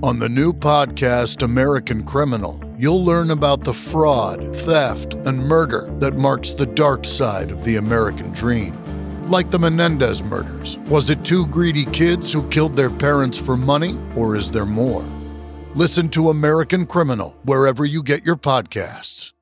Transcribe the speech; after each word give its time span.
On 0.00 0.20
the 0.20 0.28
new 0.28 0.52
podcast, 0.52 1.42
American 1.42 2.04
Criminal, 2.04 2.62
you'll 2.78 3.04
learn 3.04 3.32
about 3.32 3.64
the 3.64 3.74
fraud, 3.74 4.54
theft, 4.58 5.14
and 5.14 5.36
murder 5.40 5.92
that 5.98 6.14
marks 6.14 6.52
the 6.52 6.66
dark 6.66 7.04
side 7.04 7.50
of 7.50 7.64
the 7.64 7.76
American 7.76 8.30
dream. 8.32 8.74
Like 9.28 9.50
the 9.50 9.58
Menendez 9.58 10.22
murders, 10.22 10.78
was 10.88 11.10
it 11.10 11.24
two 11.24 11.48
greedy 11.48 11.84
kids 11.84 12.32
who 12.32 12.48
killed 12.48 12.76
their 12.76 12.90
parents 12.90 13.36
for 13.36 13.56
money, 13.56 13.98
or 14.14 14.36
is 14.36 14.52
there 14.52 14.64
more? 14.64 15.02
Listen 15.74 16.08
to 16.10 16.30
American 16.30 16.86
Criminal 16.86 17.36
wherever 17.42 17.84
you 17.84 18.04
get 18.04 18.24
your 18.24 18.36
podcasts. 18.36 19.32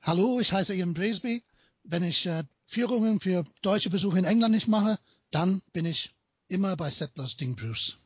Hallo, 0.00 0.40
ich 0.40 0.50
heiße 0.50 0.74
Ian 0.74 0.94
Bresby. 0.94 1.44
Wenn 1.84 2.02
ich 2.02 2.26
äh, 2.26 2.42
Führungen 2.66 3.20
für 3.20 3.44
deutsche 3.62 3.88
Besuche 3.88 4.18
in 4.18 4.24
England 4.24 4.52
nicht 4.52 4.66
mache, 4.66 4.98
dann 5.30 5.62
bin 5.72 5.86
ich 5.86 6.12
immer 6.48 6.74
bei 6.74 6.90
Set 6.90 7.16
Listing 7.16 7.54
Bruce. 7.54 7.96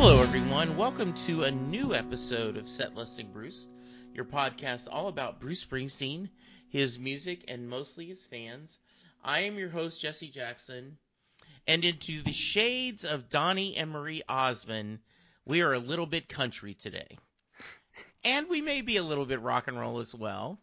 Hello, 0.00 0.22
everyone. 0.22 0.76
Welcome 0.76 1.12
to 1.26 1.42
a 1.42 1.50
new 1.50 1.92
episode 1.92 2.56
of 2.56 2.68
Set 2.68 2.94
Listing 2.94 3.32
Bruce, 3.32 3.66
your 4.14 4.24
podcast 4.24 4.86
all 4.88 5.08
about 5.08 5.40
Bruce 5.40 5.64
Springsteen, 5.64 6.28
his 6.68 7.00
music, 7.00 7.44
and 7.48 7.68
mostly 7.68 8.06
his 8.06 8.24
fans. 8.24 8.78
I 9.24 9.40
am 9.40 9.58
your 9.58 9.70
host, 9.70 10.00
Jesse 10.00 10.28
Jackson, 10.28 10.98
and 11.66 11.84
into 11.84 12.22
the 12.22 12.30
shades 12.30 13.04
of 13.04 13.28
Donnie 13.28 13.76
and 13.76 13.90
Marie 13.90 14.22
Osmond, 14.28 15.00
we 15.44 15.62
are 15.62 15.72
a 15.72 15.80
little 15.80 16.06
bit 16.06 16.28
country 16.28 16.74
today. 16.74 17.18
And 18.22 18.48
we 18.48 18.60
may 18.60 18.82
be 18.82 18.98
a 18.98 19.02
little 19.02 19.26
bit 19.26 19.40
rock 19.40 19.66
and 19.66 19.76
roll 19.76 19.98
as 19.98 20.14
well. 20.14 20.60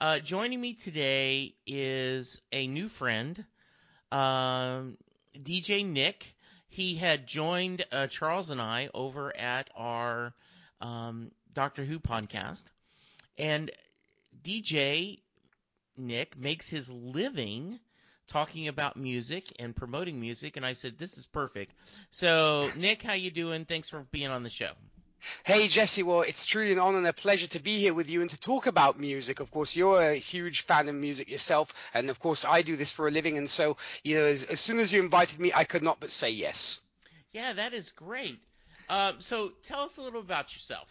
Uh, 0.00 0.18
joining 0.18 0.60
me 0.60 0.74
today 0.74 1.54
is 1.64 2.40
a 2.50 2.66
new 2.66 2.88
friend, 2.88 3.44
um, 4.10 4.98
DJ 5.38 5.86
Nik 5.86 6.33
he 6.74 6.96
had 6.96 7.24
joined 7.24 7.84
uh, 7.92 8.08
Charles 8.08 8.50
and 8.50 8.60
I 8.60 8.90
over 8.92 9.34
at 9.36 9.70
our 9.76 10.34
um, 10.80 11.30
Doctor 11.52 11.84
Who 11.84 12.00
podcast, 12.00 12.64
and 13.38 13.70
DJ 14.42 15.20
Nik 15.96 16.36
makes 16.36 16.68
his 16.68 16.90
living 16.90 17.78
talking 18.26 18.66
about 18.66 18.96
music 18.96 19.52
and 19.60 19.76
promoting 19.76 20.20
music, 20.20 20.56
and 20.56 20.66
I 20.66 20.72
said 20.72 20.98
this 20.98 21.16
is 21.16 21.26
perfect. 21.26 21.76
So 22.10 22.68
Nik, 22.76 23.02
how 23.02 23.12
you 23.12 23.30
doing? 23.30 23.66
Thanks 23.66 23.88
for 23.88 24.00
being 24.10 24.30
on 24.30 24.42
the 24.42 24.50
show. 24.50 24.72
Hey 25.44 25.68
Jesse, 25.68 26.02
well, 26.02 26.22
it's 26.22 26.46
truly 26.46 26.72
an 26.72 26.78
honor 26.78 26.98
and 26.98 27.06
a 27.06 27.12
pleasure 27.12 27.46
to 27.48 27.60
be 27.60 27.78
here 27.78 27.94
with 27.94 28.10
you 28.10 28.20
and 28.20 28.30
to 28.30 28.38
talk 28.38 28.66
about 28.66 28.98
music. 28.98 29.40
Of 29.40 29.50
course, 29.50 29.76
you're 29.76 30.00
a 30.00 30.14
huge 30.14 30.62
fan 30.62 30.88
of 30.88 30.94
music 30.94 31.30
yourself, 31.30 31.72
and 31.92 32.10
of 32.10 32.18
course, 32.20 32.44
I 32.44 32.62
do 32.62 32.76
this 32.76 32.92
for 32.92 33.08
a 33.08 33.10
living. 33.10 33.38
And 33.38 33.48
so, 33.48 33.76
you 34.02 34.18
know, 34.18 34.24
as, 34.24 34.44
as 34.44 34.60
soon 34.60 34.78
as 34.78 34.92
you 34.92 35.02
invited 35.02 35.40
me, 35.40 35.52
I 35.54 35.64
could 35.64 35.82
not 35.82 36.00
but 36.00 36.10
say 36.10 36.30
yes. 36.30 36.80
Yeah, 37.32 37.52
that 37.54 37.74
is 37.74 37.90
great. 37.92 38.38
Um, 38.88 39.16
so 39.20 39.52
tell 39.64 39.80
us 39.80 39.98
a 39.98 40.02
little 40.02 40.20
about 40.20 40.54
yourself. 40.54 40.88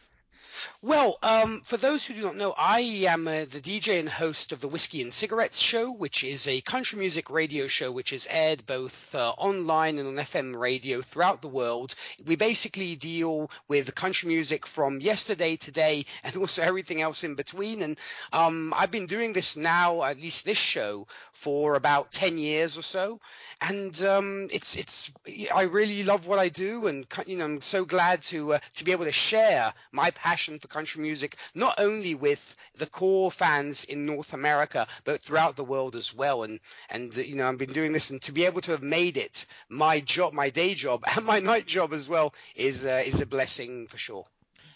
Well, 0.82 1.18
um, 1.22 1.62
for 1.66 1.78
those 1.78 2.06
who 2.06 2.14
do 2.14 2.22
not 2.22 2.38
know, 2.38 2.54
I 2.58 2.80
am 3.08 3.28
uh, 3.28 3.46
the 3.46 3.62
DJ 3.62 4.00
and 4.00 4.10
host 4.10 4.52
of 4.52 4.62
the 4.62 4.68
Whiskey 4.68 5.02
and 5.02 5.14
Cigarettes 5.14 5.60
Show, 5.60 5.92
which 5.92 6.24
is 6.24 6.48
a 6.48 6.62
country 6.62 7.00
music 7.00 7.30
radio 7.30 7.68
show 7.68 7.92
which 7.92 8.14
is 8.14 8.28
aired 8.30 8.66
both 8.66 9.14
uh, 9.14 9.32
online 9.32 10.00
and 10.00 10.08
on 10.08 10.16
FM 10.16 10.58
radio 10.58 11.02
throughout 11.02 11.42
the 11.42 11.48
world. 11.50 11.96
We 12.26 12.36
basically 12.38 12.96
deal 12.96 13.52
with 13.68 13.94
country 13.96 14.30
music 14.30 14.66
from 14.66 15.02
yesterday, 15.02 15.58
to 15.58 15.74
today, 15.74 16.06
and 16.24 16.38
also 16.38 16.62
everything 16.62 17.02
else 17.02 17.24
in 17.24 17.36
between. 17.36 17.82
And 17.82 17.98
um, 18.32 18.74
I've 18.76 18.92
been 18.92 19.08
doing 19.08 19.34
this 19.34 19.58
now, 19.58 20.04
at 20.04 20.22
least 20.22 20.46
this 20.46 20.58
show, 20.58 21.08
for 21.32 21.76
about 21.76 22.12
10 22.12 22.38
years 22.38 22.78
or 22.78 22.84
so. 22.84 23.20
And 23.66 24.04
um, 24.04 24.50
it's 24.52 24.76
it's 24.76 25.10
I 25.56 25.64
really 25.64 26.04
love 26.04 26.28
what 26.28 26.38
I 26.38 26.50
do, 26.50 26.88
and 26.88 27.08
you 27.26 27.38
know 27.38 27.46
I'm 27.46 27.62
so 27.62 27.86
glad 27.86 28.22
to 28.24 28.56
uh, 28.56 28.60
to 28.76 28.84
be 28.84 28.92
able 28.92 29.06
to 29.06 29.14
share 29.14 29.74
my 29.94 30.12
passion 30.12 30.60
for 30.60 30.68
country 30.68 31.02
music 31.02 31.38
not 31.56 31.80
only 31.80 32.14
with 32.14 32.58
the 32.78 32.88
core 32.88 33.32
fans 33.32 33.86
in 33.86 34.06
North 34.06 34.34
America, 34.34 34.86
but 35.06 35.22
throughout 35.22 35.56
the 35.56 35.64
world 35.64 35.96
as 35.96 36.14
well. 36.14 36.44
And 36.44 36.60
and 36.90 37.16
you 37.16 37.36
know 37.36 37.48
I've 37.48 37.58
been 37.58 37.72
doing 37.72 37.94
this, 37.94 38.10
and 38.10 38.22
to 38.24 38.34
be 38.34 38.44
able 38.44 38.60
to 38.62 38.72
have 38.72 38.84
made 38.84 39.16
it 39.16 39.46
my 39.70 40.02
job, 40.02 40.34
my 40.34 40.50
day 40.50 40.74
job, 40.74 41.06
and 41.16 41.26
my 41.26 41.40
night 41.40 41.66
job 41.66 41.94
as 41.94 42.10
well 42.10 42.34
is 42.58 42.86
uh, 42.86 43.02
is 43.06 43.22
a 43.22 43.26
blessing 43.26 43.88
for 43.88 43.98
sure. 43.98 44.26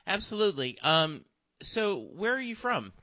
Absolutely. 0.07 0.79
Um, 0.81 1.25
so 1.61 1.99
where 1.99 2.33
are 2.33 2.41
you 2.41 2.55
from? 2.55 2.93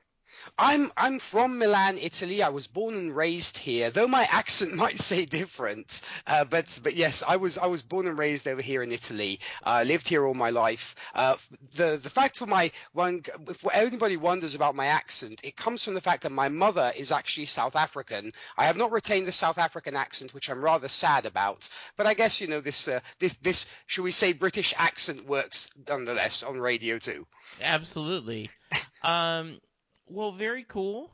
I'm 0.59 0.91
I'm 0.97 1.19
from 1.19 1.59
Milan, 1.59 1.99
Italy. 1.99 2.43
I 2.43 2.51
was 2.51 2.67
born 2.67 2.95
and 2.95 3.15
raised 3.15 3.59
here, 3.59 3.91
though 3.91 4.07
my 4.07 4.27
accent 4.31 4.75
might 4.85 4.99
say 4.99 5.25
different. 5.25 6.01
Uh, 6.27 6.45
but 6.45 6.81
but 6.83 6.95
yes, 6.95 7.23
I 7.27 7.37
was 7.37 7.59
I 7.59 7.67
was 7.67 7.83
born 7.83 8.07
and 8.07 8.19
raised 8.19 8.47
over 8.47 8.63
here 8.63 8.83
in 8.83 8.93
Italy. 8.93 9.41
Uh, 9.63 9.85
lived 9.87 10.09
here 10.09 10.25
all 10.25 10.35
my 10.35 10.51
life. 10.51 10.95
Uh, 11.15 11.37
the 11.75 11.99
the 12.03 12.11
fact 12.11 12.39
for 12.39 12.47
my 12.47 12.71
one, 12.93 13.23
if 13.49 13.65
anybody 13.75 14.17
wonders 14.17 14.55
about 14.55 14.75
my 14.75 14.87
accent, 14.87 15.41
it 15.45 15.57
comes 15.57 15.83
from 15.83 15.95
the 15.95 16.01
fact 16.01 16.23
that 16.23 16.33
my 16.33 16.49
mother 16.49 16.93
is 16.97 17.13
actually 17.13 17.47
South 17.47 17.77
African. 17.77 18.31
I 18.57 18.67
have 18.67 18.77
not 18.77 18.93
retained 18.93 19.27
the 19.27 19.33
South 19.33 19.59
African 19.59 19.97
accent, 19.97 20.35
which 20.35 20.51
I'm 20.51 20.63
rather 20.63 20.89
sad 20.89 21.27
about. 21.27 21.69
But 21.97 22.07
I 22.07 22.15
guess 22.15 22.41
you 22.41 22.47
know 22.47 22.61
this 22.61 22.89
uh, 22.89 23.01
this 23.19 23.35
this 23.35 23.67
should 23.87 24.05
we 24.05 24.11
say 24.11 24.33
British 24.33 24.75
accent 24.77 25.27
works 25.27 25.69
nonetheless 25.89 26.43
on 26.43 26.61
radio 26.61 26.99
too. 26.99 27.27
Absolutely. 27.61 28.51
Um, 29.05 29.61
well, 30.09 30.33
very 30.33 30.65
cool. 30.65 31.11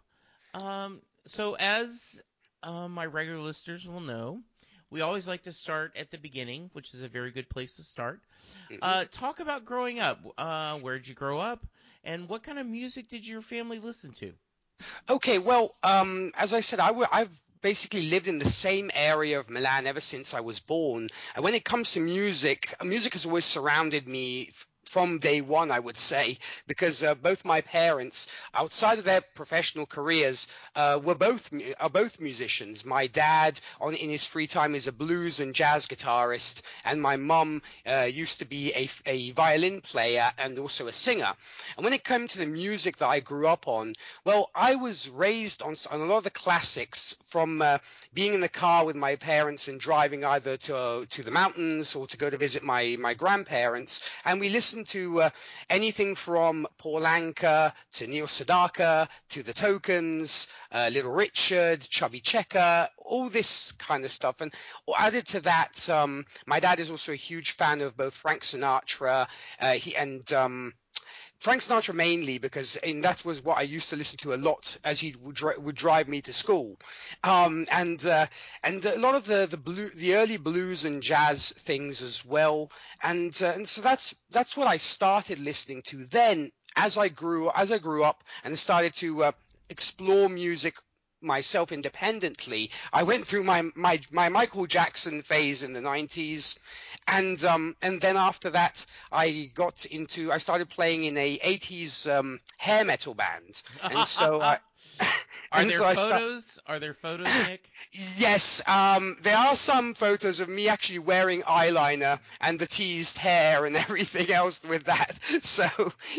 Um, 0.54 1.00
so, 1.26 1.56
as 1.58 2.22
uh, 2.62 2.88
my 2.88 3.06
regular 3.06 3.40
listeners 3.40 3.86
will 3.86 4.00
know, 4.00 4.40
we 4.90 5.00
always 5.00 5.28
like 5.28 5.44
to 5.44 5.52
start 5.52 5.96
at 5.96 6.10
the 6.10 6.18
beginning, 6.18 6.70
which 6.72 6.94
is 6.94 7.02
a 7.02 7.08
very 7.08 7.30
good 7.30 7.48
place 7.48 7.76
to 7.76 7.82
start. 7.82 8.20
Uh, 8.82 9.04
talk 9.10 9.40
about 9.40 9.64
growing 9.64 10.00
up. 10.00 10.20
Uh, 10.38 10.76
where 10.78 10.96
did 10.96 11.08
you 11.08 11.14
grow 11.14 11.38
up, 11.38 11.64
and 12.04 12.28
what 12.28 12.42
kind 12.42 12.58
of 12.58 12.66
music 12.66 13.08
did 13.08 13.26
your 13.26 13.42
family 13.42 13.78
listen 13.78 14.12
to? 14.12 14.32
Okay, 15.08 15.38
well, 15.38 15.74
um, 15.82 16.32
as 16.36 16.52
I 16.52 16.60
said, 16.60 16.80
I 16.80 16.88
w- 16.88 17.06
I've 17.10 17.30
basically 17.62 18.08
lived 18.08 18.26
in 18.26 18.38
the 18.38 18.48
same 18.48 18.90
area 18.94 19.38
of 19.38 19.50
Milan 19.50 19.86
ever 19.86 20.00
since 20.00 20.34
I 20.34 20.40
was 20.40 20.60
born. 20.60 21.08
And 21.34 21.44
when 21.44 21.54
it 21.54 21.64
comes 21.64 21.92
to 21.92 22.00
music, 22.00 22.74
music 22.82 23.12
has 23.12 23.26
always 23.26 23.44
surrounded 23.44 24.08
me 24.08 24.50
from 24.90 25.18
day 25.18 25.40
one, 25.40 25.70
I 25.70 25.78
would 25.78 25.96
say, 25.96 26.38
because 26.66 27.04
uh, 27.04 27.14
both 27.14 27.44
my 27.44 27.60
parents, 27.60 28.26
outside 28.52 28.98
of 28.98 29.04
their 29.04 29.20
professional 29.20 29.86
careers, 29.86 30.48
uh, 30.74 30.98
were 31.02 31.14
both 31.14 31.52
are 31.78 31.88
both 31.90 32.20
musicians. 32.20 32.84
My 32.84 33.06
dad, 33.06 33.60
on 33.80 33.94
in 33.94 34.10
his 34.10 34.26
free 34.26 34.48
time, 34.48 34.74
is 34.74 34.88
a 34.88 34.92
blues 34.92 35.38
and 35.38 35.54
jazz 35.54 35.86
guitarist, 35.86 36.62
and 36.84 37.00
my 37.00 37.16
mum 37.16 37.62
uh, 37.86 38.08
used 38.10 38.40
to 38.40 38.44
be 38.44 38.72
a, 38.74 38.88
a 39.06 39.30
violin 39.30 39.80
player 39.80 40.28
and 40.38 40.58
also 40.58 40.88
a 40.88 40.92
singer. 40.92 41.32
And 41.76 41.84
when 41.84 41.92
it 41.92 42.02
came 42.02 42.26
to 42.26 42.38
the 42.38 42.46
music 42.46 42.96
that 42.96 43.08
I 43.08 43.20
grew 43.20 43.46
up 43.46 43.68
on, 43.68 43.94
well, 44.24 44.50
I 44.56 44.74
was 44.74 45.08
raised 45.08 45.62
on, 45.62 45.76
on 45.92 46.00
a 46.00 46.04
lot 46.04 46.18
of 46.18 46.24
the 46.24 46.30
classics 46.30 47.14
from 47.26 47.62
uh, 47.62 47.78
being 48.12 48.34
in 48.34 48.40
the 48.40 48.48
car 48.48 48.84
with 48.84 48.96
my 48.96 49.14
parents 49.14 49.68
and 49.68 49.78
driving 49.78 50.24
either 50.24 50.56
to 50.56 51.06
to 51.08 51.22
the 51.22 51.30
mountains 51.30 51.94
or 51.94 52.08
to 52.08 52.16
go 52.16 52.28
to 52.28 52.36
visit 52.36 52.64
my 52.64 52.96
my 52.98 53.14
grandparents, 53.14 54.02
and 54.24 54.40
we 54.40 54.48
listened 54.48 54.79
to 54.84 55.22
uh, 55.22 55.30
anything 55.68 56.14
from 56.14 56.66
Paul 56.78 57.02
Anka 57.02 57.72
to 57.94 58.06
Neil 58.06 58.26
Sedaka 58.26 59.08
to 59.30 59.42
the 59.42 59.52
Tokens, 59.52 60.46
uh, 60.72 60.90
Little 60.92 61.12
Richard, 61.12 61.80
Chubby 61.80 62.20
Checker, 62.20 62.88
all 62.98 63.28
this 63.28 63.72
kind 63.72 64.04
of 64.04 64.10
stuff. 64.10 64.40
And 64.40 64.52
added 64.96 65.26
to 65.26 65.40
that, 65.42 65.88
um, 65.90 66.24
my 66.46 66.60
dad 66.60 66.80
is 66.80 66.90
also 66.90 67.12
a 67.12 67.16
huge 67.16 67.52
fan 67.52 67.80
of 67.80 67.96
both 67.96 68.14
Frank 68.14 68.42
Sinatra 68.42 69.28
uh, 69.60 69.72
he, 69.72 69.96
and 69.96 70.32
um, 70.32 70.72
Frank 71.40 71.62
Sinatra 71.62 71.94
mainly 71.94 72.36
because 72.36 72.78
that 72.84 73.24
was 73.24 73.42
what 73.42 73.56
I 73.56 73.62
used 73.62 73.88
to 73.90 73.96
listen 73.96 74.18
to 74.18 74.34
a 74.34 74.36
lot 74.36 74.76
as 74.84 75.00
he 75.00 75.16
would, 75.22 75.34
dri- 75.34 75.56
would 75.56 75.74
drive 75.74 76.06
me 76.06 76.20
to 76.22 76.34
school, 76.34 76.78
um, 77.24 77.66
and 77.72 78.04
uh, 78.04 78.26
and 78.62 78.84
a 78.84 78.98
lot 78.98 79.14
of 79.14 79.24
the 79.24 79.46
the 79.46 79.56
blue 79.56 79.88
the 79.88 80.16
early 80.16 80.36
blues 80.36 80.84
and 80.84 81.02
jazz 81.02 81.48
things 81.56 82.02
as 82.02 82.26
well, 82.26 82.70
and 83.02 83.36
uh, 83.42 83.52
and 83.54 83.66
so 83.66 83.80
that's 83.80 84.14
that's 84.30 84.54
what 84.54 84.66
I 84.66 84.76
started 84.76 85.40
listening 85.40 85.80
to. 85.86 86.04
Then 86.04 86.52
as 86.76 86.98
I 86.98 87.08
grew 87.08 87.50
as 87.54 87.72
I 87.72 87.78
grew 87.78 88.04
up 88.04 88.22
and 88.44 88.58
started 88.58 88.92
to 88.96 89.24
uh, 89.24 89.32
explore 89.70 90.28
music 90.28 90.76
myself 91.20 91.72
independently. 91.72 92.70
I 92.92 93.02
went 93.02 93.26
through 93.26 93.44
my, 93.44 93.62
my, 93.74 94.00
my 94.12 94.28
Michael 94.28 94.66
Jackson 94.66 95.22
phase 95.22 95.62
in 95.62 95.72
the 95.72 95.80
90s, 95.80 96.58
and 97.08 97.42
um, 97.44 97.76
and 97.82 98.00
then 98.00 98.16
after 98.16 98.50
that, 98.50 98.86
I 99.10 99.50
got 99.54 99.84
into 99.86 100.32
I 100.32 100.38
started 100.38 100.68
playing 100.68 101.04
in 101.04 101.16
a 101.16 101.38
80s 101.38 102.10
um, 102.18 102.40
hair 102.56 102.84
metal 102.84 103.14
band, 103.14 103.62
and 103.82 104.06
so 104.06 104.40
I. 104.42 104.58
Are 105.52 105.64
there 105.64 105.78
so 105.78 105.94
photos? 105.94 106.60
Are 106.66 106.78
there 106.78 106.94
photos, 106.94 107.26
Nik? 107.48 107.64
Yes, 108.16 108.62
um, 108.68 109.16
there 109.22 109.36
are 109.36 109.56
some 109.56 109.94
photos 109.94 110.40
of 110.40 110.48
me 110.48 110.68
actually 110.68 111.00
wearing 111.00 111.42
eyeliner 111.42 112.20
and 112.40 112.58
the 112.58 112.66
teased 112.66 113.18
hair 113.18 113.64
and 113.64 113.74
everything 113.76 114.30
else 114.30 114.64
with 114.64 114.84
that. 114.84 115.18
So, 115.42 115.66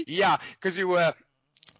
yeah, 0.05 0.37
because 0.55 0.77
we 0.77 0.83
were, 0.83 1.13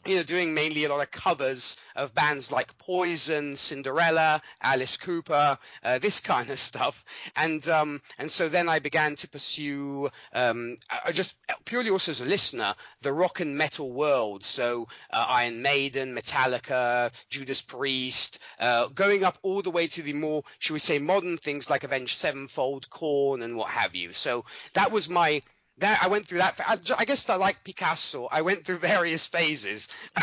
you 0.06 0.16
know, 0.16 0.24
doing 0.24 0.54
mainly 0.54 0.84
a 0.86 0.90
lot 0.90 1.02
of 1.02 1.12
covers 1.12 1.78
of 1.96 2.14
bands 2.16 2.52
like 2.52 2.78
Poison, 2.78 3.56
Cinderella, 3.56 4.42
Alice 4.62 4.98
Cooper, 4.98 5.58
uh, 5.84 6.00
this 6.00 6.20
kind 6.32 6.50
of 6.50 6.60
stuff. 6.60 7.04
And 7.36 7.68
um, 7.68 8.02
and 8.18 8.30
so 8.30 8.50
then 8.50 8.68
I 8.68 8.80
began 8.80 9.16
to 9.16 9.30
pursue, 9.30 10.10
um, 10.34 10.78
I 10.90 11.00
I 11.06 11.12
just 11.12 11.36
purely 11.66 11.90
also 11.90 12.12
as 12.12 12.22
a 12.22 12.26
listener, 12.26 12.74
the 13.02 13.14
rock 13.14 13.40
and 13.42 13.58
metal 13.58 13.92
world. 13.92 14.44
So 14.44 14.88
uh, 15.12 15.26
Iron 15.30 15.62
Maiden, 15.62 16.16
Metallica, 16.16 17.12
Judas 17.30 17.62
Priest, 17.62 18.40
uh, 18.60 18.88
going 18.88 19.24
up 19.24 19.38
all 19.42 19.62
the 19.62 19.72
way 19.72 19.88
to 19.88 20.02
the 20.02 20.14
more, 20.14 20.44
should 20.60 20.74
we 20.74 20.80
say, 20.80 21.00
modern 21.00 21.38
things 21.38 21.70
like 21.70 21.84
Avenged 21.84 22.18
Sevenfold, 22.18 22.90
Korn, 22.90 23.42
and 23.42 23.56
what 23.56 23.70
have 23.70 23.96
you. 23.96 24.14
So 24.14 24.46
that 24.74 24.92
was 24.92 25.10
my 25.10 25.42
that 25.82 26.00
I 26.02 26.08
went 26.08 26.28
through 26.28 26.38
that. 26.40 26.60
I, 26.66 27.06
guess 27.06 27.28
I 27.30 27.36
like 27.36 27.64
Picasso. 27.64 28.28
I 28.32 28.44
went 28.44 28.66
through 28.66 28.78
various 28.78 29.26
phases, 29.26 29.90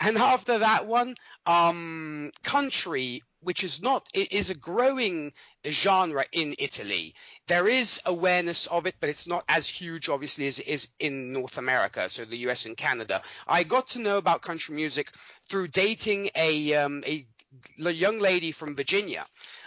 and 0.00 0.18
after 0.18 0.58
that 0.58 0.86
one, 0.86 1.14
um, 1.46 2.30
country, 2.42 3.22
which 3.40 3.62
is 3.62 3.80
not, 3.80 4.08
it 4.12 4.32
is 4.32 4.50
a 4.50 4.54
growing 4.54 5.32
genre 5.64 6.24
in 6.32 6.56
Italy. 6.58 7.14
There 7.46 7.68
is 7.68 8.00
awareness 8.04 8.66
of 8.66 8.86
it, 8.86 8.96
but 9.00 9.08
it's 9.08 9.28
not 9.28 9.44
as 9.48 9.68
huge, 9.68 10.08
obviously, 10.08 10.48
as 10.48 10.58
it 10.58 10.66
is 10.66 10.88
in 10.98 11.32
North 11.32 11.58
America, 11.58 12.08
so 12.08 12.24
the 12.24 12.48
US 12.48 12.66
and 12.66 12.76
Canada. 12.76 13.22
I 13.46 13.62
got 13.62 13.86
to 13.88 14.00
know 14.00 14.18
about 14.18 14.42
country 14.42 14.74
music 14.74 15.12
through 15.48 15.68
dating 15.68 16.30
a 16.34 16.74
um, 16.74 17.04
a 17.06 17.24
young 17.76 18.18
lady 18.18 18.52
from 18.52 18.76
Virginia. 18.76 19.24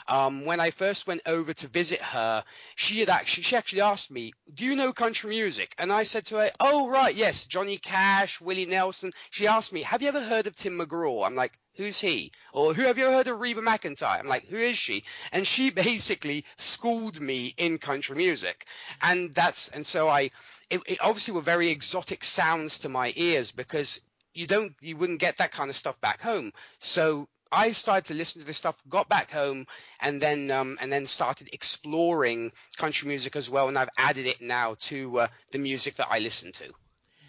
Um, 0.09 0.43
when 0.43 0.59
I 0.59 0.71
first 0.71 1.05
went 1.05 1.21
over 1.27 1.53
to 1.53 1.67
visit 1.67 2.01
her, 2.01 2.43
she 2.75 2.99
had 2.99 3.09
actually 3.09 3.43
she 3.43 3.55
actually 3.55 3.81
asked 3.81 4.09
me, 4.09 4.33
"Do 4.51 4.65
you 4.65 4.75
know 4.75 4.91
country 4.91 5.29
music?" 5.29 5.75
And 5.77 5.93
I 5.93 6.03
said 6.03 6.25
to 6.27 6.37
her, 6.37 6.51
"Oh 6.59 6.89
right, 6.89 7.15
yes, 7.15 7.45
Johnny 7.45 7.77
Cash, 7.77 8.41
Willie 8.41 8.65
Nelson." 8.65 9.13
She 9.29 9.45
asked 9.45 9.71
me, 9.71 9.83
"Have 9.83 10.01
you 10.01 10.07
ever 10.07 10.21
heard 10.21 10.47
of 10.47 10.55
Tim 10.55 10.79
McGraw?" 10.79 11.27
I'm 11.27 11.35
like, 11.35 11.59
"Who's 11.75 11.99
he?" 11.99 12.31
Or 12.53 12.73
"Who 12.73 12.81
have 12.81 12.97
you 12.97 13.05
ever 13.05 13.13
heard 13.13 13.27
of 13.27 13.39
Reba 13.39 13.61
McEntire?" 13.61 14.19
I'm 14.19 14.27
like, 14.27 14.47
"Who 14.47 14.57
is 14.57 14.79
she?" 14.79 15.03
And 15.31 15.45
she 15.45 15.69
basically 15.87 16.43
schooled 16.57 17.21
me 17.21 17.53
in 17.55 17.77
country 17.77 18.17
music, 18.17 18.65
and 19.03 19.31
that's 19.31 19.69
and 19.69 19.85
so 19.85 20.09
I, 20.09 20.31
it, 20.71 20.81
it 20.87 20.97
obviously 21.01 21.35
were 21.35 21.41
very 21.41 21.69
exotic 21.69 22.23
sounds 22.23 22.79
to 22.79 22.89
my 22.89 23.13
ears 23.15 23.51
because 23.51 24.01
you 24.33 24.47
don't 24.47 24.75
you 24.81 24.97
wouldn't 24.97 25.19
get 25.19 25.37
that 25.37 25.51
kind 25.51 25.69
of 25.69 25.75
stuff 25.75 26.01
back 26.01 26.19
home. 26.19 26.51
So 26.79 27.27
I 27.51 27.71
started 27.71 28.05
to 28.05 28.13
listen 28.13 28.41
to 28.41 28.47
this 28.47 28.57
stuff, 28.57 28.81
got 28.87 29.09
back 29.09 29.31
home, 29.31 29.65
and 30.01 30.21
then 30.21 30.51
um, 30.51 30.77
and 30.81 30.91
then 30.91 31.05
started 31.05 31.49
exploring 31.53 32.51
country 32.77 33.07
music 33.07 33.35
as 33.35 33.49
well, 33.49 33.67
and 33.67 33.77
I've 33.77 33.89
added 33.97 34.27
it 34.27 34.41
now 34.41 34.75
to 34.81 35.19
uh, 35.19 35.27
the 35.51 35.57
music 35.57 35.95
that 35.95 36.07
I 36.09 36.19
listen 36.19 36.51
to. 36.53 36.71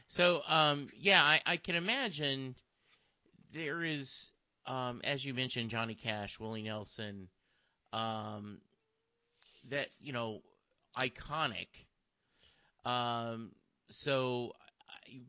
So, 0.08 0.42
um, 0.48 0.88
yeah, 0.98 1.22
I, 1.22 1.40
I 1.46 1.56
can 1.56 1.76
imagine 1.76 2.56
there 3.52 3.84
is, 3.84 4.30
um, 4.66 5.00
as 5.04 5.24
you 5.24 5.32
mentioned, 5.32 5.70
Johnny 5.70 5.94
Cash, 5.94 6.40
Willie 6.40 6.62
Nelson, 6.62 7.28
um, 7.92 8.60
that 9.68 9.88
you 10.00 10.12
know, 10.12 10.40
iconic. 10.96 11.68
Um, 12.84 13.52
so, 13.88 14.52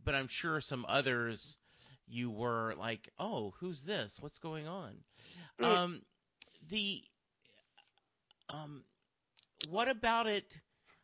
but 0.03 0.15
I'm 0.15 0.27
sure 0.27 0.59
some 0.61 0.85
others 0.89 1.57
you 2.11 2.29
were 2.29 2.75
like, 2.77 3.09
oh, 3.19 3.53
who's 3.59 3.83
this? 3.83 4.17
What's 4.19 4.39
going 4.39 4.67
on? 4.67 4.95
Mm. 5.59 5.65
Um, 5.65 6.01
the, 6.69 7.03
um, 8.49 8.83
what 9.69 9.87
about 9.87 10.27
it? 10.27 10.59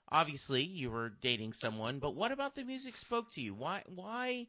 Obviously, 0.09 0.63
you 0.63 0.89
were 0.89 1.09
dating 1.21 1.53
someone, 1.53 1.99
but 1.99 2.15
what 2.15 2.31
about 2.31 2.55
the 2.55 2.63
music 2.63 2.95
spoke 2.97 3.31
to 3.33 3.41
you? 3.41 3.53
Why, 3.53 3.83
why 3.87 4.47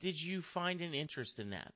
did 0.00 0.20
you 0.22 0.40
find 0.42 0.80
an 0.80 0.94
interest 0.94 1.38
in 1.38 1.50
that? 1.50 1.72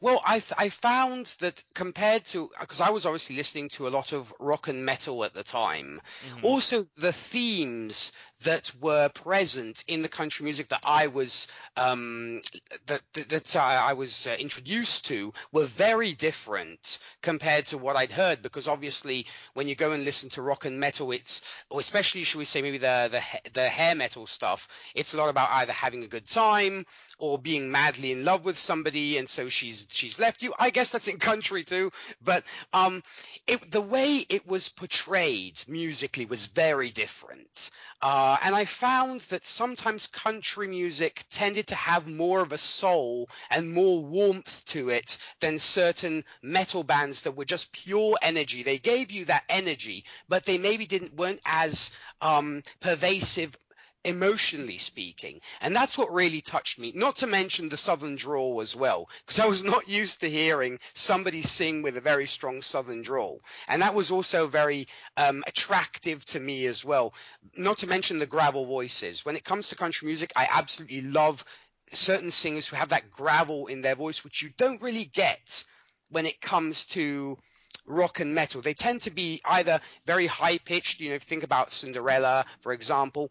Well, 0.00 0.20
I 0.24 0.38
th- 0.40 0.52
I 0.58 0.68
found 0.68 1.26
that 1.40 1.62
compared 1.74 2.24
to 2.26 2.50
because 2.60 2.80
I 2.80 2.90
was 2.90 3.06
obviously 3.06 3.36
listening 3.36 3.68
to 3.70 3.86
a 3.86 3.90
lot 3.90 4.12
of 4.12 4.32
rock 4.38 4.68
and 4.68 4.84
metal 4.84 5.24
at 5.24 5.34
the 5.34 5.42
time, 5.42 6.00
Mhm. 6.28 6.44
also 6.44 6.82
the 6.98 7.12
themes 7.12 8.12
that 8.42 8.70
were 8.80 9.08
present 9.08 9.84
in 9.86 10.02
the 10.02 10.08
country 10.08 10.44
music 10.44 10.68
that 10.68 10.82
I 10.84 11.06
was 11.06 11.46
um, 11.76 12.42
that 12.86 13.00
that, 13.14 13.28
that 13.28 13.56
I, 13.56 13.92
was 13.94 14.26
uh, 14.26 14.36
introduced 14.38 15.06
to 15.06 15.32
were 15.52 15.64
very 15.64 16.12
different 16.14 16.98
compared 17.22 17.66
to 17.66 17.78
what 17.78 17.96
I'd 17.96 18.12
heard. 18.12 18.42
Because 18.42 18.68
obviously 18.68 19.26
when 19.54 19.68
you 19.68 19.74
go 19.74 19.92
and 19.92 20.04
listen 20.04 20.28
to 20.30 20.42
rock 20.42 20.64
and 20.64 20.78
metal, 20.80 21.12
it's 21.12 21.40
or 21.70 21.80
especially 21.80 22.24
should 22.24 22.38
we 22.38 22.44
say 22.44 22.62
maybe 22.62 22.78
the 22.78 23.08
the 23.10 23.50
the 23.52 23.68
hair 23.68 23.94
metal 23.94 24.26
stuff, 24.26 24.68
it's 24.94 25.14
a 25.14 25.16
lot 25.16 25.28
about 25.28 25.50
either 25.52 25.72
having 25.72 26.02
a 26.04 26.08
good 26.08 26.26
time 26.26 26.84
or 27.18 27.38
being 27.38 27.70
madly 27.70 28.12
in 28.12 28.24
love 28.24 28.44
with 28.44 28.58
somebody. 28.58 29.16
And 29.18 29.28
so 29.28 29.48
she's 29.64 29.86
she's 29.90 30.18
left 30.18 30.42
you. 30.42 30.52
I 30.58 30.70
guess 30.70 30.92
that's 30.92 31.08
in 31.08 31.18
country 31.18 31.64
too, 31.64 31.90
but 32.22 32.44
um, 32.72 33.02
it, 33.46 33.70
the 33.70 33.80
way 33.80 34.24
it 34.28 34.46
was 34.46 34.68
portrayed 34.68 35.62
musically 35.66 36.26
was 36.26 36.46
very 36.46 36.90
different. 36.90 37.70
Uh, 38.02 38.36
and 38.44 38.54
I 38.54 38.66
found 38.66 39.22
that 39.22 39.44
sometimes 39.44 40.06
country 40.06 40.68
music 40.68 41.24
tended 41.30 41.68
to 41.68 41.74
have 41.74 42.06
more 42.06 42.42
of 42.42 42.52
a 42.52 42.58
soul 42.58 43.28
and 43.50 43.72
more 43.72 44.04
warmth 44.04 44.66
to 44.66 44.90
it 44.90 45.16
than 45.40 45.58
certain 45.58 46.24
metal 46.42 46.84
bands 46.84 47.22
that 47.22 47.36
were 47.36 47.46
just 47.46 47.72
pure 47.72 48.18
energy. 48.20 48.62
They 48.62 48.78
gave 48.78 49.10
you 49.10 49.24
that 49.26 49.44
energy, 49.48 50.04
but 50.28 50.44
they 50.44 50.58
maybe 50.58 50.86
didn't 50.86 51.14
weren't 51.14 51.40
as 51.46 51.90
um, 52.20 52.62
pervasive 52.80 53.56
emotionally 54.04 54.78
speaking. 54.78 55.40
And 55.60 55.74
that's 55.74 55.96
what 55.96 56.12
really 56.12 56.40
touched 56.40 56.78
me. 56.78 56.92
Not 56.94 57.16
to 57.16 57.26
mention 57.26 57.68
the 57.68 57.76
southern 57.76 58.16
drawl 58.16 58.60
as 58.60 58.76
well, 58.76 59.08
because 59.24 59.40
I 59.40 59.46
was 59.46 59.64
not 59.64 59.88
used 59.88 60.20
to 60.20 60.30
hearing 60.30 60.78
somebody 60.94 61.42
sing 61.42 61.82
with 61.82 61.96
a 61.96 62.02
very 62.02 62.26
strong 62.26 62.62
southern 62.62 63.02
drawl. 63.02 63.40
And 63.68 63.82
that 63.82 63.94
was 63.94 64.10
also 64.10 64.46
very 64.46 64.88
um, 65.16 65.42
attractive 65.46 66.24
to 66.26 66.40
me 66.40 66.66
as 66.66 66.84
well. 66.84 67.14
Not 67.56 67.78
to 67.78 67.86
mention 67.86 68.18
the 68.18 68.26
gravel 68.26 68.66
voices. 68.66 69.24
When 69.24 69.36
it 69.36 69.44
comes 69.44 69.68
to 69.68 69.76
country 69.76 70.06
music, 70.06 70.32
I 70.36 70.48
absolutely 70.50 71.02
love 71.02 71.44
certain 71.92 72.30
singers 72.30 72.68
who 72.68 72.76
have 72.76 72.90
that 72.90 73.10
gravel 73.10 73.66
in 73.66 73.80
their 73.82 73.94
voice, 73.94 74.24
which 74.24 74.42
you 74.42 74.50
don't 74.56 74.82
really 74.82 75.04
get 75.04 75.64
when 76.10 76.26
it 76.26 76.40
comes 76.40 76.86
to 76.86 77.38
rock 77.86 78.20
and 78.20 78.34
metal. 78.34 78.60
They 78.60 78.74
tend 78.74 79.02
to 79.02 79.10
be 79.10 79.40
either 79.44 79.80
very 80.06 80.26
high 80.26 80.58
pitched, 80.58 81.00
you 81.00 81.10
know, 81.10 81.18
think 81.18 81.42
about 81.42 81.72
Cinderella, 81.72 82.46
for 82.60 82.72
example, 82.72 83.30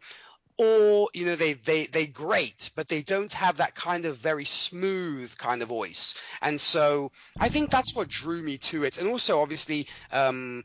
or 0.58 1.10
you 1.14 1.26
know 1.26 1.36
they 1.36 1.54
they 1.54 1.88
they 1.88 2.06
great 2.06 2.72
but 2.76 2.88
they 2.88 3.02
don't 3.02 3.34
have 3.34 3.58
that 3.58 3.76
kind 3.76 4.06
of 4.06 4.18
very 4.18 4.46
smooth 4.46 5.36
kind 5.38 5.62
of 5.62 5.68
voice 5.68 6.16
and 6.42 6.60
so 6.60 7.12
i 7.40 7.50
think 7.50 7.70
that's 7.70 7.96
what 7.96 8.08
drew 8.08 8.42
me 8.42 8.58
to 8.58 8.84
it 8.84 8.98
and 8.98 9.08
also 9.08 9.42
obviously 9.42 9.88
um 10.12 10.64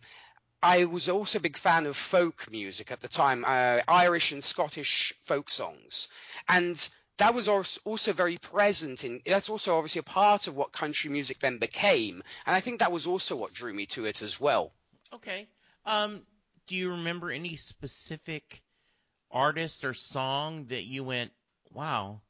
I 0.61 0.87
was 0.87 1.09
also 1.09 1.38
a 1.38 1.40
big 1.40 1.57
fan 1.57 1.87
of 1.87 1.97
folk 1.97 2.50
music 2.50 2.90
at 2.90 3.00
the 3.00 3.07
time, 3.07 3.45
uh, 3.47 3.80
Irish 3.87 4.33
and 4.33 4.42
Scottish 4.42 5.14
folk 5.21 5.49
songs, 5.49 6.09
and 6.49 6.88
that 7.18 7.35
was 7.35 7.49
als- 7.49 7.78
also 7.85 8.12
very 8.12 8.38
present 8.38 9.04
in. 9.04 9.21
That's 9.25 9.49
also 9.49 9.76
obviously 9.76 10.00
a 10.00 10.02
part 10.02 10.49
of 10.49 10.57
what 10.57 10.73
country 10.73 11.11
music 11.11 11.38
then 11.38 11.59
became, 11.59 12.23
and 12.45 12.57
I 12.57 12.61
think 12.61 12.80
that 12.80 12.90
was 12.90 13.07
also 13.07 13.37
what 13.37 13.54
drew 13.54 13.73
me 13.73 13.87
to 13.87 14.07
it 14.07 14.21
as 14.21 14.40
well. 14.40 14.73
Okay. 15.12 15.47
Um, 15.87 16.23
do 16.66 16.75
you 16.75 16.90
remember 16.90 17.30
any 17.30 17.54
specific 17.54 18.61
artist 19.30 19.85
or 19.85 19.94
song 19.94 20.66
that 20.66 20.85
you 20.85 21.04
went, 21.04 21.30
wow, 21.73 22.20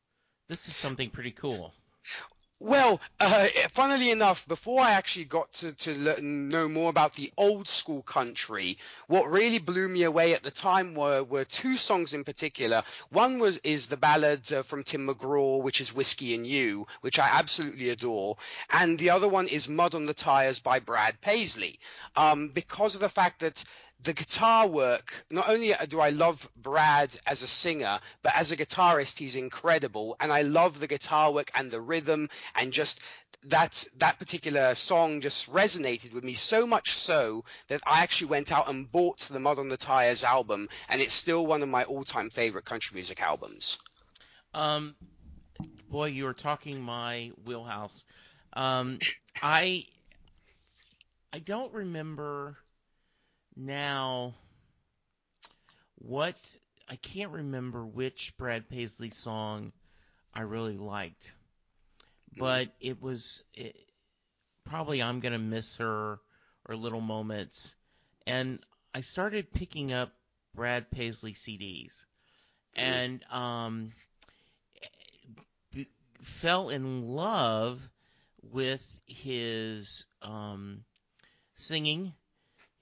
this 0.48 0.68
is 0.68 0.76
something 0.76 1.10
pretty 1.10 1.32
cool? 1.32 1.72
Well, 2.60 3.00
uh, 3.20 3.46
funnily 3.72 4.10
enough, 4.10 4.48
before 4.48 4.80
I 4.80 4.92
actually 4.92 5.26
got 5.26 5.52
to, 5.54 5.70
to 5.72 5.94
learn, 5.94 6.48
know 6.48 6.68
more 6.68 6.90
about 6.90 7.14
the 7.14 7.32
old 7.36 7.68
school 7.68 8.02
country, 8.02 8.78
what 9.06 9.30
really 9.30 9.60
blew 9.60 9.88
me 9.88 10.02
away 10.02 10.34
at 10.34 10.42
the 10.42 10.50
time 10.50 10.94
were, 10.94 11.22
were 11.22 11.44
two 11.44 11.76
songs 11.76 12.14
in 12.14 12.24
particular. 12.24 12.82
One 13.10 13.38
was 13.38 13.58
is 13.58 13.86
the 13.86 13.96
ballad 13.96 14.52
uh, 14.52 14.64
from 14.64 14.82
Tim 14.82 15.06
McGraw, 15.06 15.62
which 15.62 15.80
is 15.80 15.94
Whiskey 15.94 16.34
and 16.34 16.44
You, 16.44 16.88
which 17.00 17.20
I 17.20 17.28
absolutely 17.32 17.90
adore, 17.90 18.38
and 18.70 18.98
the 18.98 19.10
other 19.10 19.28
one 19.28 19.46
is 19.46 19.68
Mud 19.68 19.94
on 19.94 20.06
the 20.06 20.14
Tires 20.14 20.58
by 20.58 20.80
Brad 20.80 21.20
Paisley, 21.20 21.78
um, 22.16 22.48
because 22.48 22.96
of 22.96 23.00
the 23.00 23.08
fact 23.08 23.38
that 23.38 23.62
the 24.02 24.12
guitar 24.12 24.66
work, 24.66 25.24
not 25.30 25.48
only 25.48 25.74
do 25.88 26.00
I 26.00 26.10
love 26.10 26.48
Brad 26.56 27.16
as 27.26 27.42
a 27.42 27.48
singer, 27.48 27.98
but 28.22 28.32
as 28.36 28.52
a 28.52 28.56
guitarist, 28.56 29.18
he's 29.18 29.34
incredible. 29.34 30.16
And 30.20 30.32
I 30.32 30.42
love 30.42 30.78
the 30.78 30.86
guitar 30.86 31.32
work 31.32 31.50
and 31.54 31.70
the 31.70 31.80
rhythm 31.80 32.28
and 32.54 32.72
just 32.72 33.00
that, 33.44 33.84
that 33.96 34.18
particular 34.18 34.74
song 34.74 35.20
just 35.20 35.52
resonated 35.52 36.12
with 36.12 36.22
me 36.22 36.34
so 36.34 36.66
much 36.66 36.92
so 36.92 37.44
that 37.68 37.80
I 37.86 38.02
actually 38.02 38.28
went 38.28 38.52
out 38.52 38.68
and 38.68 38.90
bought 38.90 39.18
the 39.20 39.40
Mud 39.40 39.58
on 39.58 39.68
the 39.68 39.76
Tires 39.76 40.22
album. 40.22 40.68
And 40.88 41.00
it's 41.00 41.14
still 41.14 41.44
one 41.44 41.62
of 41.62 41.68
my 41.68 41.84
all 41.84 42.04
time 42.04 42.30
favorite 42.30 42.64
country 42.64 42.94
music 42.94 43.20
albums. 43.20 43.78
Um, 44.54 44.94
boy, 45.90 46.06
you 46.06 46.26
are 46.28 46.34
talking 46.34 46.80
my 46.80 47.32
wheelhouse. 47.44 48.04
Um, 48.52 48.98
I 49.42 49.86
I 51.32 51.40
don't 51.40 51.72
remember 51.72 52.56
now 53.58 54.34
what 55.96 56.36
I 56.88 56.96
can't 56.96 57.32
remember 57.32 57.84
which 57.84 58.34
Brad 58.38 58.68
Paisley 58.68 59.10
song 59.10 59.72
I 60.32 60.42
really 60.42 60.78
liked, 60.78 61.34
but 62.36 62.68
it 62.80 63.02
was 63.02 63.42
it, 63.54 63.76
probably 64.64 65.02
I'm 65.02 65.20
gonna 65.20 65.38
miss 65.38 65.76
her 65.76 66.20
or 66.66 66.76
Little 66.76 67.00
Moments, 67.00 67.74
and 68.26 68.60
I 68.94 69.00
started 69.00 69.52
picking 69.52 69.92
up 69.92 70.12
Brad 70.54 70.90
Paisley 70.90 71.32
CDs, 71.32 72.04
and 72.76 73.24
um, 73.30 73.88
b- 75.72 75.88
fell 76.22 76.68
in 76.68 77.02
love 77.02 77.86
with 78.42 78.84
his 79.06 80.04
um, 80.22 80.84
singing, 81.56 82.14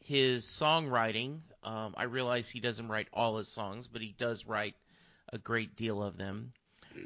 his 0.07 0.45
songwriting. 0.45 1.41
Um, 1.63 1.95
I 1.97 2.05
realize 2.05 2.49
he 2.49 2.61
doesn't 2.61 2.89
write 2.89 3.09
all 3.13 3.37
his 3.39 3.49
songs, 3.49 3.89
but 3.89 4.03
he 4.03 4.13
does 4.13 4.47
write 4.47 4.77
a 5.33 5.39
great 5.39 5.77
deal 5.77 6.03
of 6.03 6.17
them. 6.17 6.53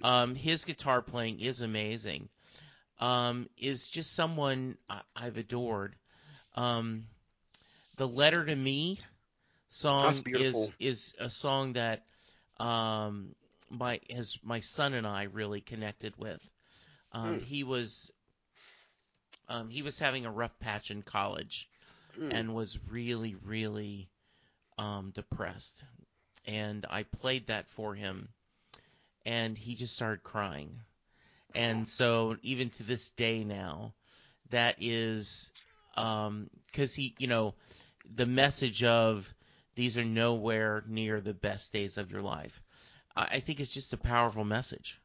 Um, 0.02 0.34
his 0.36 0.64
guitar 0.64 1.02
playing 1.02 1.40
is 1.40 1.60
amazing. 1.62 2.28
Um, 2.98 3.48
is 3.58 3.88
just 3.88 4.12
someone 4.12 4.76
I- 4.88 5.02
I've 5.16 5.38
adored. 5.38 5.96
Um, 6.54 7.06
the 7.96 8.08
letter 8.08 8.44
to 8.44 8.56
me 8.56 8.98
song 9.68 10.26
is 10.32 10.70
is 10.78 11.14
a 11.18 11.30
song 11.30 11.74
that 11.74 12.06
um, 12.58 13.34
my 13.70 14.00
has 14.10 14.38
my 14.42 14.60
son 14.60 14.94
and 14.94 15.06
I 15.06 15.24
really 15.24 15.60
connected 15.60 16.16
with. 16.16 16.40
Um, 17.12 17.40
Mm. 17.40 17.42
He 17.42 17.64
was 17.64 18.12
um, 19.48 19.70
he 19.70 19.82
was 19.82 19.98
having 19.98 20.26
a 20.26 20.30
rough 20.30 20.58
patch 20.58 20.90
in 20.90 21.02
college 21.02 21.68
Mm. 22.18 22.34
and 22.34 22.54
was 22.54 22.78
really 22.88 23.36
really 23.44 24.08
um, 24.78 25.10
depressed, 25.14 25.84
and 26.46 26.86
I 26.88 27.02
played 27.04 27.48
that 27.48 27.68
for 27.68 27.94
him, 27.94 28.28
and 29.24 29.56
he 29.56 29.74
just 29.74 29.94
started 29.94 30.22
crying, 30.22 30.80
and 31.54 31.86
so 31.86 32.36
even 32.42 32.70
to 32.70 32.82
this 32.82 33.10
day 33.10 33.44
now, 33.44 33.94
that 34.50 34.76
is 34.80 35.50
because 35.94 36.94
he 36.94 37.14
you 37.18 37.26
know 37.26 37.54
the 38.14 38.26
message 38.26 38.82
of 38.82 39.32
these 39.74 39.98
are 39.98 40.04
nowhere 40.04 40.82
near 40.86 41.20
the 41.20 41.34
best 41.34 41.72
days 41.72 41.98
of 41.98 42.10
your 42.10 42.22
life. 42.22 42.62
I 43.16 43.28
I 43.36 43.40
think 43.40 43.60
it's 43.60 43.72
just 43.74 43.92
a 43.92 43.98
powerful 43.98 44.44
message. 44.44 44.98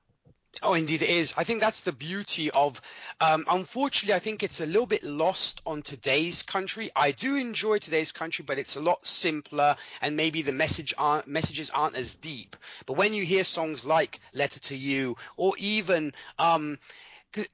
Oh, 0.63 0.73
indeed 0.73 1.01
it 1.01 1.09
is. 1.09 1.33
I 1.37 1.43
think 1.43 1.59
that's 1.59 1.81
the 1.81 1.91
beauty 1.91 2.49
of. 2.51 2.81
Um, 3.19 3.45
unfortunately, 3.49 4.15
I 4.15 4.19
think 4.19 4.41
it's 4.41 4.61
a 4.61 4.65
little 4.65 4.85
bit 4.85 5.03
lost 5.03 5.61
on 5.65 5.81
today's 5.81 6.43
country. 6.43 6.89
I 6.95 7.11
do 7.11 7.35
enjoy 7.35 7.79
today's 7.79 8.11
country, 8.11 8.43
but 8.45 8.57
it's 8.57 8.75
a 8.75 8.81
lot 8.81 9.05
simpler, 9.05 9.75
and 10.01 10.15
maybe 10.15 10.41
the 10.41 10.51
message 10.51 10.93
aren't, 10.97 11.27
messages 11.27 11.69
aren't 11.69 11.95
as 11.95 12.15
deep. 12.15 12.55
But 12.85 12.93
when 12.97 13.13
you 13.13 13.23
hear 13.23 13.43
songs 13.43 13.85
like 13.85 14.19
"Letter 14.33 14.59
to 14.61 14.77
You" 14.77 15.17
or 15.37 15.53
even 15.57 16.13
um, 16.39 16.79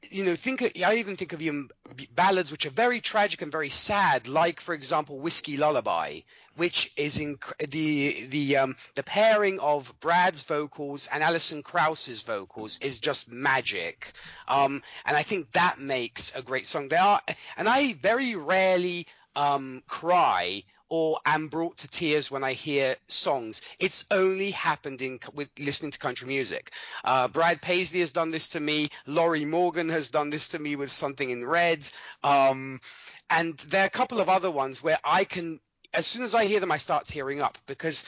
you 0.09 0.25
know, 0.25 0.35
think 0.35 0.61
I 0.85 0.95
even 0.95 1.15
think 1.15 1.33
of 1.33 1.39
b- 1.39 2.09
ballads 2.13 2.51
which 2.51 2.65
are 2.65 2.71
very 2.71 3.01
tragic 3.01 3.41
and 3.41 3.51
very 3.51 3.69
sad, 3.69 4.27
like 4.27 4.59
for 4.59 4.73
example, 4.73 5.19
"Whiskey 5.19 5.57
Lullaby," 5.57 6.21
which 6.55 6.91
is 6.95 7.17
in 7.17 7.39
the 7.59 8.25
the 8.27 8.57
um, 8.57 8.75
the 8.95 9.03
pairing 9.03 9.59
of 9.59 9.93
Brad's 9.99 10.43
vocals 10.43 11.07
and 11.11 11.23
Alison 11.23 11.63
Krauss's 11.63 12.21
vocals 12.23 12.77
is 12.81 12.99
just 12.99 13.31
magic, 13.31 14.11
um, 14.47 14.83
and 15.05 15.17
I 15.17 15.23
think 15.23 15.51
that 15.51 15.79
makes 15.79 16.33
a 16.35 16.41
great 16.41 16.67
song. 16.67 16.89
They 16.89 16.97
are, 16.97 17.21
and 17.57 17.67
I 17.67 17.93
very 17.93 18.35
rarely 18.35 19.07
um, 19.35 19.83
cry 19.87 20.63
or 20.91 21.21
am 21.25 21.47
brought 21.47 21.77
to 21.77 21.87
tears 21.87 22.29
when 22.29 22.43
I 22.43 22.51
hear 22.51 22.97
songs. 23.07 23.61
It's 23.79 24.05
only 24.11 24.51
happened 24.51 25.01
in 25.01 25.19
with 25.33 25.49
listening 25.57 25.91
to 25.91 25.97
country 25.97 26.27
music. 26.27 26.71
Uh, 27.05 27.29
Brad 27.29 27.61
Paisley 27.61 28.01
has 28.01 28.11
done 28.11 28.29
this 28.29 28.49
to 28.49 28.59
me. 28.59 28.89
Lorrie 29.07 29.45
Morgan 29.45 29.87
has 29.87 30.11
done 30.11 30.29
this 30.29 30.49
to 30.49 30.59
me 30.59 30.75
with 30.75 30.91
something 30.91 31.29
in 31.29 31.45
red. 31.45 31.89
Um, 32.25 32.81
and 33.29 33.57
there 33.69 33.83
are 33.83 33.87
a 33.87 33.89
couple 33.89 34.19
of 34.19 34.27
other 34.27 34.51
ones 34.51 34.83
where 34.83 34.97
I 35.01 35.23
can, 35.23 35.61
as 35.93 36.05
soon 36.05 36.23
as 36.23 36.35
I 36.35 36.43
hear 36.43 36.59
them, 36.59 36.73
I 36.73 36.77
start 36.77 37.05
tearing 37.05 37.39
up 37.39 37.57
because 37.67 38.03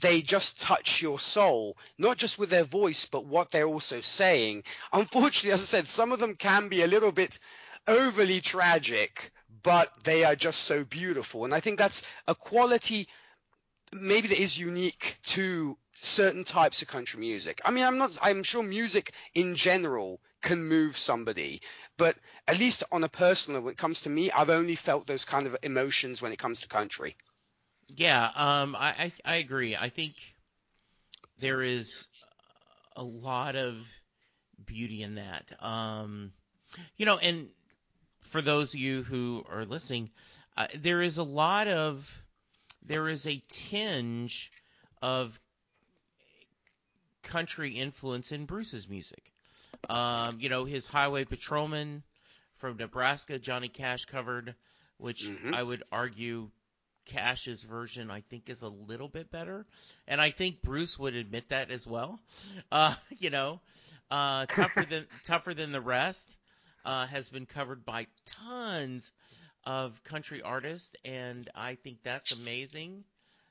they 0.00 0.20
just 0.20 0.60
touch 0.60 1.00
your 1.00 1.20
soul, 1.20 1.76
not 1.98 2.16
just 2.16 2.36
with 2.36 2.50
their 2.50 2.64
voice, 2.64 3.04
but 3.04 3.26
what 3.26 3.52
they're 3.52 3.68
also 3.68 4.00
saying. 4.00 4.64
Unfortunately, 4.92 5.52
as 5.52 5.62
I 5.62 5.66
said, 5.66 5.86
some 5.86 6.10
of 6.10 6.18
them 6.18 6.34
can 6.34 6.68
be 6.68 6.82
a 6.82 6.88
little 6.88 7.12
bit 7.12 7.38
overly 7.86 8.40
tragic, 8.40 9.30
but 9.62 9.92
they 10.04 10.24
are 10.24 10.36
just 10.36 10.62
so 10.62 10.84
beautiful. 10.84 11.44
And 11.44 11.54
I 11.54 11.60
think 11.60 11.78
that's 11.78 12.02
a 12.26 12.34
quality 12.34 13.08
maybe 13.92 14.28
that 14.28 14.40
is 14.40 14.58
unique 14.58 15.18
to 15.22 15.76
certain 15.92 16.44
types 16.44 16.82
of 16.82 16.88
country 16.88 17.20
music. 17.20 17.60
I 17.64 17.70
mean, 17.70 17.84
I'm 17.84 17.98
not, 17.98 18.16
I'm 18.22 18.42
sure 18.42 18.62
music 18.62 19.12
in 19.34 19.54
general 19.54 20.20
can 20.42 20.64
move 20.64 20.96
somebody, 20.96 21.62
but 21.96 22.16
at 22.46 22.58
least 22.58 22.84
on 22.92 23.04
a 23.04 23.08
personal, 23.08 23.62
when 23.62 23.72
it 23.72 23.78
comes 23.78 24.02
to 24.02 24.10
me, 24.10 24.30
I've 24.30 24.50
only 24.50 24.74
felt 24.74 25.06
those 25.06 25.24
kind 25.24 25.46
of 25.46 25.56
emotions 25.62 26.22
when 26.22 26.32
it 26.32 26.38
comes 26.38 26.60
to 26.60 26.68
country. 26.68 27.16
Yeah, 27.96 28.30
um, 28.34 28.76
I, 28.76 28.94
I 28.98 29.12
I 29.24 29.36
agree. 29.36 29.74
I 29.74 29.88
think 29.88 30.14
there 31.38 31.62
is 31.62 32.06
a 32.94 33.02
lot 33.02 33.56
of 33.56 33.78
beauty 34.64 35.02
in 35.02 35.14
that. 35.14 35.50
Um, 35.60 36.32
you 36.98 37.06
know, 37.06 37.16
and 37.16 37.48
for 38.20 38.40
those 38.42 38.74
of 38.74 38.80
you 38.80 39.02
who 39.02 39.44
are 39.48 39.64
listening, 39.64 40.10
uh, 40.56 40.66
there 40.76 41.02
is 41.02 41.18
a 41.18 41.24
lot 41.24 41.68
of 41.68 42.24
there 42.84 43.08
is 43.08 43.26
a 43.26 43.42
tinge 43.50 44.52
of 45.02 45.38
country 47.22 47.72
influence 47.76 48.32
in 48.32 48.46
Bruce's 48.46 48.88
music. 48.88 49.32
Um, 49.88 50.38
you 50.40 50.48
know, 50.48 50.64
his 50.64 50.86
Highway 50.86 51.24
Patrolman 51.24 52.02
from 52.56 52.76
Nebraska, 52.76 53.38
Johnny 53.38 53.68
Cash 53.68 54.04
covered, 54.06 54.54
which 54.98 55.30
Mhm. 55.30 55.52
I 55.52 55.62
would 55.62 55.82
argue 55.92 56.50
Cash's 57.06 57.62
version 57.64 58.10
I 58.10 58.20
think 58.20 58.48
is 58.48 58.62
a 58.62 58.68
little 58.68 59.08
bit 59.08 59.30
better, 59.30 59.66
and 60.06 60.20
I 60.20 60.30
think 60.30 60.62
Bruce 60.62 60.98
would 60.98 61.14
admit 61.14 61.48
that 61.50 61.70
as 61.70 61.86
well. 61.86 62.20
Uh, 62.70 62.94
you 63.18 63.30
know, 63.30 63.60
uh, 64.10 64.46
tougher 64.52 64.84
than 64.84 65.06
tougher 65.24 65.54
than 65.54 65.72
the 65.72 65.80
rest 65.80 66.36
uh, 66.88 67.06
has 67.06 67.28
been 67.28 67.44
covered 67.44 67.84
by 67.84 68.06
tons 68.24 69.12
of 69.64 70.02
country 70.04 70.40
artists, 70.40 70.94
and 71.04 71.48
I 71.54 71.74
think 71.74 71.98
that's 72.02 72.40
amazing. 72.40 73.04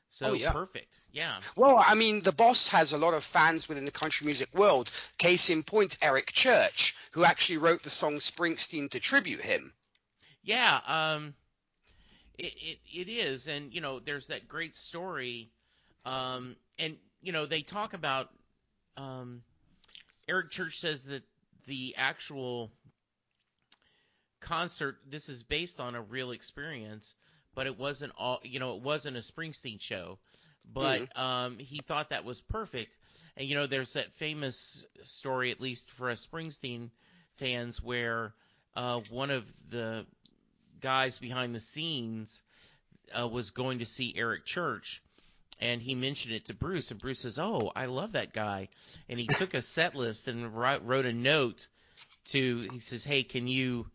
So 0.10 0.30
Oh, 0.30 0.34
yeah. 0.34 0.52
perfect, 0.52 1.00
yeah. 1.12 1.42
Well, 1.56 1.84
I 1.86 1.94
mean, 1.94 2.22
the 2.22 2.32
boss 2.32 2.70
has 2.70 2.94
a 2.94 2.98
lot 2.98 3.14
of 3.14 3.24
fans 3.24 3.70
within 3.70 3.86
the 3.86 3.92
country 3.92 4.26
music 4.26 4.50
world. 4.56 4.90
Case 5.20 5.52
in 5.52 5.62
point, 5.62 6.00
Eric 6.02 6.32
Church, 6.32 6.96
who 7.12 7.24
actually 7.26 7.58
wrote 7.58 7.84
the 7.84 7.92
song 7.92 8.16
Springsteen 8.16 8.90
to 8.92 9.00
tribute 9.00 9.42
him. 9.42 9.72
Yeah, 10.42 10.80
um, 10.88 11.36
it, 12.40 12.54
it 12.60 12.80
it 12.92 13.10
is, 13.10 13.48
and 13.48 13.72
you 13.72 13.82
know, 13.82 14.00
there's 14.00 14.28
that 14.28 14.48
great 14.48 14.76
story, 14.76 15.52
um, 16.06 16.56
and 16.80 16.98
you 17.22 17.34
know, 17.34 17.46
they 17.46 17.62
talk 17.62 17.94
about, 17.94 18.30
um, 18.96 19.44
Eric 20.28 20.50
Church 20.50 20.80
says 20.80 21.06
that 21.06 21.22
the 21.68 21.94
actual 21.98 22.72
concert, 24.40 24.98
this 25.10 25.30
is 25.30 25.44
based 25.44 25.80
on 25.80 25.96
a 25.96 26.02
real 26.02 26.32
experience, 26.32 27.16
but 27.56 27.68
it 27.68 27.78
wasn't 27.78 28.14
all, 28.18 28.40
you 28.44 28.60
know, 28.60 28.76
it 28.76 28.82
wasn't 28.82 29.18
a 29.18 29.22
Springsteen 29.22 29.82
show, 29.82 30.20
but 30.74 31.18
um, 31.18 31.58
he 31.60 31.80
thought 31.86 32.10
that 32.10 32.26
was 32.26 32.42
perfect, 32.42 32.98
and 33.36 33.48
you 33.48 33.56
know, 33.56 33.68
there's 33.68 33.94
that 33.94 34.14
famous 34.14 34.86
story, 35.04 35.52
at 35.52 35.62
least 35.62 35.92
for 35.92 36.10
us 36.10 36.26
Springsteen 36.26 36.90
fans, 37.38 37.82
where 37.82 38.34
uh, 38.76 39.02
one 39.10 39.32
of 39.32 39.46
the 39.70 40.06
guys 40.82 41.18
behind 41.18 41.56
the 41.56 41.60
scenes 41.60 42.42
uh, 43.18 43.28
was 43.28 43.52
going 43.52 43.80
to 43.80 43.86
see 43.86 44.14
Eric 44.16 44.46
Church, 44.46 45.02
and 45.60 45.82
he 45.82 45.96
mentioned 45.96 46.36
it 46.36 46.46
to 46.46 46.54
Bruce, 46.54 46.92
and 46.92 47.00
Bruce 47.00 47.20
says, 47.20 47.40
"Oh, 47.40 47.72
I 47.76 47.88
love 47.88 48.14
that 48.14 48.34
guy," 48.34 48.70
and 49.10 49.20
he 49.20 49.28
took 49.28 49.54
a 49.54 49.62
set 49.62 49.96
list 49.96 50.28
and 50.28 50.56
wrote, 50.56 50.84
wrote 50.84 51.06
a 51.06 51.14
note 51.14 51.68
to. 52.26 52.68
He 52.72 52.80
says, 52.80 53.04
"Hey, 53.04 53.24
can 53.24 53.48
you, 53.48 53.88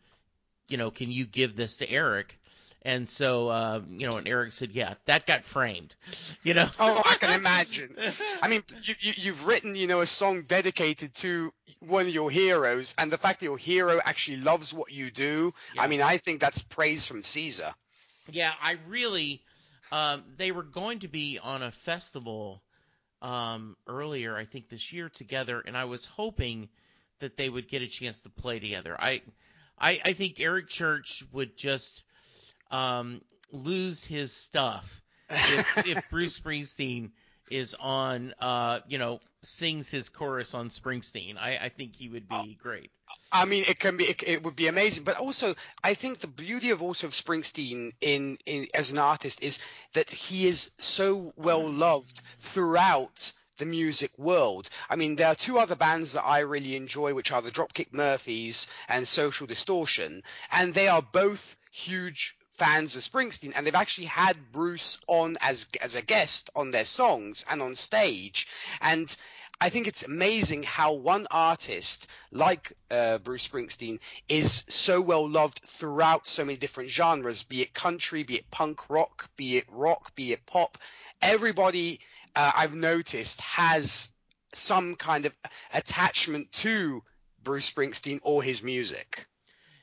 you 0.68 0.76
know, 0.76 0.90
can 0.90 1.10
you 1.10 1.26
give 1.26 1.56
this 1.56 1.78
to 1.78 1.90
Eric?" 1.90 2.38
And 2.84 3.08
so, 3.08 3.48
uh, 3.48 3.80
you 3.90 4.10
know, 4.10 4.16
and 4.16 4.26
Eric 4.26 4.50
said, 4.52 4.72
"Yeah, 4.72 4.94
that 5.04 5.24
got 5.24 5.44
framed," 5.44 5.94
you 6.42 6.54
know. 6.54 6.68
Oh, 6.80 7.02
I 7.04 7.14
can 7.14 7.30
imagine. 7.38 7.96
I 8.42 8.48
mean, 8.48 8.62
you, 8.82 8.94
you, 8.98 9.12
you've 9.16 9.46
written, 9.46 9.76
you 9.76 9.86
know, 9.86 10.00
a 10.00 10.06
song 10.06 10.42
dedicated 10.42 11.14
to 11.16 11.52
one 11.80 12.06
of 12.06 12.12
your 12.12 12.30
heroes, 12.30 12.94
and 12.98 13.10
the 13.12 13.18
fact 13.18 13.40
that 13.40 13.46
your 13.46 13.58
hero 13.58 14.00
actually 14.04 14.38
loves 14.38 14.74
what 14.74 14.90
you 14.90 15.10
do, 15.10 15.54
Yeah. 15.74 15.82
I 15.82 15.86
mean, 15.86 16.02
I 16.02 16.16
think 16.16 16.40
that's 16.40 16.62
praise 16.62 17.06
from 17.06 17.22
Caesar. 17.22 17.72
Yeah, 18.30 18.52
I 18.60 18.78
really. 18.88 19.42
Um, 19.92 20.24
they 20.38 20.52
were 20.52 20.62
going 20.62 21.00
to 21.00 21.08
be 21.08 21.38
on 21.38 21.62
a 21.62 21.70
festival 21.70 22.62
um, 23.20 23.76
earlier, 23.86 24.34
I 24.36 24.46
think 24.46 24.68
this 24.68 24.92
year 24.92 25.08
together, 25.08 25.62
and 25.64 25.76
I 25.76 25.84
was 25.84 26.06
hoping 26.06 26.68
that 27.20 27.36
they 27.36 27.48
would 27.48 27.68
get 27.68 27.82
a 27.82 27.86
chance 27.86 28.20
to 28.20 28.30
play 28.30 28.58
together. 28.58 28.96
I 28.98 29.20
I, 29.82 30.00
I 30.04 30.12
think 30.12 30.38
Eric 30.38 30.68
Church 30.68 31.24
would 31.32 31.56
just 31.56 32.04
um, 32.70 33.20
lose 33.50 34.04
his 34.04 34.32
stuff 34.32 35.02
if, 35.28 35.86
if 35.88 36.10
Bruce 36.10 36.38
Springsteen 36.38 37.10
is 37.50 37.74
on, 37.78 38.32
uh, 38.40 38.80
you 38.88 38.98
know, 38.98 39.20
sings 39.42 39.90
his 39.90 40.08
chorus 40.08 40.54
on 40.54 40.70
Springsteen. 40.70 41.36
I, 41.36 41.58
I 41.62 41.68
think 41.68 41.96
he 41.96 42.08
would 42.08 42.28
be 42.28 42.56
great. 42.62 42.90
I 43.30 43.44
mean, 43.44 43.64
it 43.68 43.78
can 43.78 43.96
be, 43.96 44.04
it, 44.04 44.22
it, 44.26 44.42
would 44.44 44.56
be 44.56 44.68
amazing. 44.68 45.04
But 45.04 45.18
also, 45.18 45.54
I 45.82 45.94
think 45.94 46.18
the 46.18 46.28
beauty 46.28 46.70
of 46.70 46.82
also 46.82 47.08
of 47.08 47.12
Springsteen 47.12 47.92
in, 48.00 48.38
in 48.46 48.68
as 48.72 48.92
an 48.92 48.98
artist 48.98 49.42
is 49.42 49.58
that 49.94 50.10
he 50.10 50.46
is 50.46 50.70
so 50.78 51.34
well 51.36 51.68
loved 51.68 52.20
throughout 52.38 53.32
the 53.58 53.66
music 53.66 54.10
world. 54.18 54.68
I 54.88 54.96
mean, 54.96 55.16
there 55.16 55.28
are 55.28 55.34
two 55.34 55.58
other 55.58 55.76
bands 55.76 56.12
that 56.12 56.24
I 56.24 56.40
really 56.40 56.76
enjoy, 56.76 57.14
which 57.14 57.32
are 57.32 57.42
the 57.42 57.50
Dropkick 57.50 57.92
Murphys 57.92 58.66
and 58.88 59.06
Social 59.06 59.46
Distortion, 59.46 60.22
and 60.50 60.74
they 60.74 60.88
are 60.88 61.02
both 61.02 61.56
huge 61.70 62.36
fans 62.50 62.96
of 62.96 63.02
Springsteen, 63.02 63.52
and 63.54 63.66
they've 63.66 63.74
actually 63.74 64.06
had 64.06 64.52
Bruce 64.52 64.98
on 65.06 65.36
as 65.40 65.68
as 65.80 65.94
a 65.94 66.02
guest 66.02 66.50
on 66.54 66.70
their 66.70 66.84
songs 66.84 67.44
and 67.50 67.62
on 67.62 67.74
stage, 67.74 68.46
and 68.80 69.14
I 69.62 69.68
think 69.68 69.86
it's 69.86 70.02
amazing 70.02 70.64
how 70.64 70.94
one 70.94 71.28
artist 71.30 72.08
like 72.32 72.72
uh, 72.90 73.18
Bruce 73.18 73.46
Springsteen 73.46 74.00
is 74.28 74.64
so 74.68 75.00
well 75.00 75.28
loved 75.28 75.60
throughout 75.64 76.26
so 76.26 76.44
many 76.44 76.58
different 76.58 76.90
genres, 76.90 77.44
be 77.44 77.62
it 77.62 77.72
country, 77.72 78.24
be 78.24 78.34
it 78.34 78.50
punk 78.50 78.90
rock, 78.90 79.30
be 79.36 79.58
it 79.58 79.66
rock, 79.70 80.16
be 80.16 80.32
it 80.32 80.44
pop. 80.46 80.78
Everybody 81.20 82.00
uh, 82.34 82.52
I've 82.54 82.74
noticed 82.74 83.40
has 83.40 84.10
some 84.54 84.94
kind 84.96 85.26
of 85.26 85.32
attachment 85.72 86.52
to 86.52 87.02
Bruce 87.42 87.70
Springsteen 87.70 88.20
or 88.22 88.42
his 88.42 88.62
music. 88.62 89.26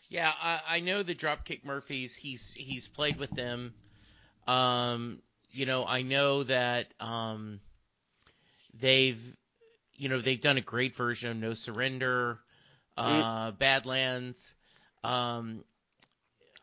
Yeah, 0.09 0.31
I, 0.41 0.61
I 0.67 0.79
know 0.79 1.03
the 1.03 1.15
Dropkick 1.15 1.63
Murphys. 1.63 2.15
He's 2.15 2.51
he's 2.51 2.87
played 2.87 3.17
with 3.17 3.31
them. 3.31 3.73
Um, 4.47 5.21
you 5.51 5.65
know, 5.65 5.85
I 5.85 6.01
know 6.01 6.43
that 6.43 6.87
um, 6.99 7.59
they've 8.79 9.21
you 9.95 10.09
know 10.09 10.19
they've 10.19 10.41
done 10.41 10.57
a 10.57 10.61
great 10.61 10.95
version 10.95 11.31
of 11.31 11.37
No 11.37 11.53
Surrender, 11.53 12.39
uh, 12.97 13.51
mm. 13.51 13.59
Badlands. 13.59 14.55
Um, 15.03 15.63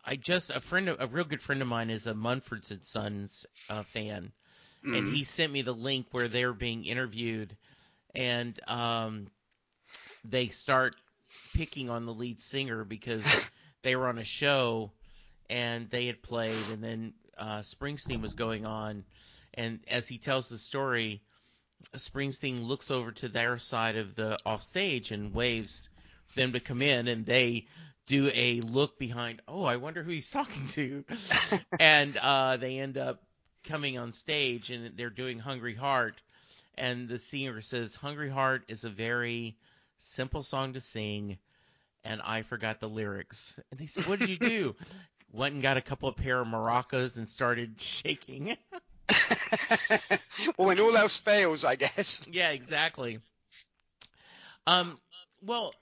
I 0.04 0.16
just 0.16 0.50
a 0.50 0.60
friend, 0.60 0.88
a 0.98 1.06
real 1.06 1.24
good 1.24 1.42
friend 1.42 1.62
of 1.62 1.68
mine 1.68 1.90
is 1.90 2.06
a 2.06 2.14
Mumford 2.14 2.64
and 2.70 2.84
Sons 2.84 3.46
uh, 3.68 3.82
fan, 3.82 4.32
mm. 4.86 4.96
and 4.96 5.14
he 5.14 5.24
sent 5.24 5.52
me 5.52 5.62
the 5.62 5.72
link 5.72 6.06
where 6.12 6.28
they're 6.28 6.52
being 6.52 6.84
interviewed, 6.84 7.56
and 8.14 8.58
um, 8.68 9.26
they 10.24 10.48
start 10.48 10.96
picking 11.54 11.90
on 11.90 12.06
the 12.06 12.14
lead 12.14 12.40
singer 12.40 12.84
because 12.84 13.50
they 13.82 13.96
were 13.96 14.08
on 14.08 14.18
a 14.18 14.24
show 14.24 14.92
and 15.48 15.88
they 15.90 16.06
had 16.06 16.22
played, 16.22 16.68
and 16.72 16.82
then 16.82 17.12
uh, 17.38 17.58
Springsteen 17.58 18.20
was 18.20 18.34
going 18.34 18.66
on, 18.66 19.04
and 19.54 19.80
as 19.88 20.08
he 20.08 20.18
tells 20.18 20.48
the 20.48 20.58
story, 20.58 21.22
Springsteen 21.94 22.66
looks 22.66 22.90
over 22.90 23.12
to 23.12 23.28
their 23.28 23.58
side 23.58 23.96
of 23.96 24.14
the 24.14 24.38
off 24.44 24.62
stage 24.62 25.12
and 25.12 25.34
waves 25.34 25.88
them 26.34 26.52
to 26.52 26.60
come 26.60 26.82
in, 26.82 27.08
and 27.08 27.24
they 27.24 27.66
do 28.06 28.30
a 28.34 28.60
look 28.60 28.98
behind. 28.98 29.42
Oh, 29.46 29.64
I 29.64 29.76
wonder 29.76 30.02
who 30.02 30.10
he's 30.10 30.30
talking 30.30 30.66
to, 30.68 31.04
and 31.80 32.16
uh, 32.16 32.56
they 32.56 32.78
end 32.78 32.98
up 32.98 33.22
coming 33.66 33.98
on 33.98 34.12
stage, 34.12 34.70
and 34.70 34.96
they're 34.96 35.10
doing 35.10 35.38
"Hungry 35.38 35.74
Heart," 35.74 36.20
and 36.76 37.08
the 37.08 37.18
singer 37.18 37.60
says, 37.60 37.94
"Hungry 37.94 38.30
Heart 38.30 38.64
is 38.68 38.84
a 38.84 38.90
very 38.90 39.56
simple 39.98 40.42
song 40.42 40.74
to 40.74 40.80
sing 40.80 41.38
and 42.06 42.22
I 42.24 42.42
forgot 42.42 42.80
the 42.80 42.88
lyrics. 42.88 43.58
And 43.70 43.80
they 43.80 43.86
said, 43.86 44.06
"What 44.06 44.20
did 44.20 44.28
you 44.28 44.38
do?" 44.38 44.76
Went 45.32 45.54
and 45.54 45.62
got 45.62 45.76
a 45.76 45.82
couple 45.82 46.08
of 46.08 46.16
pair 46.16 46.40
of 46.40 46.46
maracas 46.46 47.16
and 47.16 47.28
started 47.28 47.74
shaking. 47.80 48.56
well, 50.56 50.68
when 50.68 50.80
all 50.80 50.96
else 50.96 51.18
fails, 51.18 51.64
I 51.64 51.76
guess. 51.76 52.26
Yeah, 52.30 52.50
exactly. 52.50 53.18
Um, 54.66 54.98
well, 55.42 55.74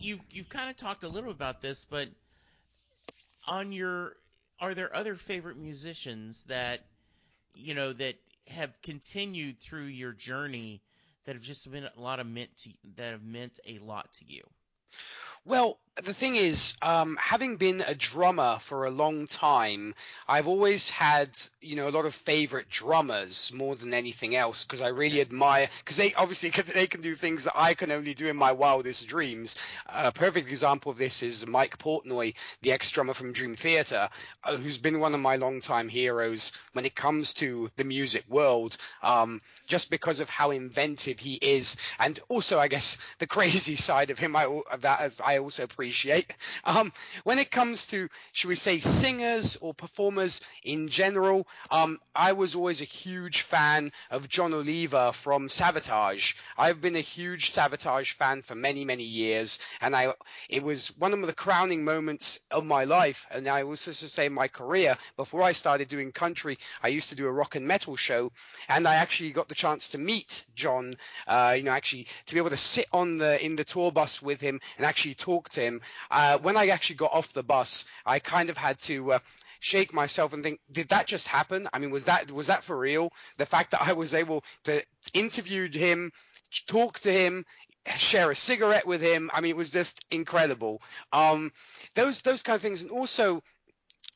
you 0.00 0.18
you've 0.30 0.48
kind 0.48 0.70
of 0.70 0.76
talked 0.76 1.04
a 1.04 1.08
little 1.08 1.30
about 1.30 1.60
this, 1.60 1.84
but 1.88 2.08
on 3.46 3.72
your 3.72 4.16
are 4.60 4.74
there 4.74 4.94
other 4.94 5.14
favorite 5.16 5.56
musicians 5.56 6.44
that 6.44 6.80
you 7.54 7.74
know 7.74 7.92
that 7.92 8.16
have 8.48 8.70
continued 8.82 9.58
through 9.58 9.84
your 9.84 10.12
journey 10.12 10.80
that 11.24 11.34
have 11.34 11.42
just 11.42 11.70
been 11.70 11.84
a 11.84 12.00
lot 12.00 12.20
of 12.20 12.26
meant 12.26 12.56
to 12.56 12.70
that 12.96 13.12
have 13.12 13.24
meant 13.24 13.58
a 13.66 13.78
lot 13.78 14.12
to 14.12 14.24
you? 14.26 14.42
Well, 15.44 15.78
the 16.04 16.12
thing 16.12 16.36
is, 16.36 16.74
um, 16.82 17.16
having 17.18 17.56
been 17.56 17.82
a 17.86 17.94
drummer 17.94 18.58
for 18.60 18.84
a 18.84 18.90
long 18.90 19.26
time, 19.26 19.94
I've 20.28 20.46
always 20.46 20.90
had, 20.90 21.30
you 21.62 21.74
know, 21.74 21.88
a 21.88 21.90
lot 21.90 22.04
of 22.04 22.14
favorite 22.14 22.68
drummers 22.68 23.50
more 23.54 23.74
than 23.76 23.94
anything 23.94 24.36
else 24.36 24.64
because 24.64 24.82
I 24.82 24.88
really 24.88 25.22
admire, 25.22 25.68
because 25.78 25.96
they 25.96 26.12
obviously 26.12 26.50
they 26.74 26.86
can 26.86 27.00
do 27.00 27.14
things 27.14 27.44
that 27.44 27.54
I 27.56 27.72
can 27.72 27.90
only 27.90 28.12
do 28.12 28.26
in 28.26 28.36
my 28.36 28.52
wildest 28.52 29.08
dreams. 29.08 29.56
A 29.86 30.12
perfect 30.12 30.48
example 30.48 30.92
of 30.92 30.98
this 30.98 31.22
is 31.22 31.46
Mike 31.46 31.78
Portnoy, 31.78 32.34
the 32.60 32.72
ex-drummer 32.72 33.14
from 33.14 33.32
Dream 33.32 33.56
Theater, 33.56 34.10
uh, 34.44 34.56
who's 34.56 34.78
been 34.78 35.00
one 35.00 35.14
of 35.14 35.20
my 35.20 35.36
longtime 35.36 35.88
heroes 35.88 36.52
when 36.74 36.84
it 36.84 36.94
comes 36.94 37.32
to 37.34 37.70
the 37.76 37.84
music 37.84 38.24
world, 38.28 38.76
um, 39.02 39.40
just 39.66 39.90
because 39.90 40.20
of 40.20 40.28
how 40.28 40.50
inventive 40.50 41.18
he 41.18 41.38
is, 41.40 41.76
and 41.98 42.20
also 42.28 42.58
I 42.58 42.68
guess 42.68 42.98
the 43.18 43.26
crazy 43.36 43.76
side 43.76 44.10
of 44.10 44.18
him. 44.18 44.36
I 44.36 44.60
that 44.80 45.00
as 45.00 45.18
I 45.24 45.38
also 45.38 45.62
appreciate 45.64 45.85
appreciate. 45.86 46.32
Um, 46.64 46.92
when 47.22 47.38
it 47.38 47.52
comes 47.52 47.86
to, 47.88 48.08
should 48.32 48.48
we 48.48 48.56
say, 48.56 48.80
singers 48.80 49.56
or 49.60 49.72
performers 49.72 50.40
in 50.64 50.88
general, 50.88 51.46
um, 51.70 52.00
I 52.12 52.32
was 52.32 52.56
always 52.56 52.80
a 52.80 52.84
huge 52.84 53.42
fan 53.42 53.92
of 54.10 54.28
Jon 54.28 54.52
Oliva 54.52 55.12
from 55.12 55.46
Savatage. 55.46 56.34
I've 56.58 56.80
been 56.80 56.96
a 56.96 57.00
huge 57.00 57.52
Savatage 57.52 58.14
fan 58.14 58.42
for 58.42 58.56
many, 58.56 58.84
many 58.84 59.04
years, 59.04 59.60
and 59.80 59.94
I 59.94 60.12
it 60.48 60.64
was 60.64 60.88
one 60.98 61.12
of 61.12 61.24
the 61.24 61.32
crowning 61.32 61.84
moments 61.84 62.40
of 62.50 62.64
my 62.64 62.82
life, 62.82 63.26
and 63.30 63.46
I 63.46 63.62
also 63.62 63.92
to 63.92 64.08
say 64.08 64.28
my 64.28 64.48
career. 64.48 64.96
Before 65.16 65.42
I 65.42 65.52
started 65.52 65.86
doing 65.86 66.10
country, 66.10 66.58
I 66.82 66.88
used 66.88 67.10
to 67.10 67.14
do 67.14 67.26
a 67.26 67.32
rock 67.32 67.54
and 67.54 67.68
metal 67.68 67.94
show, 67.94 68.32
and 68.68 68.88
I 68.88 68.96
actually 68.96 69.30
got 69.30 69.48
the 69.48 69.54
chance 69.54 69.90
to 69.90 69.98
meet 69.98 70.44
Jon. 70.56 70.94
Uh, 71.28 71.54
you 71.56 71.62
know, 71.62 71.70
actually 71.70 72.08
to 72.26 72.34
be 72.34 72.40
able 72.40 72.50
to 72.50 72.56
sit 72.56 72.86
on 72.92 73.18
the 73.18 73.44
in 73.44 73.54
the 73.54 73.64
tour 73.64 73.92
bus 73.92 74.20
with 74.20 74.40
him 74.40 74.60
and 74.76 74.84
actually 74.84 75.14
talk 75.14 75.48
to 75.50 75.60
him 75.60 75.75
uh, 76.10 76.38
when 76.38 76.56
I 76.56 76.68
actually 76.68 76.96
got 76.96 77.12
off 77.12 77.32
the 77.32 77.42
bus, 77.42 77.84
I 78.04 78.18
kind 78.18 78.50
of 78.50 78.56
had 78.56 78.78
to 78.80 79.12
uh, 79.12 79.18
shake 79.60 79.92
myself 79.92 80.32
and 80.32 80.42
think, 80.42 80.60
did 80.70 80.88
that 80.88 81.06
just 81.06 81.28
happen? 81.28 81.68
I 81.72 81.78
mean, 81.78 81.90
was 81.90 82.06
that 82.06 82.30
was 82.30 82.48
that 82.48 82.64
for 82.64 82.76
real? 82.78 83.12
The 83.36 83.46
fact 83.46 83.72
that 83.72 83.82
I 83.82 83.92
was 83.92 84.14
able 84.14 84.44
to 84.64 84.82
interview 85.14 85.70
him, 85.70 86.12
talk 86.66 87.00
to 87.00 87.12
him, 87.12 87.44
share 87.98 88.30
a 88.30 88.36
cigarette 88.36 88.86
with 88.86 89.00
him. 89.00 89.30
I 89.32 89.40
mean, 89.40 89.50
it 89.50 89.56
was 89.56 89.70
just 89.70 90.04
incredible. 90.10 90.82
Um, 91.12 91.52
those 91.94 92.22
those 92.22 92.42
kind 92.42 92.56
of 92.56 92.62
things, 92.62 92.82
and 92.82 92.90
also 92.90 93.42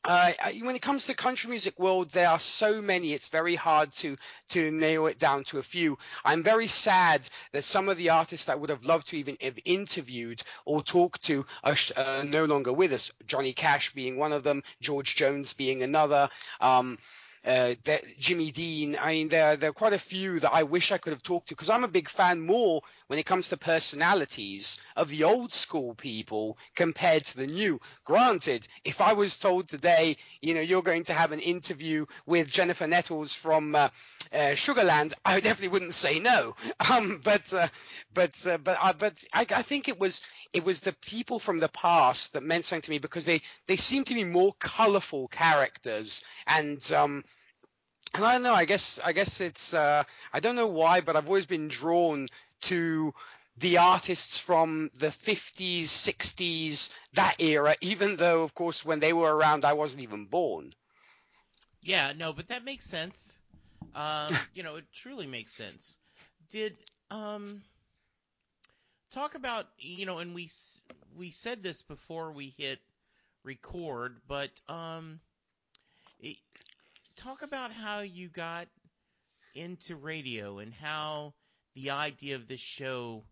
uh, 0.03 0.31
when 0.61 0.75
it 0.75 0.81
comes 0.81 1.05
to 1.05 1.13
country 1.13 1.49
music 1.49 1.77
world, 1.79 2.09
there 2.09 2.29
are 2.29 2.39
so 2.39 2.81
many. 2.81 3.13
It's 3.13 3.29
very 3.29 3.55
hard 3.55 3.91
to 3.93 4.17
to 4.49 4.71
nail 4.71 5.07
it 5.07 5.19
down 5.19 5.43
to 5.45 5.59
a 5.59 5.63
few. 5.63 5.97
I'm 6.25 6.43
very 6.43 6.67
sad 6.67 7.27
that 7.51 7.63
some 7.63 7.87
of 7.89 7.97
the 7.97 8.09
artists 8.09 8.49
I 8.49 8.55
would 8.55 8.69
have 8.69 8.85
loved 8.85 9.09
to 9.09 9.17
even 9.17 9.37
have 9.41 9.59
interviewed 9.63 10.41
or 10.65 10.81
talked 10.81 11.23
to 11.25 11.45
are 11.63 11.75
uh, 11.95 12.23
no 12.25 12.45
longer 12.45 12.73
with 12.73 12.93
us. 12.93 13.11
Johnny 13.27 13.53
Cash 13.53 13.93
being 13.93 14.17
one 14.17 14.33
of 14.33 14.43
them, 14.43 14.63
George 14.81 15.15
Jones 15.15 15.53
being 15.53 15.83
another. 15.83 16.29
Um, 16.59 16.97
uh, 17.45 17.73
Jimmy 18.19 18.51
Dean. 18.51 18.97
I 18.99 19.13
mean, 19.13 19.27
there, 19.29 19.55
there 19.55 19.69
are 19.71 19.73
quite 19.73 19.93
a 19.93 19.99
few 19.99 20.39
that 20.39 20.53
I 20.53 20.63
wish 20.63 20.91
I 20.91 20.97
could 20.97 21.13
have 21.13 21.23
talked 21.23 21.49
to 21.49 21.55
because 21.55 21.69
I'm 21.69 21.83
a 21.83 21.89
big 21.89 22.09
fan 22.09 22.39
more 22.41 22.81
when 23.07 23.19
it 23.19 23.25
comes 23.25 23.49
to 23.49 23.57
personalities 23.57 24.77
of 24.95 25.09
the 25.09 25.23
old 25.25 25.51
school 25.51 25.95
people 25.95 26.57
compared 26.75 27.25
to 27.25 27.37
the 27.37 27.47
new. 27.47 27.81
Granted, 28.05 28.67
if 28.85 29.01
I 29.01 29.13
was 29.13 29.39
told 29.39 29.67
today, 29.67 30.17
you 30.41 30.53
know, 30.53 30.61
you're 30.61 30.81
going 30.81 31.03
to 31.03 31.13
have 31.13 31.31
an 31.31 31.39
interview 31.39 32.05
with 32.25 32.51
Jennifer 32.51 32.87
Nettles 32.87 33.33
from 33.33 33.75
uh, 33.75 33.89
uh, 34.33 34.55
Sugarland, 34.55 35.13
I 35.25 35.39
definitely 35.39 35.69
wouldn't 35.69 35.93
say 35.93 36.19
no. 36.19 36.55
Um, 36.91 37.21
but 37.23 37.53
uh, 37.53 37.67
but 38.13 38.47
uh, 38.47 38.57
but 38.57 38.77
uh, 38.81 38.93
but 38.97 39.23
I, 39.31 39.41
I 39.41 39.61
think 39.61 39.87
it 39.87 39.99
was 39.99 40.21
it 40.53 40.65
was 40.65 40.81
the 40.81 40.93
people 40.93 41.39
from 41.39 41.59
the 41.59 41.69
past 41.69 42.33
that 42.33 42.43
meant 42.43 42.65
something 42.65 42.81
to 42.81 42.89
me 42.91 42.97
because 42.99 43.23
they 43.23 43.41
they 43.67 43.77
seem 43.77 44.03
to 44.05 44.13
be 44.13 44.23
more 44.23 44.53
colourful 44.59 45.27
characters 45.29 46.23
and 46.47 46.91
um, 46.91 47.23
and 48.13 48.25
I 48.25 48.33
don't 48.33 48.43
know. 48.43 48.53
I 48.53 48.65
guess 48.65 48.99
I 49.03 49.13
guess 49.13 49.41
it's 49.41 49.73
uh, 49.73 50.03
I 50.33 50.39
don't 50.39 50.55
know 50.55 50.67
why, 50.67 51.01
but 51.01 51.15
I've 51.15 51.27
always 51.27 51.45
been 51.45 51.67
drawn 51.67 52.27
to 52.61 53.13
the 53.57 53.77
artists 53.77 54.39
from 54.39 54.89
the 54.95 55.07
50s, 55.07 55.83
60s, 55.83 56.95
that 57.13 57.35
era. 57.39 57.75
Even 57.81 58.15
though, 58.15 58.43
of 58.43 58.55
course, 58.55 58.85
when 58.85 58.99
they 58.99 59.13
were 59.13 59.35
around, 59.35 59.65
I 59.65 59.73
wasn't 59.73 60.03
even 60.03 60.25
born. 60.25 60.73
Yeah, 61.83 62.13
no, 62.15 62.33
but 62.33 62.47
that 62.49 62.63
makes 62.63 62.85
sense. 62.85 63.37
Um, 63.95 64.33
you 64.53 64.63
know, 64.63 64.75
it 64.75 64.85
truly 64.93 65.27
makes 65.27 65.53
sense. 65.53 65.97
Did 66.51 66.77
um, 67.09 67.61
talk 69.11 69.35
about 69.35 69.67
you 69.77 70.05
know, 70.05 70.19
and 70.19 70.33
we 70.33 70.49
we 71.17 71.31
said 71.31 71.63
this 71.63 71.81
before 71.81 72.31
we 72.31 72.53
hit 72.57 72.79
record, 73.43 74.17
but 74.27 74.49
um, 74.67 75.19
it, 76.19 76.37
talk 77.15 77.41
about 77.41 77.71
how 77.71 78.01
you 78.01 78.27
got 78.27 78.67
into 79.55 79.95
radio 79.95 80.59
and 80.59 80.73
how 80.73 81.33
the 81.75 81.91
idea 81.91 82.35
of 82.35 82.47
this 82.47 82.59
show 82.59 83.23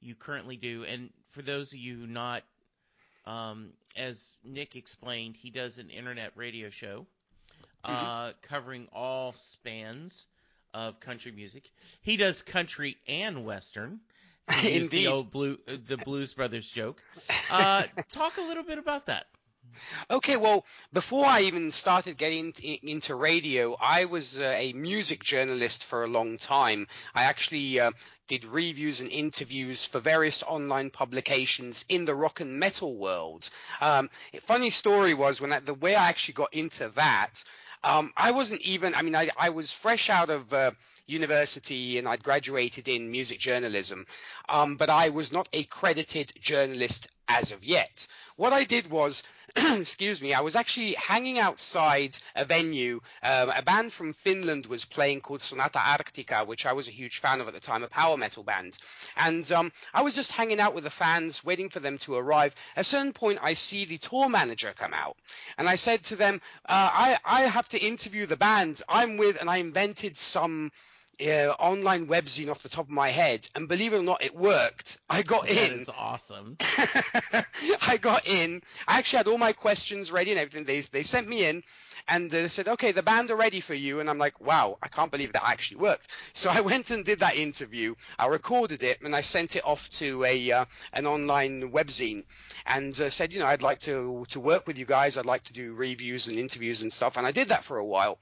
you 0.00 0.14
currently 0.14 0.56
do. 0.56 0.84
And 0.84 1.10
for 1.30 1.42
those 1.42 1.72
of 1.72 1.78
you 1.78 2.06
not, 2.06 2.42
um, 3.26 3.70
as 3.96 4.34
Nik 4.44 4.76
explained, 4.76 5.36
he 5.36 5.50
does 5.50 5.78
an 5.78 5.90
internet 5.90 6.32
radio 6.34 6.70
show 6.70 7.06
mm-hmm. 7.84 8.06
uh, 8.06 8.32
covering 8.42 8.88
all 8.92 9.32
spans 9.32 10.26
of 10.74 11.00
country 11.00 11.32
music. 11.32 11.70
He 12.00 12.16
does 12.16 12.42
country 12.42 12.96
and 13.06 13.44
western. 13.44 14.00
Indeed. 14.64 14.90
The 14.90 15.06
old 15.06 15.30
blue, 15.30 15.58
the 15.66 15.96
Blues 15.96 16.34
Brothers 16.34 16.68
joke. 16.68 17.00
Uh, 17.50 17.84
talk 18.10 18.38
a 18.38 18.42
little 18.42 18.64
bit 18.64 18.78
about 18.78 19.06
that. 19.06 19.26
Okay, 20.10 20.36
well, 20.36 20.64
before 20.92 21.24
I 21.24 21.42
even 21.42 21.70
started 21.70 22.16
getting 22.16 22.52
into 22.82 23.14
radio, 23.14 23.76
I 23.80 24.04
was 24.06 24.38
uh, 24.38 24.54
a 24.58 24.72
music 24.72 25.22
journalist 25.22 25.84
for 25.84 26.04
a 26.04 26.08
long 26.08 26.38
time. 26.38 26.86
I 27.14 27.24
actually 27.24 27.80
uh, 27.80 27.92
did 28.26 28.44
reviews 28.44 29.00
and 29.00 29.10
interviews 29.10 29.86
for 29.86 30.00
various 30.00 30.42
online 30.42 30.90
publications 30.90 31.84
in 31.88 32.04
the 32.04 32.14
rock 32.14 32.40
and 32.40 32.58
metal 32.58 32.94
world. 32.96 33.48
Um, 33.80 34.10
funny 34.42 34.70
story 34.70 35.14
was 35.14 35.40
when 35.40 35.52
I, 35.52 35.60
the 35.60 35.74
way 35.74 35.94
I 35.94 36.08
actually 36.08 36.34
got 36.34 36.52
into 36.52 36.88
that, 36.90 37.44
um, 37.84 38.12
I 38.16 38.32
wasn't 38.32 38.60
even. 38.62 38.94
I 38.94 39.02
mean, 39.02 39.16
I, 39.16 39.30
I 39.36 39.50
was 39.50 39.72
fresh 39.72 40.10
out 40.10 40.30
of. 40.30 40.52
Uh, 40.52 40.72
university 41.04 41.98
and 41.98 42.06
I'd 42.06 42.22
graduated 42.22 42.86
in 42.86 43.10
music 43.10 43.40
journalism, 43.40 44.06
um, 44.48 44.76
but 44.76 44.88
I 44.88 45.08
was 45.08 45.32
not 45.32 45.48
a 45.52 45.64
credited 45.64 46.32
journalist 46.40 47.08
as 47.32 47.52
of 47.52 47.64
yet. 47.64 48.06
What 48.36 48.52
I 48.52 48.64
did 48.64 48.90
was 48.90 49.22
excuse 49.56 50.22
me, 50.22 50.32
I 50.32 50.40
was 50.40 50.56
actually 50.56 50.94
hanging 50.94 51.38
outside 51.38 52.16
a 52.34 52.44
venue. 52.44 53.00
Um, 53.22 53.50
a 53.50 53.62
band 53.62 53.92
from 53.92 54.14
Finland 54.14 54.66
was 54.66 54.84
playing 54.84 55.20
called 55.20 55.42
Sonata 55.42 55.78
Arctica, 55.78 56.46
which 56.46 56.64
I 56.64 56.72
was 56.72 56.88
a 56.88 56.92
huge 56.92 57.18
fan 57.18 57.40
of 57.40 57.48
at 57.48 57.54
the 57.54 57.60
time, 57.60 57.82
a 57.82 57.88
power 57.88 58.16
metal 58.16 58.44
band. 58.44 58.78
And 59.16 59.50
um, 59.52 59.72
I 59.92 60.02
was 60.02 60.14
just 60.14 60.32
hanging 60.32 60.60
out 60.60 60.74
with 60.74 60.84
the 60.84 60.90
fans, 60.90 61.44
waiting 61.44 61.68
for 61.68 61.80
them 61.80 61.98
to 61.98 62.14
arrive. 62.14 62.54
At 62.76 62.82
a 62.82 62.84
certain 62.84 63.12
point, 63.12 63.40
I 63.42 63.54
see 63.54 63.84
the 63.84 63.98
tour 63.98 64.28
manager 64.28 64.72
come 64.74 64.94
out. 64.94 65.16
And 65.58 65.68
I 65.68 65.74
said 65.74 66.02
to 66.04 66.16
them, 66.16 66.40
uh, 66.66 66.90
I, 66.92 67.18
I 67.24 67.42
have 67.42 67.68
to 67.70 67.78
interview 67.78 68.24
the 68.26 68.36
band 68.36 68.80
I'm 68.88 69.18
with, 69.18 69.38
and 69.40 69.50
I 69.50 69.58
invented 69.58 70.16
some 70.16 70.72
uh, 71.30 71.52
online 71.58 72.06
webzine 72.06 72.50
off 72.50 72.62
the 72.62 72.68
top 72.68 72.86
of 72.86 72.92
my 72.92 73.08
head, 73.08 73.48
and 73.54 73.68
believe 73.68 73.92
it 73.92 73.98
or 73.98 74.02
not, 74.02 74.24
it 74.24 74.34
worked. 74.34 74.98
I 75.08 75.22
got 75.22 75.46
that 75.46 75.50
in. 75.50 75.70
That 75.70 75.80
is 75.80 75.88
awesome. 75.88 76.56
I 77.82 77.96
got 77.96 78.26
in. 78.26 78.62
I 78.86 78.98
actually 78.98 79.18
had 79.18 79.28
all 79.28 79.38
my 79.38 79.52
questions 79.52 80.10
ready 80.10 80.30
and 80.30 80.40
everything. 80.40 80.64
They 80.64 80.80
they 80.80 81.02
sent 81.02 81.28
me 81.28 81.44
in, 81.46 81.62
and 82.08 82.30
they 82.30 82.48
said, 82.48 82.68
"Okay, 82.68 82.92
the 82.92 83.02
band 83.02 83.30
are 83.30 83.36
ready 83.36 83.60
for 83.60 83.74
you." 83.74 84.00
And 84.00 84.10
I'm 84.10 84.18
like, 84.18 84.40
"Wow, 84.40 84.78
I 84.82 84.88
can't 84.88 85.10
believe 85.10 85.32
that 85.32 85.44
actually 85.44 85.78
worked." 85.78 86.08
So 86.32 86.50
I 86.50 86.60
went 86.72 86.90
and 86.90 87.04
did 87.04 87.20
that 87.20 87.36
interview. 87.36 87.94
I 88.18 88.26
recorded 88.26 88.82
it 88.82 89.02
and 89.02 89.14
I 89.14 89.20
sent 89.20 89.56
it 89.56 89.64
off 89.64 89.88
to 89.90 90.24
a 90.24 90.52
uh, 90.52 90.64
an 90.92 91.06
online 91.06 91.72
webzine, 91.72 92.24
and 92.66 92.98
uh, 93.00 93.10
said, 93.10 93.32
"You 93.32 93.40
know, 93.40 93.46
I'd 93.46 93.62
like 93.62 93.80
to 93.80 94.24
to 94.30 94.40
work 94.40 94.66
with 94.66 94.78
you 94.78 94.86
guys. 94.86 95.16
I'd 95.16 95.26
like 95.26 95.44
to 95.44 95.52
do 95.52 95.74
reviews 95.74 96.26
and 96.26 96.38
interviews 96.38 96.82
and 96.82 96.92
stuff." 96.92 97.16
And 97.16 97.26
I 97.26 97.32
did 97.32 97.48
that 97.48 97.64
for 97.64 97.78
a 97.78 97.86
while, 97.86 98.18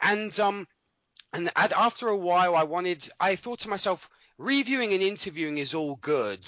and 0.00 0.38
um 0.40 0.66
and 1.36 1.72
after 1.72 2.08
a 2.08 2.16
while, 2.16 2.56
I 2.56 2.62
wanted, 2.64 3.08
I 3.20 3.36
thought 3.36 3.60
to 3.60 3.68
myself, 3.68 4.08
reviewing 4.38 4.92
and 4.92 5.02
interviewing 5.02 5.58
is 5.58 5.74
all 5.74 5.96
good, 5.96 6.40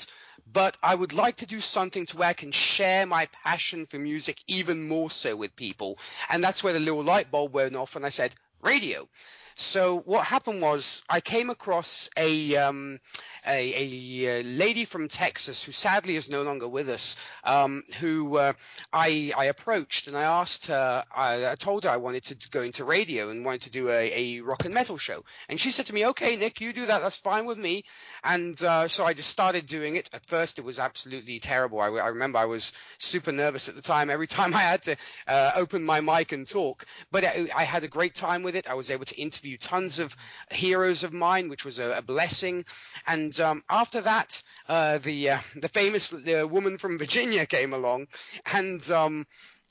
but 0.50 0.76
I 0.82 0.94
would 0.94 1.12
like 1.12 1.36
to 1.36 1.46
do 1.46 1.60
something 1.60 2.06
to 2.06 2.16
where 2.16 2.28
I 2.28 2.32
can 2.32 2.52
share 2.52 3.06
my 3.06 3.26
passion 3.44 3.86
for 3.86 3.98
music 3.98 4.38
even 4.46 4.88
more 4.88 5.10
so 5.10 5.36
with 5.36 5.56
people. 5.56 5.98
And 6.30 6.42
that's 6.42 6.64
where 6.64 6.72
the 6.72 6.80
little 6.80 7.02
light 7.02 7.30
bulb 7.30 7.52
went 7.52 7.76
off, 7.76 7.96
and 7.96 8.06
I 8.06 8.10
said, 8.10 8.34
radio. 8.62 9.08
So 9.56 9.98
what 9.98 10.24
happened 10.24 10.62
was 10.62 11.02
I 11.08 11.20
came 11.20 11.50
across 11.50 12.08
a 12.16 12.56
um, 12.56 13.00
a, 13.46 14.40
a, 14.40 14.42
lady 14.42 14.84
from 14.84 15.08
Texas 15.08 15.64
who 15.64 15.72
sadly 15.72 16.16
is 16.16 16.30
no 16.30 16.42
longer 16.42 16.68
with 16.68 16.88
us, 16.88 17.16
um, 17.44 17.82
who 18.00 18.36
uh, 18.36 18.52
I, 18.92 19.32
I 19.36 19.46
approached 19.46 20.06
and 20.06 20.16
I 20.16 20.24
asked 20.24 20.66
her, 20.66 21.04
I, 21.14 21.52
I, 21.52 21.54
told 21.54 21.84
her 21.84 21.90
I 21.90 21.96
wanted 21.96 22.24
to 22.24 22.50
go 22.50 22.62
into 22.62 22.84
radio 22.84 23.30
and 23.30 23.44
wanted 23.44 23.62
to 23.62 23.70
do 23.70 23.88
a, 23.88 24.38
a, 24.38 24.40
rock 24.40 24.64
and 24.64 24.74
metal 24.74 24.98
show. 24.98 25.24
And 25.48 25.58
she 25.58 25.70
said 25.70 25.86
to 25.86 25.94
me, 25.94 26.06
okay, 26.06 26.36
Nik, 26.36 26.60
you 26.60 26.72
do 26.72 26.86
that. 26.86 27.02
That's 27.02 27.18
fine 27.18 27.46
with 27.46 27.58
me. 27.58 27.84
And 28.24 28.60
uh, 28.62 28.88
so 28.88 29.04
I 29.04 29.14
just 29.14 29.30
started 29.30 29.66
doing 29.66 29.96
it. 29.96 30.10
At 30.12 30.26
first, 30.26 30.58
it 30.58 30.64
was 30.64 30.78
absolutely 30.78 31.38
terrible. 31.38 31.80
I, 31.80 31.88
I 31.88 32.08
remember 32.08 32.38
I 32.38 32.46
was 32.46 32.72
super 32.98 33.32
nervous 33.32 33.68
at 33.68 33.74
the 33.74 33.82
time 33.82 34.10
every 34.10 34.26
time 34.38 34.54
I 34.54 34.60
had 34.60 34.82
to 34.82 34.96
uh, 35.26 35.52
open 35.56 35.84
my 35.84 36.00
mic 36.00 36.32
and 36.32 36.46
talk. 36.46 36.86
But 37.10 37.24
I, 37.24 37.48
I, 37.54 37.64
had 37.64 37.84
a 37.84 37.88
great 37.88 38.14
time 38.14 38.42
with 38.42 38.56
it. 38.56 38.68
I 38.68 38.74
was 38.74 38.90
able 38.90 39.04
to 39.06 39.20
interview 39.20 39.56
tons 39.56 39.98
of 39.98 40.16
heroes 40.50 41.04
of 41.04 41.12
mine, 41.12 41.48
which 41.48 41.64
was 41.64 41.78
a, 41.78 41.98
a 41.98 42.02
blessing. 42.02 42.64
And 43.06 43.27
um, 43.40 43.62
after 43.68 44.00
that, 44.02 44.42
uh, 44.68 44.98
the 44.98 45.30
uh, 45.30 45.38
the 45.56 45.68
famous 45.68 46.12
woman 46.12 46.78
from 46.78 46.98
Virginia 46.98 47.46
came 47.46 47.72
along, 47.72 48.08
and 48.52 48.88
um, 48.90 49.26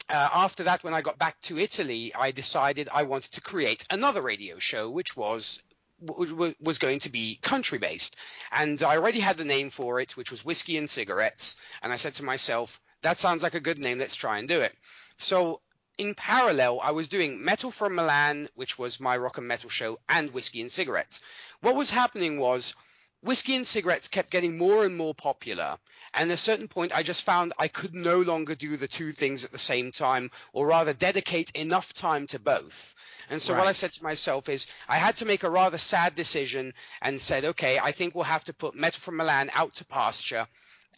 uh, 0.10 0.30
after 0.34 0.63
that, 0.63 0.84
when 0.84 0.93
I 0.93 1.02
got 1.02 1.17
back 1.17 1.39
to 1.41 1.58
Italy, 1.58 2.13
I 2.17 2.32
decided 2.32 2.89
I 2.93 3.04
wanted 3.04 3.32
to 3.34 3.41
create 3.41 3.86
another 3.89 4.22
radio 4.22 4.58
show, 4.58 4.89
which 4.89 5.15
was 5.17 5.60
was 6.00 6.78
going 6.78 7.00
to 7.00 7.10
be 7.10 7.39
country 7.41 7.80
based. 7.80 8.15
And 8.52 8.82
I 8.84 8.98
already 8.98 9.20
had 9.20 9.38
the 9.38 9.46
name 9.46 9.72
for 9.72 10.00
it, 10.00 10.15
which 10.15 10.30
was 10.30 10.46
Whiskey 10.46 10.78
and 10.78 10.89
Cigarettes. 10.89 11.56
And 11.82 11.91
I 11.91 11.96
said 11.96 12.13
to 12.15 12.24
myself, 12.24 12.80
that 13.02 13.17
sounds 13.17 13.41
like 13.41 13.56
a 13.56 13.60
good 13.60 13.80
name. 13.80 13.98
Let's 13.98 14.15
try 14.15 14.38
and 14.38 14.48
do 14.48 14.62
it. 14.62 14.76
So 15.17 15.62
in 15.98 16.13
parallel, 16.13 16.80
I 16.82 16.91
was 16.91 17.10
doing 17.10 17.43
Metal 17.43 17.72
from 17.72 17.96
Milan, 17.96 18.48
which 18.54 18.78
was 18.78 19.00
my 19.00 19.17
rock 19.17 19.39
and 19.39 19.48
metal 19.48 19.70
show, 19.70 20.00
and 20.08 20.32
Whiskey 20.32 20.62
and 20.62 20.72
Cigarettes. 20.72 21.22
What 21.62 21.76
was 21.76 21.89
happening 21.89 22.39
was 22.39 22.76
whiskey 23.21 23.56
and 23.56 23.67
cigarettes 23.67 24.08
kept 24.08 24.32
getting 24.32 24.58
more 24.58 24.86
and 24.86 24.95
more 24.95 25.13
popular. 25.13 25.77
And 26.13 26.32
at 26.32 26.36
a 26.36 26.38
certain 26.38 26.67
point, 26.67 26.95
I 26.95 27.03
just 27.03 27.23
found 27.23 27.53
I 27.58 27.67
could 27.67 27.93
no 27.93 28.21
longer 28.21 28.56
do 28.56 28.77
the 28.77 28.88
two 28.88 29.12
things 29.12 29.43
at 29.45 29.51
the 29.51 29.58
same 29.58 29.91
time, 29.91 30.32
or 30.53 30.67
rather 30.67 30.93
dedicate 30.93 31.51
enough 31.51 31.93
time 31.93 32.27
to 32.27 32.39
both. 32.39 32.95
And 33.30 33.41
so 33.41 33.53
right. 33.53 33.60
what 33.60 33.67
I 33.67 33.73
said 33.73 33.91
to 33.93 34.03
myself 34.03 34.47
is 34.49 34.67
I 34.88 34.97
had 34.97 35.17
to 35.17 35.25
make 35.25 35.43
a 35.43 35.49
rather 35.49 35.77
sad 35.77 36.15
decision 36.15 36.73
and 37.01 37.19
said, 37.19 37.43
okay, 37.43 37.77
I 37.77 37.91
think 37.91 38.15
we'll 38.15 38.23
have 38.23 38.45
to 38.45 38.53
put 38.53 38.75
Metal 38.75 38.99
from 38.99 39.17
Milan 39.17 39.49
out 39.53 39.75
to 39.75 39.86
pasture 39.86 40.47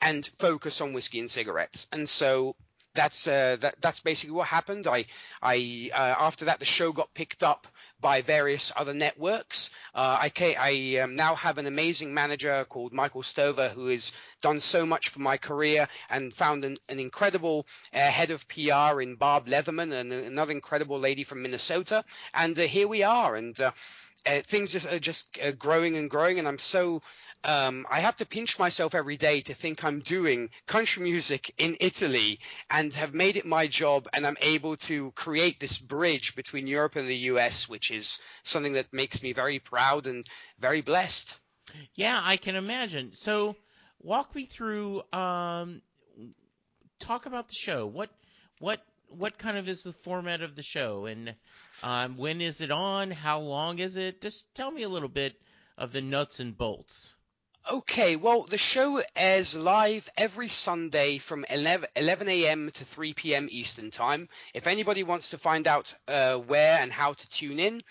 and 0.02 0.26
focus 0.38 0.80
on 0.82 0.94
whiskey 0.94 1.20
and 1.20 1.30
cigarettes. 1.30 1.88
And 1.92 2.08
so 2.08 2.56
that's 2.94 3.28
uh, 3.28 3.58
that, 3.60 3.82
that's 3.82 4.00
basically 4.00 4.36
what 4.36 4.48
happened. 4.48 4.88
I 4.88 5.06
I 5.42 5.90
uh, 5.94 6.16
after 6.20 6.46
that 6.46 6.60
the 6.60 6.66
show 6.66 6.92
got 6.92 7.14
picked 7.14 7.44
up 7.44 7.68
by 8.02 8.22
various 8.22 8.72
other 8.76 8.94
networks. 8.94 9.72
Uh, 9.94 10.30
I, 10.40 10.56
I 10.58 11.00
um, 11.04 11.16
now 11.16 11.36
have 11.36 11.58
an 11.58 11.66
amazing 11.66 12.14
manager 12.14 12.66
called 12.70 12.94
Michael 12.94 13.24
Stover 13.24 13.70
who 13.70 13.88
has 13.88 14.14
done 14.42 14.60
so 14.60 14.86
much 14.86 15.10
for 15.10 15.20
my 15.20 15.38
career 15.38 15.88
and 16.10 16.34
found 16.34 16.64
an, 16.64 16.78
an 16.88 17.00
incredible 17.00 17.68
uh, 17.94 18.00
head 18.00 18.32
of 18.32 18.48
PR 18.48 19.02
in 19.02 19.16
Barb 19.16 19.48
Leatherman 19.48 19.92
and 19.92 20.14
another 20.14 20.54
incredible 20.54 21.00
lady 21.00 21.24
from 21.24 21.42
Minnesota. 21.42 22.06
And 22.34 22.58
uh, 22.58 22.64
here 22.64 22.88
we 22.88 23.04
are. 23.04 23.36
And 23.36 23.60
uh, 23.60 23.72
uh, 24.26 24.40
things 24.42 24.72
just, 24.72 24.92
are 24.92 25.00
just 25.00 25.40
uh, 25.42 25.52
growing 25.52 25.96
and 25.96 26.10
growing, 26.10 26.40
and 26.40 26.48
I'm 26.48 26.60
so 26.60 27.02
um, 27.44 27.88
I 27.90 28.02
have 28.02 28.18
to 28.18 28.26
pinch 28.26 28.60
myself 28.60 28.94
every 28.94 29.16
day 29.16 29.42
to 29.42 29.54
think 29.54 29.84
I'm 29.84 30.02
doing 30.02 30.50
country 30.66 31.04
music 31.04 31.54
in 31.58 31.78
Italy 31.80 32.40
and 32.70 32.94
have 32.94 33.14
made 33.14 33.38
it 33.38 33.46
my 33.46 33.68
job, 33.68 34.10
and 34.14 34.28
I'm 34.28 34.38
able 34.42 34.76
to 34.78 35.12
create 35.12 35.60
this 35.60 35.78
bridge 35.78 36.36
between 36.36 36.68
Europe 36.68 36.98
and 36.98 37.08
the 37.08 37.18
US, 37.18 37.70
which 37.70 37.92
is 37.92 38.20
something 38.44 38.74
that 38.74 38.92
makes 38.92 39.24
me 39.24 39.32
very 39.32 39.60
proud 39.60 40.06
and 40.06 40.26
very 40.60 40.82
blessed. 40.82 41.40
Yeah, 41.96 42.20
I 42.24 42.38
can 42.38 42.56
imagine. 42.56 43.14
So, 43.14 43.56
walk 44.02 44.36
me 44.36 44.46
through. 44.46 45.04
Um, 45.14 45.82
talk 47.00 47.26
about 47.26 47.48
the 47.48 47.56
show. 47.56 47.86
What 47.86 48.10
what 48.60 48.84
what 49.08 49.38
kind 49.38 49.58
of 49.58 49.70
is 49.70 49.84
the 49.84 49.94
format 49.94 50.42
of 50.42 50.56
the 50.56 50.64
show, 50.64 51.06
and 51.06 51.36
um, 51.84 52.18
when 52.18 52.42
is 52.42 52.60
it 52.60 52.72
on? 52.72 53.12
How 53.12 53.40
long 53.40 53.80
is 53.80 53.96
it? 53.96 54.22
Just 54.22 54.54
tell 54.56 54.72
me 54.72 54.84
a 54.84 54.90
little 54.90 55.10
bit 55.10 55.40
of 55.78 55.94
the 55.94 56.02
nuts 56.02 56.40
and 56.42 56.58
bolts. 56.58 57.14
Okay, 57.72 58.16
well, 58.16 58.48
the 58.50 58.58
show 58.58 59.00
airs 59.16 59.56
live 59.56 60.10
every 60.18 60.48
Sunday 60.48 61.20
from 61.20 61.46
11, 61.52 61.88
11 61.96 62.28
a.m. 62.28 62.72
to 62.72 62.84
3 62.84 63.14
p.m. 63.14 63.48
Eastern 63.52 63.92
Time. 63.92 64.28
If 64.56 64.66
anybody 64.66 65.04
wants 65.04 65.30
to 65.30 65.38
find 65.38 65.68
out 65.68 65.94
uh, 66.08 66.40
where 66.40 66.80
and 66.80 66.92
how 66.92 67.14
to 67.14 67.30
tune 67.30 67.60
in, 67.60 67.84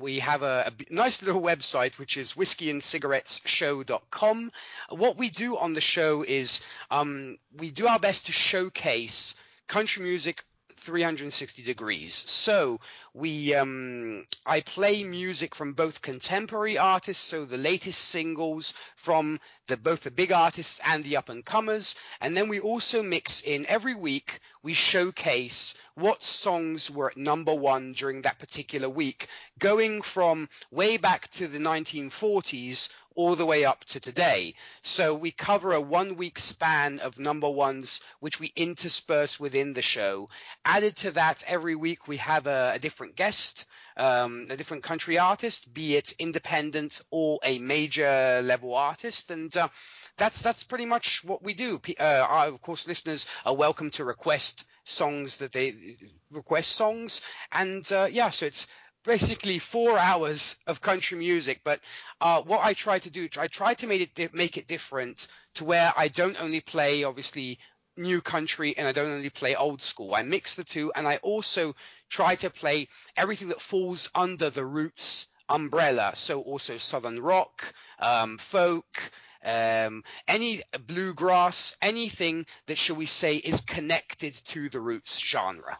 we 0.00 0.18
have 0.18 0.42
a, 0.42 0.64
a, 0.66 0.72
nice 0.92 1.22
little 1.22 1.40
website, 1.40 1.96
which 1.96 2.16
is 2.16 2.32
whiskeyandcigarettesshow.com. 2.32 4.50
What 4.88 5.16
we 5.16 5.30
do 5.30 5.58
on 5.58 5.74
the 5.74 5.80
show 5.80 6.24
is 6.24 6.60
um, 6.90 7.38
we 7.56 7.70
do 7.70 7.86
our 7.86 8.00
best 8.00 8.26
to 8.26 8.32
showcase 8.32 9.36
country 9.68 10.02
music 10.02 10.42
360 10.84 11.62
degrees. 11.62 12.14
So 12.14 12.80
we, 13.14 13.54
um, 13.54 14.26
I 14.44 14.60
play 14.60 15.02
music 15.02 15.54
from 15.54 15.72
both 15.72 16.02
contemporary 16.02 16.78
artists, 16.78 17.24
so 17.24 17.44
the 17.44 17.56
latest 17.56 18.00
singles 18.00 18.74
from 18.96 19.40
the 19.66 19.76
both 19.76 20.02
the 20.02 20.10
big 20.10 20.30
artists 20.30 20.80
and 20.84 21.02
the 21.02 21.16
up 21.16 21.30
and 21.30 21.44
comers, 21.44 21.94
and 22.20 22.36
then 22.36 22.48
we 22.48 22.60
also 22.60 23.02
mix 23.02 23.40
in 23.40 23.64
every 23.68 23.94
week. 23.94 24.40
We 24.62 24.74
showcase 24.74 25.74
what 25.94 26.22
songs 26.22 26.90
were 26.90 27.10
at 27.10 27.16
number 27.16 27.54
one 27.54 27.92
during 27.92 28.22
that 28.22 28.38
particular 28.38 28.88
week, 28.88 29.28
going 29.58 30.02
from 30.02 30.48
way 30.70 30.96
back 30.96 31.28
to 31.30 31.46
the 31.46 31.58
1940s 31.58 32.88
all 33.14 33.36
the 33.36 33.46
way 33.46 33.64
up 33.64 33.84
to 33.84 34.00
today. 34.00 34.54
So 34.82 35.14
we 35.14 35.30
cover 35.30 35.72
a 35.72 35.80
one 35.80 36.16
week 36.16 36.38
span 36.38 37.00
of 37.00 37.18
number 37.18 37.48
ones, 37.48 38.00
which 38.20 38.40
we 38.40 38.52
intersperse 38.56 39.38
within 39.38 39.72
the 39.72 39.82
show. 39.82 40.28
Added 40.64 40.96
to 40.96 41.10
that, 41.12 41.42
every 41.46 41.74
week 41.74 42.08
we 42.08 42.18
have 42.18 42.46
a, 42.46 42.72
a 42.74 42.78
different 42.78 43.16
guest, 43.16 43.66
um, 43.96 44.46
a 44.50 44.56
different 44.56 44.82
country 44.82 45.18
artist, 45.18 45.72
be 45.72 45.96
it 45.96 46.14
independent 46.18 47.00
or 47.10 47.38
a 47.44 47.58
major 47.58 48.40
level 48.42 48.74
artist. 48.74 49.30
And 49.30 49.54
uh, 49.56 49.68
that's 50.16 50.42
that's 50.42 50.64
pretty 50.64 50.86
much 50.86 51.24
what 51.24 51.42
we 51.42 51.54
do. 51.54 51.80
Uh, 51.98 52.26
our, 52.28 52.46
of 52.46 52.60
course, 52.62 52.86
listeners 52.86 53.26
are 53.44 53.54
welcome 53.54 53.90
to 53.90 54.04
request 54.04 54.66
songs 54.84 55.38
that 55.38 55.52
they 55.52 55.96
request 56.30 56.72
songs, 56.72 57.22
and 57.52 57.90
uh, 57.90 58.06
yeah, 58.10 58.30
so 58.30 58.46
it's 58.46 58.66
basically 59.04 59.58
four 59.58 59.98
hours 59.98 60.56
of 60.66 60.80
country 60.80 61.18
music. 61.18 61.60
But 61.64 61.80
uh, 62.20 62.42
what 62.42 62.60
I 62.64 62.72
try 62.72 62.98
to 62.98 63.10
do, 63.10 63.28
I 63.38 63.46
try 63.46 63.74
to 63.74 63.86
make 63.86 64.18
it 64.18 64.34
make 64.34 64.56
it 64.56 64.66
different 64.66 65.28
to 65.54 65.64
where 65.64 65.92
I 65.96 66.08
don't 66.08 66.40
only 66.40 66.60
play 66.60 67.04
obviously 67.04 67.58
new 67.96 68.20
country 68.20 68.76
and 68.76 68.88
I 68.88 68.92
don't 68.92 69.12
only 69.12 69.30
play 69.30 69.54
old 69.54 69.80
school. 69.80 70.14
I 70.14 70.22
mix 70.22 70.56
the 70.56 70.64
two, 70.64 70.92
and 70.94 71.06
I 71.06 71.16
also 71.18 71.76
try 72.08 72.34
to 72.36 72.50
play 72.50 72.88
everything 73.16 73.48
that 73.48 73.60
falls 73.60 74.10
under 74.14 74.50
the 74.50 74.66
roots 74.66 75.26
umbrella. 75.48 76.12
So 76.14 76.40
also 76.40 76.78
southern 76.78 77.20
rock, 77.20 77.72
um, 77.98 78.38
folk. 78.38 79.10
Um, 79.46 80.04
any 80.26 80.62
bluegrass, 80.86 81.76
anything 81.82 82.46
that, 82.66 82.78
shall 82.78 82.96
we 82.96 83.04
say, 83.04 83.36
is 83.36 83.60
connected 83.60 84.34
to 84.46 84.70
the 84.70 84.80
roots 84.80 85.18
genre. 85.18 85.78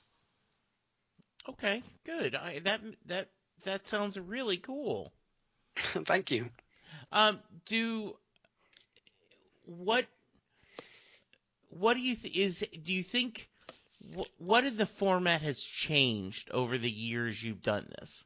Okay, 1.48 1.82
good. 2.04 2.34
I, 2.34 2.60
that 2.60 2.80
that 3.06 3.28
that 3.64 3.86
sounds 3.86 4.18
really 4.18 4.56
cool. 4.56 5.12
Thank 5.76 6.30
you. 6.30 6.48
Um, 7.12 7.40
do 7.66 8.16
what 9.64 10.06
what 11.68 11.94
do 11.94 12.00
you 12.00 12.14
th- 12.16 12.36
is 12.36 12.64
do 12.82 12.92
you 12.92 13.02
think 13.02 13.48
what, 14.14 14.28
what 14.38 14.64
in 14.64 14.76
the 14.76 14.86
format 14.86 15.42
has 15.42 15.62
changed 15.62 16.50
over 16.50 16.78
the 16.78 16.90
years 16.90 17.42
you've 17.42 17.62
done 17.62 17.88
this? 17.98 18.24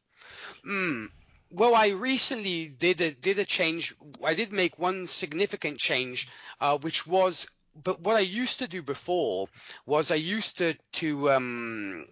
Hmm. 0.63 1.05
Well, 1.51 1.73
I 1.73 1.89
recently 1.89 2.67
did 2.67 3.01
a 3.01 3.11
did 3.11 3.39
a 3.39 3.45
change. 3.45 3.95
I 4.23 4.35
did 4.35 4.51
make 4.51 4.77
one 4.77 5.07
significant 5.07 5.79
change, 5.79 6.29
uh, 6.61 6.77
which 6.77 7.07
was 7.07 7.47
but 7.75 8.01
what 8.01 8.15
I 8.15 8.21
used 8.21 8.59
to 8.59 8.67
do 8.67 8.81
before 8.81 9.47
was 9.85 10.11
I 10.11 10.15
used 10.15 10.57
to 10.57 10.75
to 10.93 11.31
um, 11.31 12.05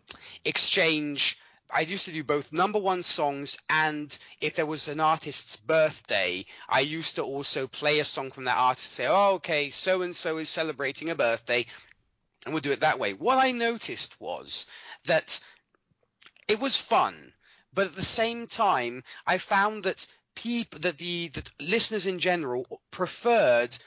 exchange. 0.45 1.37
I 1.69 1.81
used 1.81 2.05
to 2.05 2.13
do 2.13 2.23
both 2.23 2.53
number 2.53 2.79
one 2.79 3.03
songs 3.03 3.57
and 3.69 4.17
if 4.39 4.55
there 4.55 4.65
was 4.65 4.87
an 4.87 5.01
artist's 5.01 5.57
birthday, 5.57 6.45
I 6.69 6.79
used 6.79 7.15
to 7.15 7.23
also 7.23 7.67
play 7.67 7.99
a 7.99 8.05
song 8.05 8.31
from 8.31 8.45
that 8.45 8.57
artist. 8.57 8.93
Say, 8.93 9.05
oh, 9.07 9.33
okay, 9.35 9.69
so 9.69 10.01
and 10.01 10.15
so 10.15 10.37
is 10.37 10.49
celebrating 10.49 11.09
a 11.09 11.15
birthday, 11.15 11.65
and 12.45 12.53
we'll 12.53 12.61
do 12.61 12.71
it 12.71 12.79
that 12.79 12.99
way. 12.99 13.13
What 13.13 13.37
I 13.37 13.51
noticed 13.51 14.19
was 14.21 14.65
that 15.05 15.41
it 16.47 16.59
was 16.59 16.77
fun, 16.77 17.33
but 17.73 17.87
at 17.87 17.95
the 17.95 18.03
same 18.03 18.47
time, 18.47 19.03
I 19.25 19.37
found 19.37 19.83
that 19.83 20.07
people 20.35 20.79
that 20.81 20.97
the 20.97 21.27
that 21.29 21.51
listeners 21.59 22.05
in 22.05 22.19
general 22.19 22.79
preferred 22.91 23.77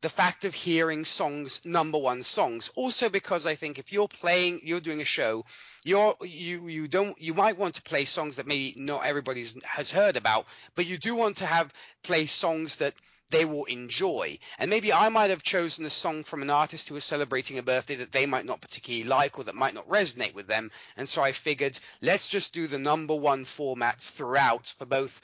the 0.00 0.08
fact 0.08 0.44
of 0.44 0.54
hearing 0.54 1.04
songs, 1.04 1.60
number 1.64 1.98
one 1.98 2.22
songs. 2.22 2.70
Also 2.74 3.08
because 3.08 3.46
I 3.46 3.54
think 3.54 3.78
if 3.78 3.92
you're 3.92 4.08
playing, 4.08 4.60
you're 4.64 4.80
doing 4.80 5.00
a 5.00 5.04
show, 5.04 5.44
you're, 5.84 6.16
you, 6.22 6.68
you 6.68 6.88
don't, 6.88 7.20
you 7.20 7.34
might 7.34 7.58
want 7.58 7.74
to 7.74 7.82
play 7.82 8.04
songs 8.04 8.36
that 8.36 8.46
maybe 8.46 8.74
not 8.78 9.04
everybody 9.04 9.46
has 9.64 9.90
heard 9.90 10.16
about, 10.16 10.46
but 10.74 10.86
you 10.86 10.96
do 10.96 11.14
want 11.14 11.38
to 11.38 11.46
have 11.46 11.72
play 12.02 12.26
songs 12.26 12.76
that 12.76 12.94
they 13.30 13.44
will 13.44 13.64
enjoy. 13.66 14.38
And 14.58 14.70
maybe 14.70 14.92
I 14.92 15.08
might 15.08 15.30
have 15.30 15.42
chosen 15.42 15.84
a 15.86 15.90
song 15.90 16.24
from 16.24 16.42
an 16.42 16.50
artist 16.50 16.88
who 16.88 16.94
was 16.94 17.04
celebrating 17.04 17.58
a 17.58 17.62
birthday 17.62 17.96
that 17.96 18.12
they 18.12 18.26
might 18.26 18.44
not 18.44 18.60
particularly 18.60 19.04
like 19.04 19.38
or 19.38 19.44
that 19.44 19.54
might 19.54 19.74
not 19.74 19.88
resonate 19.88 20.34
with 20.34 20.46
them. 20.46 20.70
And 20.96 21.08
so 21.08 21.22
I 21.22 21.32
figured, 21.32 21.78
let's 22.02 22.28
just 22.28 22.52
do 22.54 22.66
the 22.66 22.78
number 22.78 23.14
one 23.14 23.44
format 23.44 24.00
throughout 24.00 24.74
for 24.78 24.84
both 24.84 25.20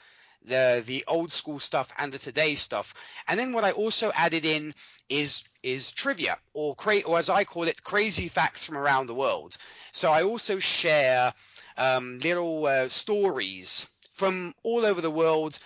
the 0.47 0.83
the 0.85 1.03
old 1.07 1.31
school 1.31 1.59
stuff 1.59 1.91
and 1.97 2.11
the 2.11 2.17
today 2.17 2.55
stuff. 2.55 2.93
And 3.27 3.39
then 3.39 3.53
what 3.53 3.63
I 3.63 3.71
also 3.71 4.11
added 4.15 4.45
in 4.45 4.73
is 5.09 5.43
is 5.63 5.91
trivia 5.91 6.37
or 6.53 6.75
cra- 6.75 7.01
or 7.01 7.17
as 7.17 7.29
I 7.29 7.43
call 7.43 7.63
it, 7.63 7.83
crazy 7.83 8.27
facts 8.27 8.65
from 8.65 8.77
around 8.77 9.07
the 9.07 9.13
world. 9.13 9.57
So 9.91 10.11
I 10.11 10.23
also 10.23 10.59
share 10.59 11.33
um, 11.77 12.19
little 12.19 12.65
uh, 12.65 12.87
stories 12.87 13.87
from 14.13 14.53
all 14.63 14.85
over 14.85 15.01
the 15.01 15.11
world, 15.11 15.59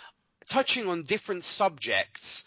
touching 0.47 0.87
on 0.87 1.03
different 1.03 1.43
subjects 1.43 2.43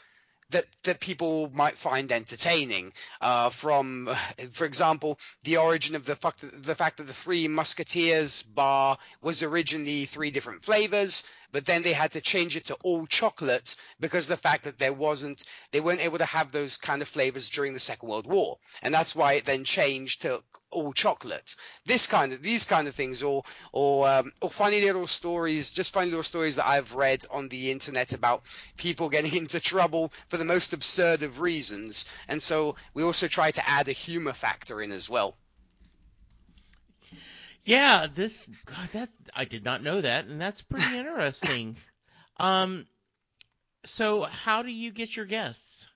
that 0.51 0.67
that 0.85 1.01
people 1.01 1.51
might 1.53 1.79
find 1.79 2.11
entertaining. 2.13 2.93
Uh, 3.21 3.51
from, 3.51 4.15
for 4.53 4.65
example, 4.65 5.19
the 5.43 5.59
origin 5.59 5.97
of 5.97 6.05
the 6.05 6.15
the 6.53 6.75
fact 6.75 6.99
that 6.99 7.07
the 7.07 7.13
Three 7.13 7.49
Musketeers 7.49 8.43
bar 8.43 8.99
was 9.21 9.43
originally 9.43 10.05
three 10.05 10.31
different 10.31 10.63
flavors 10.63 11.25
but 11.55 11.67
then 11.67 11.83
they 11.83 11.93
had 11.93 12.11
to 12.11 12.21
change 12.21 12.57
it 12.57 12.65
to 12.65 12.75
all 12.83 13.07
chocolate 13.07 13.77
because 14.01 14.27
the 14.27 14.37
fact 14.37 14.65
that 14.65 14.77
there 14.77 14.93
wasn't 14.93 15.45
they 15.71 15.79
weren't 15.79 16.05
able 16.05 16.19
to 16.19 16.25
have 16.25 16.51
those 16.51 16.77
kind 16.77 17.01
of 17.01 17.07
flavors 17.07 17.49
during 17.49 17.75
the 17.75 17.81
Second 17.81 18.09
World 18.09 18.27
War, 18.27 18.59
and 18.83 18.93
that's 18.93 19.15
why 19.15 19.35
it 19.35 19.45
then 19.45 19.63
changed 19.63 20.23
to 20.23 20.43
all 20.73 20.93
chocolate. 20.93 21.55
This 21.87 22.09
kind 22.09 22.33
of 22.33 22.43
these 22.43 22.65
kind 22.65 22.89
of 22.89 22.97
things, 22.97 23.23
or 23.23 23.45
or 23.71 24.09
um, 24.09 24.33
or 24.43 24.51
funny 24.51 24.81
little 24.81 25.07
stories, 25.07 25.71
just 25.71 25.93
funny 25.93 26.11
little 26.11 26.25
stories 26.25 26.57
that 26.57 26.67
I've 26.67 26.93
read 26.97 27.25
on 27.31 27.49
the 27.49 27.71
internet 27.71 28.13
about 28.13 28.43
people 28.77 29.09
getting 29.09 29.37
into 29.43 29.61
trouble 29.61 30.13
for 30.31 30.39
the 30.39 30.45
most 30.45 30.73
absurd 30.73 31.23
of 31.23 31.39
reasons, 31.39 32.05
and 32.27 32.43
so 32.43 32.75
we 32.95 33.05
also 33.05 33.29
try 33.29 33.53
to 33.53 33.69
add 33.71 33.89
a 33.89 33.93
humor 33.93 34.33
factor 34.33 34.83
in 34.83 34.91
as 34.91 35.09
well. 35.09 35.37
Yeah, 37.65 38.07
this 38.13 38.49
God, 38.67 38.89
that 38.93 39.09
I 39.35 39.47
did 39.47 39.65
not 39.65 39.83
know 39.83 40.01
that, 40.01 40.27
and 40.27 40.41
that's 40.41 40.61
pretty 40.63 40.97
interesting. 40.99 41.77
um, 42.39 42.87
so 43.87 44.23
how 44.23 44.63
do 44.63 44.71
you 44.71 44.91
get 44.91 45.17
your 45.17 45.27
guests? 45.27 45.87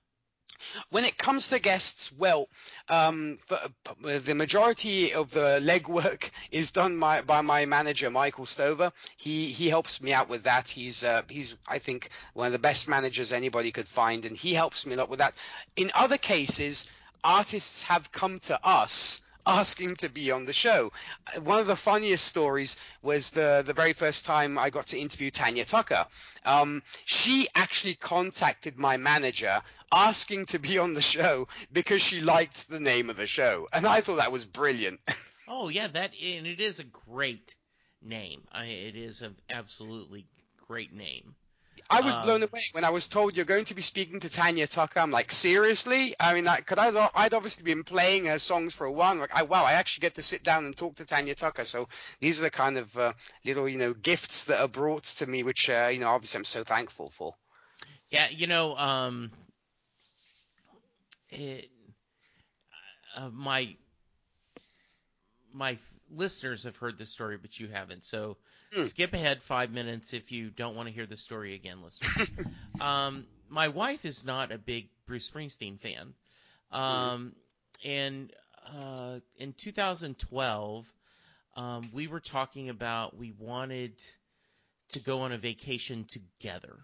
When 0.89 1.05
it 1.05 1.17
comes 1.17 1.47
to 1.47 1.59
guests, 1.59 2.11
well, 2.11 2.49
um, 2.89 3.37
for, 3.45 3.57
the 4.01 4.35
majority 4.35 5.13
of 5.13 5.31
the 5.31 5.59
legwork 5.61 6.29
is 6.51 6.71
done 6.71 6.99
by, 6.99 7.21
by 7.21 7.41
my 7.41 7.65
manager 7.65 8.09
Michael 8.09 8.45
Stover. 8.45 8.91
He 9.15 9.45
he 9.45 9.69
helps 9.69 10.01
me 10.01 10.11
out 10.11 10.27
with 10.27 10.43
that. 10.43 10.67
He's 10.67 11.03
uh, 11.03 11.21
he's 11.29 11.55
I 11.67 11.77
think 11.79 12.09
one 12.33 12.47
of 12.47 12.53
the 12.53 12.59
best 12.59 12.87
managers 12.89 13.31
anybody 13.31 13.71
could 13.71 13.87
find, 13.87 14.25
and 14.25 14.35
he 14.35 14.53
helps 14.53 14.85
me 14.85 14.95
a 14.95 14.97
lot 14.97 15.09
with 15.09 15.19
that. 15.19 15.33
In 15.77 15.91
other 15.95 16.17
cases, 16.17 16.87
artists 17.23 17.83
have 17.83 18.11
come 18.11 18.39
to 18.39 18.59
us 18.65 19.21
asking 19.49 19.95
to 19.95 20.09
be 20.09 20.29
on 20.29 20.45
the 20.45 20.53
show. 20.53 20.91
One 21.41 21.59
of 21.59 21.65
the 21.65 21.75
funniest 21.75 22.25
stories 22.25 22.77
was 23.01 23.31
the 23.31 23.63
the 23.65 23.73
very 23.73 23.93
first 23.93 24.25
time 24.25 24.59
I 24.59 24.69
got 24.69 24.87
to 24.87 24.99
interview 24.99 25.31
Tanya 25.31 25.65
Tucker. 25.65 26.05
Um, 26.45 26.83
she 27.05 27.47
actually 27.55 27.95
contacted 27.95 28.77
my 28.77 28.97
manager 28.97 29.61
asking 29.91 30.45
to 30.47 30.59
be 30.59 30.77
on 30.77 30.93
the 30.93 31.01
show 31.01 31.47
because 31.73 32.01
she 32.01 32.21
liked 32.21 32.69
the 32.69 32.79
name 32.79 33.09
of 33.09 33.17
the 33.17 33.25
show, 33.25 33.67
and 33.73 33.87
I 33.87 34.01
thought 34.01 34.17
that 34.17 34.31
was 34.31 34.45
brilliant. 34.45 34.99
oh 35.47 35.69
yeah, 35.69 35.87
that 35.87 36.11
and 36.23 36.45
it 36.45 36.59
is 36.59 36.79
a 36.79 36.83
great 36.83 37.55
name. 38.03 38.43
I, 38.51 38.65
it 38.65 38.95
is 38.95 39.23
an 39.23 39.35
absolutely 39.49 40.27
great 40.67 40.93
name. 40.93 41.35
I 41.89 42.01
was 42.01 42.15
um, 42.15 42.21
blown 42.23 42.43
away 42.43 42.63
when 42.71 42.83
I 42.83 42.89
was 42.89 43.07
told 43.07 43.35
you're 43.35 43.45
going 43.45 43.65
to 43.65 43.75
be 43.75 43.81
speaking 43.81 44.19
to 44.21 44.29
Tanya 44.29 44.67
Tucker. 44.67 44.99
I'm 44.99 45.11
like, 45.11 45.31
seriously? 45.31 46.15
I 46.19 46.33
mean, 46.33 46.47
because 46.55 46.95
I, 46.95 47.09
I'd 47.15 47.33
obviously 47.33 47.63
been 47.63 47.83
playing 47.83 48.25
her 48.25 48.39
songs 48.39 48.73
for 48.73 48.85
a 48.85 48.91
while. 48.91 49.11
I'm 49.11 49.19
like, 49.19 49.35
I, 49.35 49.43
wow, 49.43 49.63
I 49.63 49.73
actually 49.73 50.01
get 50.01 50.15
to 50.15 50.23
sit 50.23 50.43
down 50.43 50.65
and 50.65 50.75
talk 50.75 50.95
to 50.95 51.05
Tanya 51.05 51.35
Tucker. 51.35 51.65
So 51.65 51.87
these 52.19 52.39
are 52.39 52.43
the 52.43 52.49
kind 52.49 52.77
of 52.77 52.97
uh, 52.97 53.13
little, 53.45 53.67
you 53.67 53.77
know, 53.77 53.93
gifts 53.93 54.45
that 54.45 54.59
are 54.59 54.67
brought 54.67 55.03
to 55.03 55.27
me, 55.27 55.43
which, 55.43 55.69
uh, 55.69 55.89
you 55.91 55.99
know, 55.99 56.09
obviously 56.09 56.39
I'm 56.39 56.45
so 56.45 56.63
thankful 56.63 57.09
for. 57.09 57.35
Yeah, 58.09 58.27
you 58.29 58.47
know, 58.47 58.75
um, 58.75 59.31
it, 61.29 61.69
uh, 63.15 63.29
my 63.31 63.75
my 65.53 65.77
listeners 66.11 66.63
have 66.63 66.75
heard 66.77 66.97
this 66.97 67.09
story, 67.09 67.37
but 67.37 67.59
you 67.59 67.67
haven't. 67.67 68.03
So 68.03 68.37
mm. 68.75 68.85
skip 68.85 69.13
ahead 69.13 69.41
five 69.43 69.71
minutes 69.71 70.13
if 70.13 70.31
you 70.31 70.49
don't 70.49 70.75
want 70.75 70.87
to 70.87 70.93
hear 70.93 71.05
the 71.05 71.17
story 71.17 71.55
again, 71.55 71.81
listeners. 71.83 72.29
um, 72.81 73.25
my 73.49 73.67
wife 73.67 74.05
is 74.05 74.25
not 74.25 74.51
a 74.51 74.57
big 74.57 74.89
Bruce 75.05 75.29
Springsteen 75.29 75.79
fan. 75.79 76.13
Um, 76.71 77.33
mm. 77.83 77.89
And 77.89 78.33
uh, 78.75 79.19
in 79.37 79.53
2012, 79.53 80.85
um, 81.55 81.89
we 81.93 82.07
were 82.07 82.19
talking 82.19 82.69
about 82.69 83.17
we 83.17 83.33
wanted 83.37 83.93
to 84.89 84.99
go 84.99 85.21
on 85.21 85.31
a 85.31 85.37
vacation 85.37 86.05
together. 86.05 86.77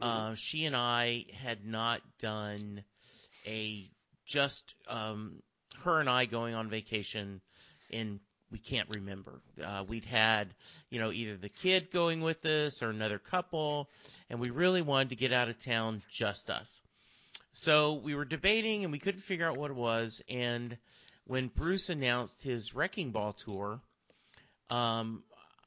Uh, 0.00 0.34
she 0.34 0.66
and 0.66 0.76
I 0.76 1.24
had 1.32 1.64
not 1.64 2.02
done 2.18 2.84
a 3.46 3.88
just 4.26 4.74
um, 4.88 5.42
her 5.84 6.00
and 6.00 6.10
I 6.10 6.26
going 6.26 6.54
on 6.54 6.68
vacation 6.68 7.40
in 7.96 8.20
we 8.52 8.58
can't 8.58 8.88
remember. 8.90 9.40
Uh, 9.62 9.84
we'd 9.88 10.04
had 10.04 10.54
you 10.90 11.00
know 11.00 11.10
either 11.10 11.36
the 11.36 11.48
kid 11.48 11.90
going 11.90 12.20
with 12.20 12.44
us 12.46 12.82
or 12.82 12.90
another 12.90 13.18
couple, 13.18 13.90
and 14.30 14.38
we 14.38 14.50
really 14.50 14.82
wanted 14.82 15.10
to 15.10 15.16
get 15.16 15.32
out 15.32 15.48
of 15.48 15.58
town 15.58 16.02
just 16.10 16.50
us. 16.50 16.80
So 17.52 17.94
we 17.94 18.14
were 18.14 18.26
debating 18.26 18.84
and 18.84 18.92
we 18.92 18.98
couldn't 18.98 19.22
figure 19.22 19.48
out 19.48 19.56
what 19.56 19.70
it 19.70 19.76
was. 19.76 20.22
And 20.28 20.76
when 21.24 21.48
Bruce 21.48 21.88
announced 21.88 22.42
his 22.42 22.74
Wrecking 22.74 23.12
Ball 23.12 23.32
tour, 23.32 23.80
um, 24.68 25.22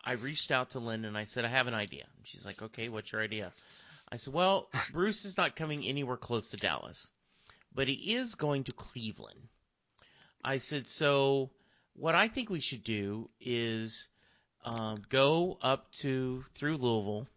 I 0.06 0.12
reached 0.14 0.52
out 0.52 0.70
to 0.72 0.80
Lynn 0.80 1.04
and 1.04 1.18
I 1.18 1.24
said, 1.24 1.46
I 1.46 1.48
have 1.48 1.66
an 1.66 1.74
idea. 1.74 2.06
And 2.16 2.28
she's 2.28 2.46
like, 2.46 2.62
okay, 2.62 2.90
what's 2.90 3.12
your 3.12 3.22
idea? 3.22 3.52
I 4.12 4.18
said, 4.18 4.36
well, 4.36 4.70
Bruce 4.92 5.26
is 5.26 5.36
not 5.36 5.56
coming 5.56 5.84
anywhere 5.84 6.16
close 6.16 6.52
to 6.52 6.58
Dallas, 6.58 7.10
but 7.74 7.88
he 7.88 8.14
is 8.14 8.36
going 8.36 8.66
to 8.66 8.72
Cleveland. 8.72 9.40
I 10.44 10.60
said, 10.60 10.86
so 10.86 11.50
what 11.96 12.16
I 12.16 12.28
think 12.28 12.50
we 12.50 12.60
should 12.60 12.84
do 12.84 13.28
is 13.40 14.08
um, 14.66 14.98
go 15.10 15.58
up 15.62 15.92
to 15.94 16.44
through 16.54 16.78
Louisville. 16.78 17.28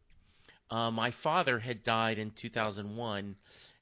Uh, 0.70 0.90
my 0.90 1.10
father 1.10 1.58
had 1.58 1.84
died 1.84 2.18
in 2.18 2.30
2001, 2.30 3.36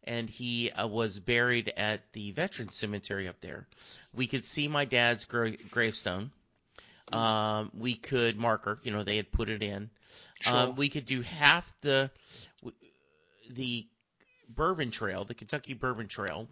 and 0.04 0.28
he 0.28 0.70
uh, 0.70 0.86
was 0.86 1.18
buried 1.18 1.72
at 1.76 2.12
the 2.12 2.32
Veterans 2.32 2.74
Cemetery 2.74 3.28
up 3.28 3.40
there. 3.40 3.68
We 4.12 4.26
could 4.26 4.44
see 4.44 4.66
my 4.66 4.84
dad's 4.84 5.24
gra- 5.24 5.56
gravestone. 5.70 6.32
Um, 7.12 7.70
we 7.76 7.94
could 7.94 8.36
marker, 8.36 8.78
you 8.82 8.92
know, 8.92 9.02
they 9.02 9.16
had 9.16 9.30
put 9.32 9.48
it 9.48 9.62
in. 9.62 9.90
Sure. 10.40 10.54
Um, 10.54 10.76
we 10.76 10.88
could 10.88 11.06
do 11.06 11.22
half 11.22 11.72
the 11.80 12.10
the 13.50 13.86
Bourbon 14.48 14.90
Trail, 14.90 15.24
the 15.24 15.34
Kentucky 15.34 15.74
Bourbon 15.74 16.08
Trail. 16.08 16.48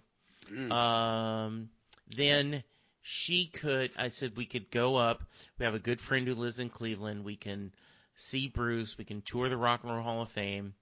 Mm. 0.52 0.72
Um, 0.72 1.70
then 2.16 2.64
she 3.02 3.46
could. 3.46 3.92
I 3.96 4.10
said 4.10 4.36
we 4.36 4.46
could 4.46 4.70
go 4.70 4.96
up. 4.96 5.22
We 5.58 5.64
have 5.64 5.74
a 5.74 5.78
good 5.78 6.00
friend 6.00 6.26
who 6.26 6.34
lives 6.34 6.58
in 6.58 6.68
Cleveland. 6.68 7.24
We 7.24 7.36
can 7.36 7.72
see 8.16 8.48
Bruce. 8.48 8.98
We 8.98 9.04
can 9.04 9.22
tour 9.22 9.48
the 9.48 9.56
Rock 9.56 9.82
and 9.82 9.92
Roll 9.92 10.02
Hall 10.02 10.22
of 10.22 10.30
Fame, 10.30 10.74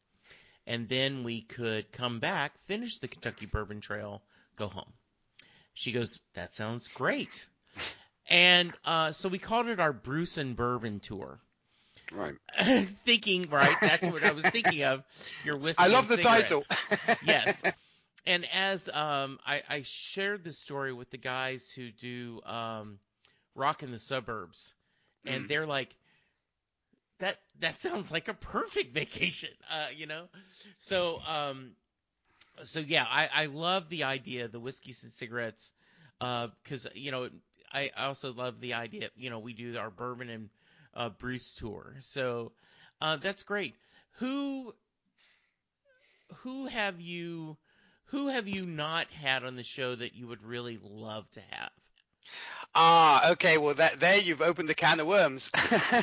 and 0.67 0.89
then 0.89 1.25
we 1.25 1.43
could 1.43 1.93
come 1.93 2.19
back, 2.21 2.59
finish 2.67 2.99
the 2.99 3.09
Kentucky 3.09 3.47
Bourbon 3.47 3.81
Trail, 3.81 4.23
go 4.57 4.69
home. 4.69 4.93
She 5.75 5.93
goes, 5.93 6.21
"That 6.35 6.53
sounds 6.53 6.89
great." 6.89 7.47
And 8.29 8.73
uh, 8.85 9.13
so 9.13 9.29
we 9.29 9.39
called 9.39 9.69
it 9.69 9.79
our 9.79 9.93
Bruce 9.93 10.37
and 10.37 10.57
Bourbon 10.57 11.01
Tour. 11.01 11.39
right. 12.13 12.35
thinking, 13.05 13.45
right? 13.51 13.77
That's 13.81 14.11
what 14.11 14.25
I 14.25 14.33
was 14.33 14.45
thinking 14.47 14.83
of. 14.83 15.05
Your 15.45 15.59
whiskey. 15.59 15.85
I 15.85 15.89
love 15.89 16.09
the 16.09 16.17
title. 16.17 16.65
yes. 17.25 17.63
And 18.27 18.45
as 18.53 18.89
um, 18.89 19.39
I, 19.47 19.63
I 19.69 19.83
shared 19.83 20.45
this 20.45 20.59
story 20.59 20.93
with 20.93 21.11
the 21.11 21.19
guys 21.19 21.71
who 21.73 21.91
do 21.91 22.41
um, 22.45 22.99
Rock 23.55 23.83
in 23.83 23.91
the 23.93 23.99
Suburbs, 23.99 24.75
and 25.27 25.47
Mm. 25.47 25.49
they're 25.49 25.67
like, 25.67 25.95
"That 27.19 27.39
that 27.61 27.77
sounds 27.77 28.11
like 28.13 28.29
a 28.29 28.35
perfect 28.35 28.93
vacation," 28.95 29.51
uh, 29.71 29.89
you 29.95 30.07
know. 30.07 30.29
So 30.79 31.21
um, 31.27 31.75
so 32.63 32.81
yeah, 32.81 33.05
I, 33.09 33.29
I 33.33 33.47
love 33.47 33.89
the 33.89 34.05
idea, 34.05 34.49
the 34.49 34.61
whiskeys 34.61 35.03
and 35.03 35.13
cigarettes, 35.13 35.73
because 36.21 36.87
you 36.95 37.11
know 37.11 37.31
I 37.73 37.91
I 37.97 38.07
also 38.07 38.33
love 38.33 38.61
the 38.61 38.75
idea. 38.75 39.11
You 39.17 39.31
know, 39.31 39.39
we 39.41 39.53
do 39.55 39.77
our 39.79 39.91
bourbon 39.91 40.29
and 40.31 40.51
uh, 40.95 41.11
Bruce 41.11 41.55
tour, 41.57 41.95
so 42.01 42.53
uh, 43.01 43.17
that's 43.17 43.43
great. 43.43 43.75
Who 44.19 44.75
who 46.37 46.67
have 46.67 47.01
you 47.01 47.57
who 48.07 48.29
have 48.29 48.49
you 48.49 48.65
not 48.67 49.09
had 49.09 49.45
on 49.45 49.57
the 49.57 49.65
show 49.65 49.95
that 49.95 50.15
you 50.15 50.27
would 50.29 50.43
really 50.43 50.79
love 50.83 51.31
to 51.33 51.41
have? 51.51 51.71
Ah, 52.79 53.31
okay. 53.31 53.57
Well, 53.57 53.73
that 53.73 54.01
there 54.01 54.19
you've 54.19 54.43
opened 54.43 54.69
a 54.69 54.75
can 54.75 55.01
of 55.01 55.07
worms. 55.07 55.51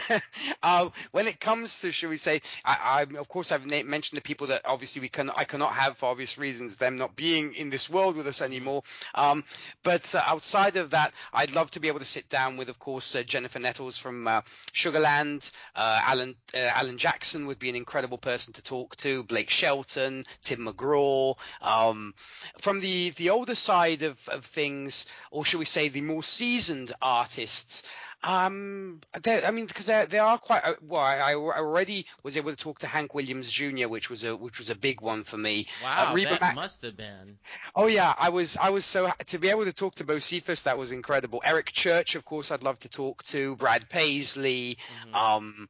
uh, 0.64 0.90
when 1.12 1.28
it 1.28 1.40
comes 1.40 1.82
to, 1.82 1.92
shall 1.92 2.10
we 2.10 2.18
say, 2.18 2.42
I, 2.66 3.06
I 3.14 3.20
of 3.20 3.28
course 3.28 3.52
I've 3.52 3.68
na- 3.68 3.84
mentioned 3.84 4.18
the 4.18 4.24
people 4.24 4.48
that 4.48 4.64
obviously 4.66 5.00
we 5.00 5.08
can 5.08 5.30
I 5.30 5.44
cannot 5.44 5.74
have 5.74 5.98
for 5.98 6.08
obvious 6.08 6.40
reasons, 6.40 6.78
them 6.78 6.98
not 6.98 7.16
being 7.16 7.54
in 7.54 7.70
this 7.70 7.92
world 7.92 8.16
with 8.16 8.26
us 8.26 8.42
anymore. 8.42 8.82
Um, 9.14 9.44
but 9.84 10.16
uh, 10.16 10.24
outside 10.26 10.78
of 10.78 10.90
that, 10.90 11.14
I'd 11.32 11.54
love 11.54 11.70
to 11.72 11.80
be 11.80 11.90
able 11.90 12.00
to 12.00 12.06
sit 12.06 12.28
down 12.28 12.58
with, 12.58 12.70
of 12.70 12.80
course, 12.80 13.14
uh, 13.14 13.22
Jennifer 13.22 13.60
Nettles 13.60 14.00
from 14.00 14.28
uh, 14.28 14.42
Sugarland. 14.74 15.52
Uh, 15.76 16.02
Alan 16.08 16.36
uh, 16.56 16.72
Alan 16.74 16.98
Jackson 16.98 17.46
would 17.46 17.60
be 17.60 17.70
an 17.70 17.76
incredible 17.76 18.18
person 18.18 18.52
to 18.54 18.64
talk 18.64 18.96
to. 18.96 19.22
Blake 19.22 19.52
Shelton, 19.52 20.26
Tim 20.42 20.66
McGraw. 20.66 21.38
Um, 21.62 22.16
from 22.58 22.80
the 22.80 23.12
the 23.12 23.30
older 23.30 23.54
side 23.54 24.02
of, 24.02 24.28
of 24.30 24.44
things, 24.44 25.06
or 25.30 25.46
shall 25.46 25.60
we 25.60 25.66
say, 25.66 25.90
the 25.90 26.02
more 26.02 26.24
seasoned 26.24 26.63
artists. 27.02 27.84
Um, 28.26 29.02
I 29.26 29.52
mean, 29.52 29.66
because 29.66 29.88
they 29.88 30.06
they 30.06 30.20
are 30.20 30.38
quite. 30.38 30.64
uh, 30.64 30.76
Well, 30.82 31.02
I, 31.02 31.34
already 31.36 32.06
was 32.24 32.38
able 32.38 32.52
to 32.52 32.56
talk 32.56 32.80
to 32.80 32.88
Hank 32.88 33.14
Williams 33.14 33.50
Jr., 33.50 33.90
which 33.90 34.10
was 34.10 34.24
a 34.24 34.34
which 34.34 34.60
was 34.60 34.70
a 34.70 34.76
big 34.76 35.02
one 35.02 35.24
for 35.26 35.38
me. 35.38 35.68
Wow, 35.84 36.14
Reba 36.14 36.30
that 36.30 36.42
Mac- 36.42 36.56
must 36.56 36.84
have 36.84 36.96
been. 36.96 37.38
Oh 37.76 37.88
yeah, 37.88 38.14
I 38.18 38.30
was 38.30 38.56
I 38.56 38.70
was 38.70 38.86
so 38.86 39.12
to 39.26 39.40
be 39.40 39.50
able 39.50 39.66
to 39.66 39.74
talk 39.74 39.96
to 39.96 40.06
Bocephus. 40.06 40.64
That 40.64 40.78
was 40.78 40.94
incredible. 40.94 41.42
Eric 41.44 41.74
Church, 41.74 42.16
of 42.16 42.24
course, 42.24 42.50
I'd 42.50 42.64
love 42.64 42.80
to 42.80 42.90
talk 42.90 43.24
to. 43.24 43.58
Brad 43.58 43.90
Paisley. 43.90 44.78
Mhm. 45.08 45.16
Um, 45.16 45.70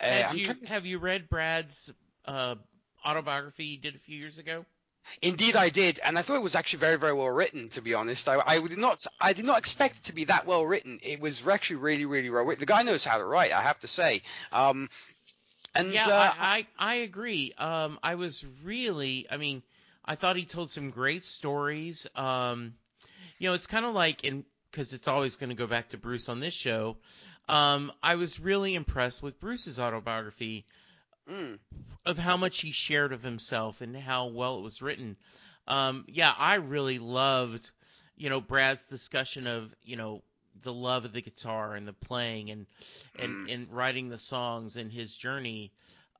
uh, 0.00 0.04
have 0.04 0.34
you 0.38 0.44
to- 0.46 0.66
have 0.68 0.86
you 0.86 0.98
read 0.98 1.28
Brad's 1.28 1.92
uh, 2.24 2.54
autobiography 3.04 3.64
he 3.64 3.76
did 3.76 3.94
a 3.94 3.98
few 3.98 4.18
years 4.18 4.38
ago? 4.38 4.64
Indeed, 5.22 5.56
I 5.56 5.68
did, 5.68 6.00
and 6.04 6.18
I 6.18 6.22
thought 6.22 6.36
it 6.36 6.42
was 6.42 6.54
actually 6.54 6.80
very, 6.80 6.96
very 6.96 7.12
well 7.12 7.28
written. 7.30 7.68
To 7.70 7.80
be 7.80 7.94
honest, 7.94 8.28
I, 8.28 8.42
I 8.44 8.60
did 8.60 8.78
not, 8.78 9.04
I 9.20 9.32
did 9.32 9.44
not 9.44 9.58
expect 9.58 9.96
it 9.96 10.02
to 10.04 10.14
be 10.14 10.24
that 10.24 10.46
well 10.46 10.64
written. 10.64 11.00
It 11.02 11.20
was 11.20 11.46
actually 11.46 11.76
really, 11.76 12.04
really 12.04 12.30
well 12.30 12.44
written. 12.44 12.60
The 12.60 12.66
guy 12.66 12.82
knows 12.82 13.04
how 13.04 13.18
to 13.18 13.24
write, 13.24 13.52
I 13.52 13.62
have 13.62 13.78
to 13.80 13.88
say. 13.88 14.22
Um, 14.52 14.88
and 15.74 15.92
yeah, 15.92 16.06
uh, 16.06 16.32
I, 16.38 16.66
I 16.78 16.92
I 16.92 16.94
agree. 16.96 17.52
Um, 17.58 17.98
I 18.02 18.14
was 18.14 18.44
really, 18.64 19.26
I 19.30 19.36
mean, 19.36 19.62
I 20.04 20.14
thought 20.14 20.36
he 20.36 20.44
told 20.44 20.70
some 20.70 20.90
great 20.90 21.24
stories. 21.24 22.06
Um, 22.14 22.74
you 23.38 23.48
know, 23.48 23.54
it's 23.54 23.66
kind 23.66 23.84
of 23.84 23.94
like 23.94 24.24
in 24.24 24.44
because 24.70 24.92
it's 24.92 25.08
always 25.08 25.36
going 25.36 25.50
to 25.50 25.56
go 25.56 25.66
back 25.66 25.90
to 25.90 25.96
Bruce 25.96 26.28
on 26.28 26.40
this 26.40 26.54
show. 26.54 26.96
Um, 27.48 27.92
I 28.02 28.16
was 28.16 28.40
really 28.40 28.74
impressed 28.74 29.22
with 29.22 29.40
Bruce's 29.40 29.78
autobiography 29.78 30.66
of 32.06 32.18
how 32.18 32.36
much 32.36 32.60
he 32.60 32.70
shared 32.70 33.12
of 33.12 33.22
himself 33.22 33.80
and 33.82 33.96
how 33.96 34.28
well 34.28 34.58
it 34.58 34.62
was 34.62 34.82
written. 34.82 35.16
Um, 35.68 36.04
yeah, 36.08 36.32
I 36.38 36.56
really 36.56 36.98
loved, 36.98 37.70
you 38.16 38.30
know, 38.30 38.40
Brad's 38.40 38.86
discussion 38.86 39.46
of, 39.46 39.74
you 39.82 39.96
know, 39.96 40.22
the 40.62 40.72
love 40.72 41.04
of 41.04 41.12
the 41.12 41.22
guitar 41.22 41.74
and 41.74 41.86
the 41.86 41.92
playing 41.92 42.50
and 42.50 42.66
and, 43.18 43.48
Mm. 43.48 43.52
and 43.54 43.72
writing 43.72 44.08
the 44.08 44.18
songs 44.18 44.76
and 44.76 44.92
his 44.92 45.16
journey. 45.16 45.72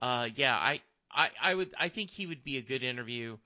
Uh, 0.03 0.29
yeah, 0.37 0.55
I, 0.57 0.81
I 1.11 1.31
I 1.43 1.55
would 1.55 1.75
I 1.79 1.89
think 1.89 2.11
he 2.11 2.27
would 2.27 2.45
be 2.45 2.59
a 2.59 2.63
good 2.63 2.83
interview. 2.83 3.39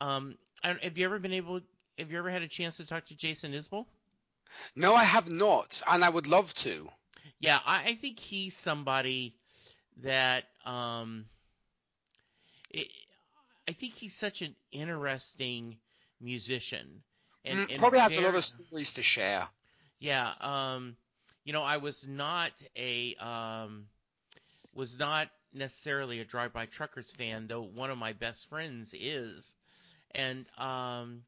Um, 0.00 0.38
I 0.64 0.74
have 0.82 0.96
you 0.98 1.04
ever 1.06 1.18
been 1.18 1.32
able? 1.34 1.60
Have 1.98 2.12
you 2.12 2.18
ever 2.18 2.30
had 2.30 2.42
a 2.42 2.48
chance 2.48 2.78
to 2.78 2.86
talk 2.86 3.06
to 3.06 3.16
Jason 3.16 3.52
Isbell? 3.52 3.86
no, 4.76 4.94
I 4.94 5.04
have 5.04 5.30
not, 5.30 5.82
and 5.86 6.04
I 6.04 6.08
would 6.08 6.26
love 6.26 6.54
to. 6.54 6.90
Yeah, 7.40 7.58
I, 7.64 7.84
I 7.90 7.94
think 7.96 8.18
he's 8.18 8.56
somebody 8.56 9.34
that 10.02 10.44
um, 10.64 11.26
it, 12.70 12.88
I 13.68 13.72
think 13.72 13.94
he's 13.94 14.14
such 14.14 14.42
an 14.42 14.54
interesting 14.72 15.78
musician, 16.20 17.02
and, 17.44 17.58
Mm, 17.58 17.68
and 17.68 17.78
Probably 17.78 17.98
has 18.00 18.16
a 18.16 18.20
lot 18.20 18.34
of 18.34 18.44
stories 18.44 18.92
to 18.94 19.02
share. 19.02 19.48
yeah. 19.98 20.32
Um, 20.40 20.96
you 21.44 21.52
know, 21.52 21.62
I 21.62 21.78
was 21.78 22.06
not 22.06 22.52
a 22.76 23.14
um, 23.16 23.86
was 24.74 24.98
not 24.98 25.28
necessarily 25.54 26.20
a 26.20 26.24
drive-by 26.24 26.66
truckers 26.66 27.12
fan, 27.12 27.46
though 27.46 27.62
one 27.62 27.90
of 27.90 27.98
my 27.98 28.12
best 28.12 28.48
friends 28.48 28.94
is, 28.98 29.54
and 30.12 30.46
um, 30.58 31.22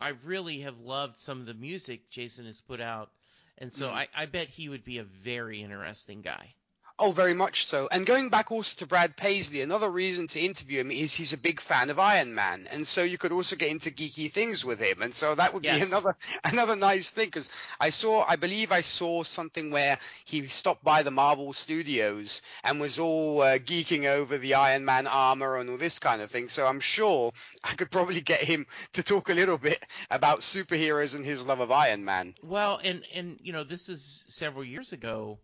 I 0.00 0.10
really 0.24 0.60
have 0.60 0.80
loved 0.80 1.18
some 1.18 1.40
of 1.40 1.46
the 1.46 1.54
music 1.54 2.10
Jason 2.10 2.46
has 2.46 2.60
put 2.60 2.80
out, 2.80 3.10
and 3.58 3.72
so 3.72 3.88
Mm. 3.88 3.92
I, 3.92 4.08
I 4.16 4.26
bet 4.26 4.48
he 4.48 4.68
would 4.68 4.84
be 4.84 4.98
a 4.98 5.04
very 5.04 5.62
interesting 5.62 6.22
guy. 6.22 6.54
Oh, 7.00 7.12
very 7.12 7.34
much 7.34 7.66
so. 7.66 7.88
And 7.92 8.04
going 8.04 8.28
back 8.28 8.50
also 8.50 8.76
to 8.78 8.86
Brad 8.86 9.16
Paisley, 9.16 9.60
another 9.60 9.88
reason 9.88 10.26
to 10.28 10.40
interview 10.40 10.80
him 10.80 10.90
is 10.90 11.14
he's 11.14 11.32
a 11.32 11.38
big 11.38 11.60
fan 11.60 11.90
of 11.90 11.98
Iron 12.00 12.34
Man, 12.34 12.66
and 12.72 12.84
so 12.84 13.04
you 13.04 13.16
could 13.18 13.30
also 13.30 13.54
get 13.54 13.70
into 13.70 13.92
geeky 13.92 14.28
things 14.30 14.64
with 14.64 14.80
him, 14.80 15.00
and 15.02 15.14
so 15.14 15.34
that 15.36 15.54
would 15.54 15.62
Yes. 15.64 15.78
be 15.78 15.86
another 15.86 16.14
another 16.44 16.74
nice 16.74 17.10
thing 17.10 17.26
because 17.26 17.48
I 17.78 17.90
saw, 17.90 18.24
I 18.26 18.34
believe 18.36 18.72
I 18.72 18.80
saw 18.80 19.22
something 19.22 19.70
where 19.70 19.98
he 20.24 20.48
stopped 20.48 20.82
by 20.82 21.04
the 21.04 21.12
Marvel 21.12 21.52
Studios 21.52 22.42
and 22.64 22.80
was 22.80 22.98
all 22.98 23.42
uh, 23.42 23.58
geeking 23.58 24.06
over 24.06 24.36
the 24.36 24.54
Iron 24.54 24.84
Man 24.84 25.06
armor 25.06 25.56
and 25.58 25.70
all 25.70 25.76
this 25.76 26.00
kind 26.00 26.20
of 26.20 26.30
thing. 26.32 26.48
So 26.48 26.66
I'm 26.66 26.80
sure 26.80 27.32
I 27.62 27.74
could 27.74 27.92
probably 27.92 28.20
get 28.22 28.40
him 28.40 28.66
to 28.94 29.04
talk 29.04 29.28
a 29.28 29.34
little 29.34 29.58
bit 29.58 29.78
about 30.10 30.40
superheroes 30.40 31.14
and 31.14 31.24
his 31.24 31.46
love 31.46 31.60
of 31.60 31.70
Iron 31.70 32.04
Man. 32.04 32.34
Well, 32.42 32.80
and 32.82 33.04
and 33.14 33.38
you 33.40 33.52
know 33.52 33.62
this 33.62 33.88
is 33.88 34.24
several 34.28 34.64
years 34.64 34.92
ago, 34.92 35.38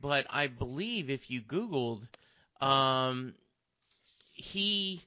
but 0.00 0.26
I 0.30 0.46
believe 0.46 1.10
if 1.10 1.30
you 1.30 1.40
Googled, 1.40 2.06
um, 2.60 3.34
he 4.32 5.02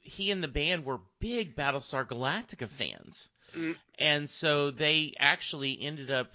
he 0.00 0.30
and 0.30 0.42
the 0.42 0.48
band 0.48 0.84
were 0.84 1.00
big 1.20 1.54
Battlestar 1.54 2.06
Galactica 2.06 2.68
fans, 2.68 3.28
Mm. 3.54 3.76
and 3.98 4.28
so 4.30 4.70
they 4.70 5.14
actually 5.18 5.80
ended 5.80 6.10
up 6.10 6.32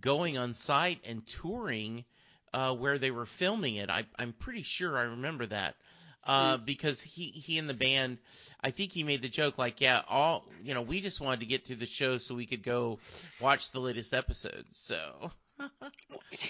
going 0.00 0.36
on 0.38 0.54
site 0.54 1.00
and 1.04 1.26
touring 1.26 2.04
uh, 2.52 2.74
where 2.74 2.98
they 2.98 3.10
were 3.10 3.26
filming 3.26 3.76
it. 3.76 3.90
I, 3.90 4.04
I'm 4.18 4.32
pretty 4.32 4.62
sure 4.62 4.96
I 4.96 5.02
remember 5.02 5.46
that. 5.46 5.76
Uh, 6.24 6.58
because 6.58 7.00
he, 7.00 7.28
he 7.28 7.58
and 7.58 7.70
the 7.70 7.74
band, 7.74 8.18
I 8.60 8.70
think 8.70 8.92
he 8.92 9.02
made 9.02 9.22
the 9.22 9.30
joke 9.30 9.56
like, 9.56 9.80
yeah, 9.80 10.02
all, 10.08 10.44
you 10.62 10.74
know, 10.74 10.82
we 10.82 11.00
just 11.00 11.22
wanted 11.22 11.40
to 11.40 11.46
get 11.46 11.64
through 11.64 11.76
the 11.76 11.86
show 11.86 12.18
so 12.18 12.34
we 12.34 12.44
could 12.44 12.62
go 12.62 12.98
watch 13.40 13.70
the 13.70 13.80
latest 13.80 14.12
episodes. 14.12 14.78
So, 14.78 15.30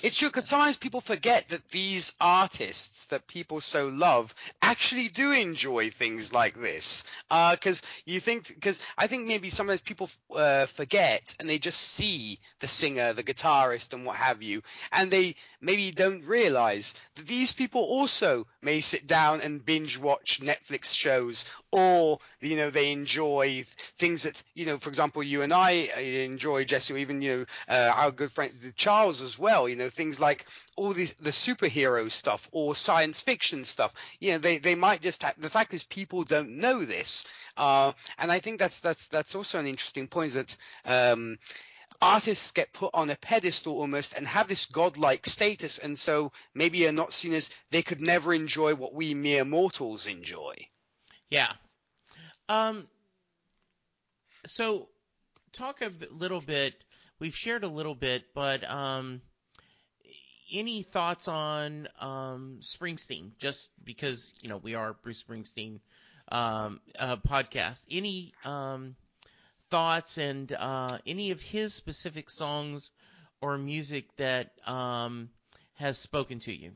It's 0.03 0.19
true 0.19 0.29
because 0.29 0.47
sometimes 0.47 0.77
people 0.77 1.01
forget 1.01 1.49
that 1.49 1.69
these 1.69 2.15
artists 2.21 3.07
that 3.07 3.27
people 3.27 3.61
so 3.61 3.89
love 3.89 4.35
actually 4.63 5.09
do 5.09 5.33
enjoy 5.33 5.91
things 5.91 6.33
like 6.33 6.55
this. 6.55 7.05
Because 7.29 7.83
you 8.05 8.21
think, 8.21 8.49
because 8.49 8.81
I 8.97 9.07
think 9.07 9.27
maybe 9.27 9.51
sometimes 9.51 9.81
people 9.81 10.11
uh, 10.35 10.67
forget 10.67 11.35
and 11.41 11.49
they 11.49 11.59
just 11.59 11.81
see 11.81 12.39
the 12.61 12.69
singer, 12.69 13.13
the 13.13 13.25
guitarist, 13.25 13.93
and 13.93 14.05
what 14.07 14.17
have 14.17 14.43
you, 14.43 14.63
and 14.93 15.11
they 15.11 15.37
maybe 15.61 15.91
don't 15.91 16.25
realize 16.25 16.95
that 17.17 17.27
these 17.27 17.53
people 17.53 17.83
also 17.83 18.47
may 18.63 18.81
sit 18.81 19.07
down 19.07 19.41
and 19.41 19.65
binge 19.65 19.99
watch 19.99 20.41
Netflix 20.41 20.95
shows 20.95 21.45
or 21.73 22.19
you 22.41 22.57
know 22.57 22.71
they 22.71 22.93
enjoy 22.93 23.65
things 23.99 24.23
that 24.23 24.43
you 24.55 24.67
know 24.67 24.79
for 24.79 24.89
example 24.89 25.23
you 25.23 25.43
and 25.43 25.53
I 25.53 25.89
uh, 25.97 26.01
enjoy 26.01 26.65
Jesse 26.65 26.95
even 26.95 27.21
you 27.23 27.37
know 27.39 27.45
uh, 27.69 27.93
our 27.95 28.11
good 28.11 28.31
friend 28.31 28.53
As 29.07 29.39
well 29.39 29.69
you 29.69 29.77
know 29.77 29.89
things 29.89 30.19
like 30.19 30.47
all 30.77 30.93
these 30.93 31.13
the 31.15 31.31
superhero 31.31 32.11
stuff 32.11 32.49
or 32.53 32.75
science 32.75 33.21
fiction 33.23 33.65
stuff 33.65 33.95
you 34.19 34.33
know 34.33 34.39
they 34.39 34.59
they 34.59 34.75
might 34.75 35.01
just 35.01 35.23
have, 35.23 35.41
the 35.41 35.49
fact 35.49 35.73
is 35.73 35.85
people 35.85 36.25
don't 36.25 36.59
know 36.59 36.85
this 36.85 37.25
uh, 37.57 37.93
and 38.19 38.33
I 38.33 38.41
think 38.41 38.59
that's 38.59 38.81
that's 38.81 39.09
that's 39.09 39.35
also 39.35 39.59
an 39.59 39.67
interesting 39.67 40.09
point 40.09 40.33
that 40.33 40.57
um, 40.85 41.39
artists 42.03 42.51
get 42.51 42.73
put 42.73 42.91
on 42.93 43.11
a 43.11 43.17
pedestal 43.17 43.79
almost 43.79 44.15
and 44.17 44.27
have 44.27 44.49
this 44.49 44.67
godlike 44.67 45.27
status 45.27 45.79
and 45.79 45.97
so 45.97 46.33
maybe 46.55 46.87
are 46.87 46.93
not 46.93 47.13
seen 47.13 47.33
as 47.35 47.51
they 47.71 47.83
could 47.83 48.01
never 48.01 48.35
enjoy 48.35 48.75
what 48.75 48.95
we 48.95 49.15
mere 49.15 49.45
mortals 49.45 50.07
enjoy 50.07 50.55
yeah. 51.31 51.53
Um, 52.49 52.89
so 54.47 54.89
talk 55.53 55.83
a 55.83 55.93
little 56.11 56.41
bit. 56.41 56.75
We've 57.21 57.35
shared 57.35 57.64
a 57.64 57.69
little 57.69 57.95
bit, 57.95 58.25
but 58.33 58.69
um, 58.69 59.23
any 60.53 60.83
thoughts 60.83 61.27
on 61.27 61.89
um, 62.01 62.59
Springsteen? 62.61 63.33
Just 63.39 63.71
because 63.85 64.35
you 64.41 64.49
know 64.49 64.59
we 64.59 64.75
are 64.75 64.95
Bruce 65.03 65.23
Springsteen 65.23 65.81
um, 66.31 66.81
uh, 66.99 67.16
podcast. 67.16 67.85
Any 67.91 68.33
um, 68.45 68.95
thoughts 69.71 70.19
and 70.19 70.53
uh, 70.53 70.99
any 71.07 71.33
of 71.33 71.41
his 71.41 71.75
specific 71.75 72.31
songs 72.31 72.91
or 73.41 73.59
music 73.59 74.05
that 74.16 74.53
um, 74.66 75.31
has 75.75 75.99
spoken 75.99 76.39
to 76.41 76.53
you? 76.55 76.73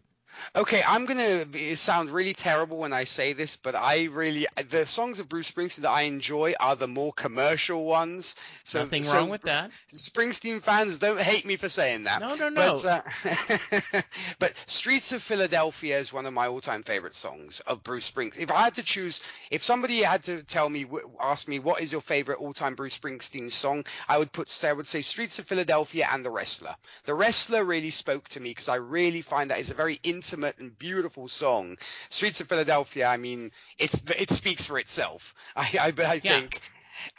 Okay, 0.54 0.82
I'm 0.86 1.06
gonna 1.06 1.46
be, 1.46 1.74
sound 1.74 2.10
really 2.10 2.34
terrible 2.34 2.78
when 2.78 2.92
I 2.92 3.04
say 3.04 3.32
this, 3.32 3.56
but 3.56 3.74
I 3.74 4.04
really 4.04 4.46
the 4.68 4.84
songs 4.84 5.20
of 5.20 5.28
Bruce 5.28 5.50
Springsteen 5.50 5.82
that 5.82 5.90
I 5.90 6.02
enjoy 6.02 6.54
are 6.60 6.76
the 6.76 6.88
more 6.88 7.12
commercial 7.12 7.84
ones. 7.84 8.36
So 8.64 8.80
Nothing 8.80 9.02
so 9.02 9.16
wrong 9.16 9.28
with 9.30 9.42
that. 9.42 9.70
Springsteen 9.94 10.60
fans 10.60 10.98
don't 10.98 11.20
hate 11.20 11.46
me 11.46 11.56
for 11.56 11.68
saying 11.68 12.04
that. 12.04 12.20
No, 12.20 12.34
no, 12.34 12.48
no. 12.48 12.78
But, 12.82 12.84
uh, 12.84 14.02
but 14.38 14.52
Streets 14.66 15.12
of 15.12 15.22
Philadelphia 15.22 15.98
is 15.98 16.12
one 16.12 16.26
of 16.26 16.32
my 16.32 16.48
all-time 16.48 16.82
favorite 16.82 17.14
songs 17.14 17.60
of 17.60 17.82
Bruce 17.82 18.10
Springsteen. 18.10 18.40
If 18.40 18.52
I 18.52 18.64
had 18.64 18.74
to 18.74 18.82
choose, 18.82 19.20
if 19.50 19.62
somebody 19.62 20.02
had 20.02 20.24
to 20.24 20.42
tell 20.42 20.68
me, 20.68 20.86
ask 21.20 21.48
me 21.48 21.58
what 21.58 21.80
is 21.80 21.92
your 21.92 22.00
favorite 22.00 22.38
all-time 22.38 22.74
Bruce 22.74 22.98
Springsteen 22.98 23.50
song, 23.50 23.84
I 24.08 24.18
would 24.18 24.32
put, 24.32 24.48
say, 24.48 24.68
I 24.68 24.72
would 24.72 24.86
say 24.86 25.02
Streets 25.02 25.38
of 25.38 25.46
Philadelphia 25.46 26.08
and 26.12 26.24
The 26.24 26.30
Wrestler. 26.30 26.74
The 27.04 27.14
Wrestler 27.14 27.64
really 27.64 27.90
spoke 27.90 28.28
to 28.30 28.40
me 28.40 28.50
because 28.50 28.68
I 28.68 28.76
really 28.76 29.22
find 29.22 29.50
that 29.50 29.60
is 29.60 29.70
a 29.70 29.74
very 29.74 29.98
intimate 30.02 30.31
and 30.32 30.78
beautiful 30.78 31.28
song. 31.28 31.76
Streets 32.10 32.40
of 32.40 32.48
Philadelphia, 32.48 33.06
I 33.06 33.16
mean, 33.16 33.50
it's 33.78 34.02
it 34.18 34.30
speaks 34.30 34.66
for 34.66 34.78
itself. 34.78 35.34
I 35.56 35.68
I, 35.80 35.86
I 36.06 36.18
Yeah. 36.22 36.40
think 36.40 36.60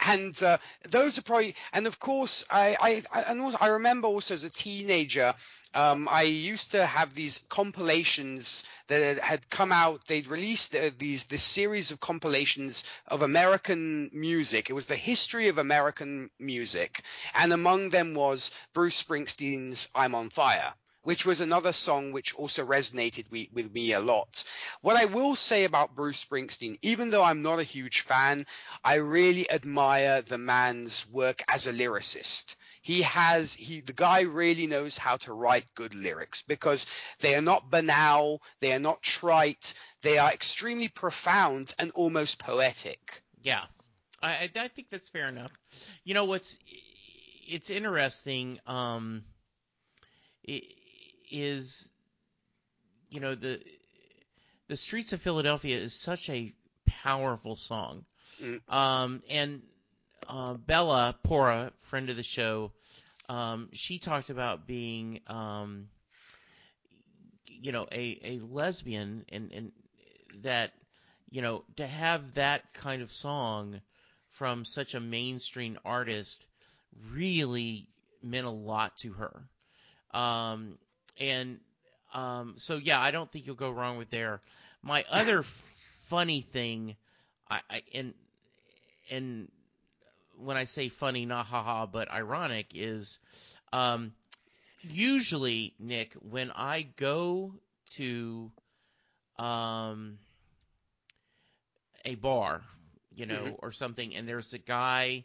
and 0.00 0.40
uh, 0.42 0.58
those 0.88 1.18
are 1.18 1.22
probably 1.22 1.54
and 1.72 1.86
of 1.86 1.98
course 1.98 2.44
I, 2.50 2.76
I 2.80 3.02
I 3.12 3.22
and 3.22 3.40
also 3.40 3.58
I 3.60 3.68
remember 3.68 4.08
also 4.08 4.34
as 4.34 4.44
a 4.44 4.50
teenager 4.50 5.34
um, 5.74 6.08
I 6.10 6.22
used 6.22 6.72
to 6.72 6.84
have 6.86 7.14
these 7.14 7.40
compilations 7.48 8.64
that 8.88 9.18
had 9.18 9.48
come 9.50 9.72
out 9.72 10.06
they'd 10.06 10.26
released 10.28 10.74
uh, 10.74 10.90
these 10.98 11.24
this 11.26 11.42
series 11.42 11.90
of 11.90 12.00
compilations 12.00 12.84
of 13.08 13.22
American 13.22 14.10
music 14.12 14.70
it 14.70 14.74
was 14.74 14.86
the 14.86 14.96
history 14.96 15.48
of 15.48 15.58
American 15.58 16.28
music 16.38 17.02
and 17.34 17.52
among 17.52 17.90
them 17.90 18.14
was 18.14 18.50
Bruce 18.72 19.02
Springsteen's 19.02 19.88
I'm 19.94 20.14
on 20.14 20.30
Fire 20.30 20.74
which 21.04 21.24
was 21.24 21.40
another 21.40 21.72
song 21.72 22.12
which 22.12 22.34
also 22.34 22.66
resonated 22.66 23.30
with, 23.30 23.48
with 23.52 23.72
me 23.72 23.92
a 23.92 24.00
lot. 24.00 24.44
What 24.80 24.96
I 24.96 25.04
will 25.04 25.36
say 25.36 25.64
about 25.64 25.94
Bruce 25.94 26.24
Springsteen, 26.24 26.78
even 26.82 27.10
though 27.10 27.22
I'm 27.22 27.42
not 27.42 27.60
a 27.60 27.62
huge 27.62 28.00
fan, 28.00 28.46
I 28.82 28.96
really 28.96 29.50
admire 29.50 30.22
the 30.22 30.38
man's 30.38 31.06
work 31.08 31.42
as 31.48 31.66
a 31.66 31.72
lyricist. 31.72 32.56
He 32.82 33.02
has 33.02 33.54
he 33.54 33.80
the 33.80 33.92
guy 33.94 34.22
really 34.22 34.66
knows 34.66 34.98
how 34.98 35.16
to 35.18 35.32
write 35.32 35.74
good 35.74 35.94
lyrics 35.94 36.42
because 36.42 36.86
they 37.20 37.34
are 37.34 37.42
not 37.42 37.70
banal, 37.70 38.42
they 38.60 38.72
are 38.72 38.78
not 38.78 39.02
trite, 39.02 39.72
they 40.02 40.18
are 40.18 40.32
extremely 40.32 40.88
profound 40.88 41.72
and 41.78 41.92
almost 41.94 42.38
poetic. 42.38 43.22
Yeah, 43.42 43.64
I, 44.22 44.50
I 44.56 44.68
think 44.68 44.88
that's 44.90 45.08
fair 45.08 45.28
enough. 45.28 45.52
You 46.04 46.14
know 46.14 46.24
what's 46.24 46.58
it's 47.46 47.70
interesting 47.70 48.58
um, 48.66 49.24
is 51.30 51.88
you 53.10 53.20
know 53.20 53.34
the 53.34 53.60
the 54.68 54.76
streets 54.76 55.12
of 55.12 55.20
Philadelphia 55.20 55.76
is 55.78 55.94
such 55.94 56.28
a 56.30 56.52
powerful 56.86 57.56
song, 57.56 58.04
Mm. 58.42 58.72
um, 58.72 59.22
and 59.30 59.62
uh, 60.28 60.54
Bella 60.54 61.14
Pora, 61.24 61.72
friend 61.80 62.10
of 62.10 62.16
the 62.16 62.22
show, 62.22 62.72
um, 63.28 63.68
she 63.72 63.98
talked 63.98 64.30
about 64.30 64.66
being 64.66 65.20
um, 65.26 65.88
you 67.46 67.72
know 67.72 67.86
a 67.92 68.18
a 68.24 68.40
lesbian 68.40 69.24
and 69.30 69.52
and 69.52 69.72
that 70.42 70.72
you 71.30 71.42
know 71.42 71.64
to 71.76 71.86
have 71.86 72.34
that 72.34 72.62
kind 72.74 73.02
of 73.02 73.12
song 73.12 73.80
from 74.30 74.64
such 74.64 74.94
a 74.94 75.00
mainstream 75.00 75.78
artist 75.84 76.46
really 77.12 77.88
meant 78.22 78.46
a 78.46 78.50
lot 78.50 78.96
to 78.98 79.12
her 79.12 79.44
um 80.12 80.78
and 81.18 81.58
um 82.14 82.54
so 82.56 82.76
yeah 82.76 83.00
i 83.00 83.10
don't 83.10 83.30
think 83.30 83.46
you'll 83.46 83.54
go 83.54 83.70
wrong 83.70 83.96
with 83.96 84.10
there 84.10 84.40
my 84.82 85.04
other 85.10 85.42
funny 86.08 86.40
thing 86.40 86.96
i, 87.50 87.60
I 87.70 87.82
and 87.94 88.14
and 89.10 89.48
when 90.38 90.56
i 90.56 90.64
say 90.64 90.88
funny 90.88 91.26
not 91.26 91.46
haha 91.46 91.86
but 91.86 92.10
ironic 92.10 92.66
is 92.74 93.20
um 93.72 94.12
usually 94.82 95.74
nick 95.78 96.12
when 96.30 96.50
i 96.52 96.82
go 96.96 97.54
to 97.92 98.50
um 99.38 100.18
a 102.04 102.14
bar 102.16 102.62
you 103.14 103.26
know 103.26 103.44
Mhm. 103.44 103.58
or 103.60 103.72
something 103.72 104.14
and 104.14 104.28
there's 104.28 104.52
a 104.54 104.58
guy 104.58 105.24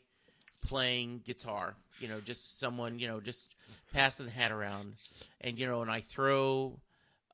playing 0.62 1.22
guitar 1.26 1.76
you 2.00 2.08
know 2.08 2.20
just 2.22 2.60
someone 2.60 3.00
you 3.00 3.08
know 3.08 3.20
just 3.20 3.54
passing 3.94 4.26
the 4.26 4.32
hat 4.32 4.52
around. 4.52 4.94
And 5.42 5.58
you 5.58 5.68
know 5.68 5.82
and 5.82 5.92
i 5.92 6.02
throw 6.02 6.80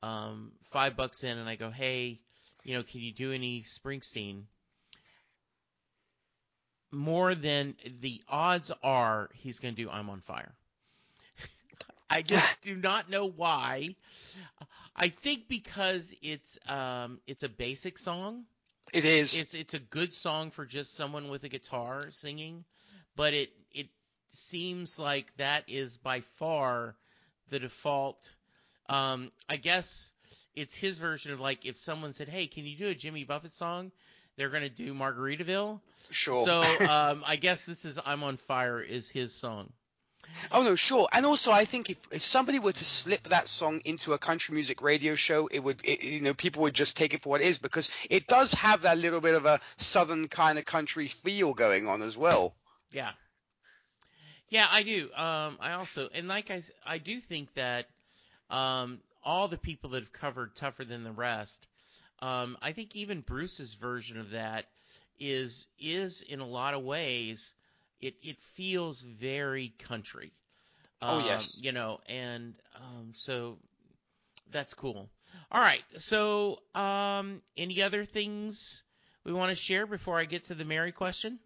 um 0.02 0.52
five 0.62 0.96
bucks 0.96 1.24
in 1.24 1.38
and 1.38 1.48
i 1.48 1.56
go 1.56 1.70
hey 1.70 2.20
you 2.64 2.74
know 2.74 2.82
can 2.82 3.00
you 3.00 3.12
do 3.12 3.32
any 3.32 3.62
springsteen? 3.62 4.42
More 6.92 7.34
than 7.34 7.74
the 8.00 8.22
odds 8.28 8.72
are 8.82 9.28
he's 9.34 9.58
going 9.58 9.74
to 9.74 9.82
do 9.82 9.90
i'm 9.90 10.10
on 10.10 10.20
fire. 10.20 10.52
I 12.10 12.22
just 12.22 12.64
do 12.64 12.74
not 12.76 13.10
know 13.10 13.26
why. 13.28 13.96
I 14.94 15.08
think 15.08 15.48
because 15.48 16.14
it's 16.22 16.58
um 16.68 17.20
it's 17.26 17.42
a 17.42 17.48
basic 17.48 17.98
song. 17.98 18.44
It 18.94 19.04
is. 19.04 19.38
It's 19.38 19.54
it's 19.54 19.74
a 19.74 19.80
good 19.80 20.14
song 20.14 20.50
for 20.50 20.64
just 20.64 20.94
someone 20.94 21.28
with 21.28 21.42
a 21.44 21.48
guitar 21.48 22.06
singing, 22.10 22.64
but 23.16 23.34
it 23.34 23.50
it 23.72 23.88
seems 24.30 24.98
like 24.98 25.34
that 25.38 25.64
is 25.66 25.96
by 25.96 26.20
far 26.20 26.94
the 27.50 27.58
default. 27.58 28.34
Um, 28.88 29.32
I 29.48 29.56
guess 29.56 30.12
it's 30.54 30.74
his 30.74 30.98
version 30.98 31.32
of 31.32 31.40
like 31.40 31.66
if 31.66 31.76
someone 31.76 32.12
said, 32.12 32.28
"Hey, 32.28 32.46
can 32.46 32.64
you 32.64 32.76
do 32.76 32.88
a 32.88 32.94
Jimmy 32.94 33.24
Buffett 33.24 33.52
song?" 33.52 33.90
They're 34.36 34.50
gonna 34.50 34.68
do 34.68 34.92
Margaritaville. 34.94 35.80
sure. 36.10 36.44
So 36.44 36.60
um, 36.88 37.24
I 37.26 37.36
guess 37.36 37.66
this 37.66 37.84
is 37.84 37.98
"I'm 38.04 38.22
on 38.22 38.36
Fire" 38.36 38.80
is 38.80 39.10
his 39.10 39.34
song. 39.34 39.72
Oh 40.50 40.62
no, 40.62 40.74
sure. 40.74 41.08
And 41.12 41.24
also, 41.24 41.52
I 41.52 41.64
think 41.64 41.90
if, 41.90 41.98
if 42.10 42.22
somebody 42.22 42.58
were 42.58 42.72
to 42.72 42.84
slip 42.84 43.28
that 43.28 43.48
song 43.48 43.80
into 43.84 44.12
a 44.12 44.18
country 44.18 44.54
music 44.54 44.82
radio 44.82 45.14
show, 45.14 45.46
it 45.46 45.60
would, 45.60 45.80
it, 45.84 46.02
you 46.02 46.20
know, 46.20 46.34
people 46.34 46.62
would 46.62 46.74
just 46.74 46.96
take 46.96 47.14
it 47.14 47.22
for 47.22 47.30
what 47.30 47.40
it 47.40 47.46
is 47.46 47.58
because 47.58 47.88
it 48.10 48.26
does 48.26 48.52
have 48.54 48.82
that 48.82 48.98
little 48.98 49.20
bit 49.20 49.34
of 49.34 49.46
a 49.46 49.60
southern 49.76 50.28
kind 50.28 50.58
of 50.58 50.64
country 50.64 51.06
feel 51.06 51.54
going 51.54 51.86
on 51.86 52.02
as 52.02 52.16
well. 52.16 52.54
Yeah. 52.96 53.12
Yeah, 54.48 54.66
I 54.70 54.82
do. 54.82 55.10
Um, 55.14 55.58
I 55.60 55.72
also, 55.72 56.08
and 56.14 56.28
like 56.28 56.50
I, 56.50 56.62
I 56.86 56.98
do 56.98 57.20
think 57.20 57.54
that 57.54 57.88
um, 58.50 59.00
all 59.24 59.48
the 59.48 59.58
people 59.58 59.90
that 59.90 60.02
have 60.02 60.12
covered 60.12 60.56
Tougher 60.56 60.84
Than 60.84 61.04
the 61.04 61.12
Rest, 61.12 61.68
um, 62.20 62.56
I 62.62 62.72
think 62.72 62.96
even 62.96 63.20
Bruce's 63.22 63.74
version 63.74 64.18
of 64.18 64.30
that 64.32 64.66
is 65.20 65.68
is 65.80 66.22
in 66.22 66.40
a 66.40 66.46
lot 66.46 66.74
of 66.74 66.82
ways, 66.84 67.54
it 68.00 68.16
it 68.22 68.40
feels 68.40 69.02
very 69.02 69.70
country. 69.80 70.32
Oh, 71.08 71.18
Um, 71.18 71.18
yes. 71.18 71.62
You 71.62 71.72
know, 71.72 72.00
and 72.08 72.54
um, 72.76 73.12
so 73.14 73.58
that's 74.52 74.74
cool. 74.74 75.10
All 75.52 75.60
right. 75.60 75.84
So, 75.98 76.60
um, 76.74 77.42
any 77.56 77.82
other 77.82 78.04
things 78.04 78.84
we 79.24 79.32
want 79.32 79.50
to 79.50 79.56
share 79.56 79.86
before 79.86 80.18
I 80.18 80.26
get 80.26 80.44
to 80.44 80.54
the 80.54 80.64
Mary 80.64 80.92
question? 80.92 81.40